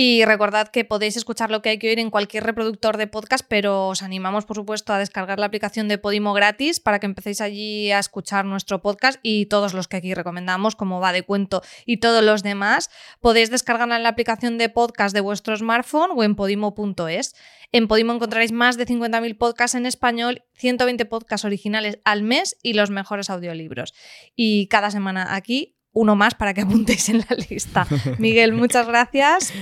Y 0.00 0.24
recordad 0.24 0.68
que 0.68 0.84
podéis 0.84 1.16
escuchar 1.16 1.50
lo 1.50 1.60
que 1.60 1.70
hay 1.70 1.78
que 1.80 1.88
oír 1.88 1.98
en 1.98 2.10
cualquier 2.10 2.44
reproductor 2.44 2.96
de 2.98 3.08
podcast, 3.08 3.44
pero 3.48 3.88
os 3.88 4.04
animamos, 4.04 4.44
por 4.44 4.54
supuesto, 4.54 4.92
a 4.92 4.98
descargar 5.00 5.40
la 5.40 5.46
aplicación 5.46 5.88
de 5.88 5.98
Podimo 5.98 6.34
gratis 6.34 6.78
para 6.78 7.00
que 7.00 7.06
empecéis 7.06 7.40
allí 7.40 7.90
a 7.90 7.98
escuchar 7.98 8.44
nuestro 8.44 8.80
podcast 8.80 9.18
y 9.24 9.46
todos 9.46 9.74
los 9.74 9.88
que 9.88 9.96
aquí 9.96 10.14
recomendamos, 10.14 10.76
como 10.76 11.00
va 11.00 11.12
de 11.12 11.24
cuento 11.24 11.62
y 11.84 11.96
todos 11.96 12.22
los 12.22 12.44
demás. 12.44 12.90
Podéis 13.18 13.50
descargarla 13.50 13.96
en 13.96 14.04
la 14.04 14.10
aplicación 14.10 14.56
de 14.56 14.68
podcast 14.68 15.12
de 15.12 15.20
vuestro 15.20 15.56
smartphone 15.56 16.12
o 16.14 16.22
en 16.22 16.36
podimo.es. 16.36 17.34
En 17.72 17.88
Podimo 17.88 18.12
encontraréis 18.12 18.52
más 18.52 18.76
de 18.76 18.86
50.000 18.86 19.36
podcasts 19.36 19.74
en 19.74 19.84
español, 19.84 20.44
120 20.54 21.06
podcasts 21.06 21.44
originales 21.44 21.98
al 22.04 22.22
mes 22.22 22.56
y 22.62 22.74
los 22.74 22.90
mejores 22.90 23.30
audiolibros. 23.30 23.94
Y 24.36 24.68
cada 24.68 24.92
semana 24.92 25.34
aquí 25.34 25.74
uno 25.90 26.14
más 26.14 26.36
para 26.36 26.54
que 26.54 26.60
apuntéis 26.62 27.08
en 27.08 27.18
la 27.18 27.36
lista. 27.50 27.84
Miguel, 28.18 28.52
muchas 28.52 28.86
gracias. 28.86 29.52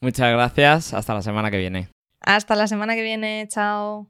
Muchas 0.00 0.32
gracias. 0.32 0.94
Hasta 0.94 1.14
la 1.14 1.22
semana 1.22 1.50
que 1.50 1.58
viene. 1.58 1.88
Hasta 2.20 2.56
la 2.56 2.66
semana 2.66 2.94
que 2.94 3.02
viene. 3.02 3.46
Chao. 3.48 4.08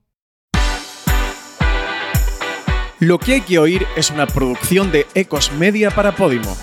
Lo 3.00 3.18
que 3.18 3.34
hay 3.34 3.40
que 3.40 3.58
oír 3.58 3.86
es 3.96 4.10
una 4.10 4.26
producción 4.26 4.92
de 4.92 5.06
Ecos 5.14 5.52
Media 5.52 5.90
para 5.90 6.12
Podimo. 6.12 6.54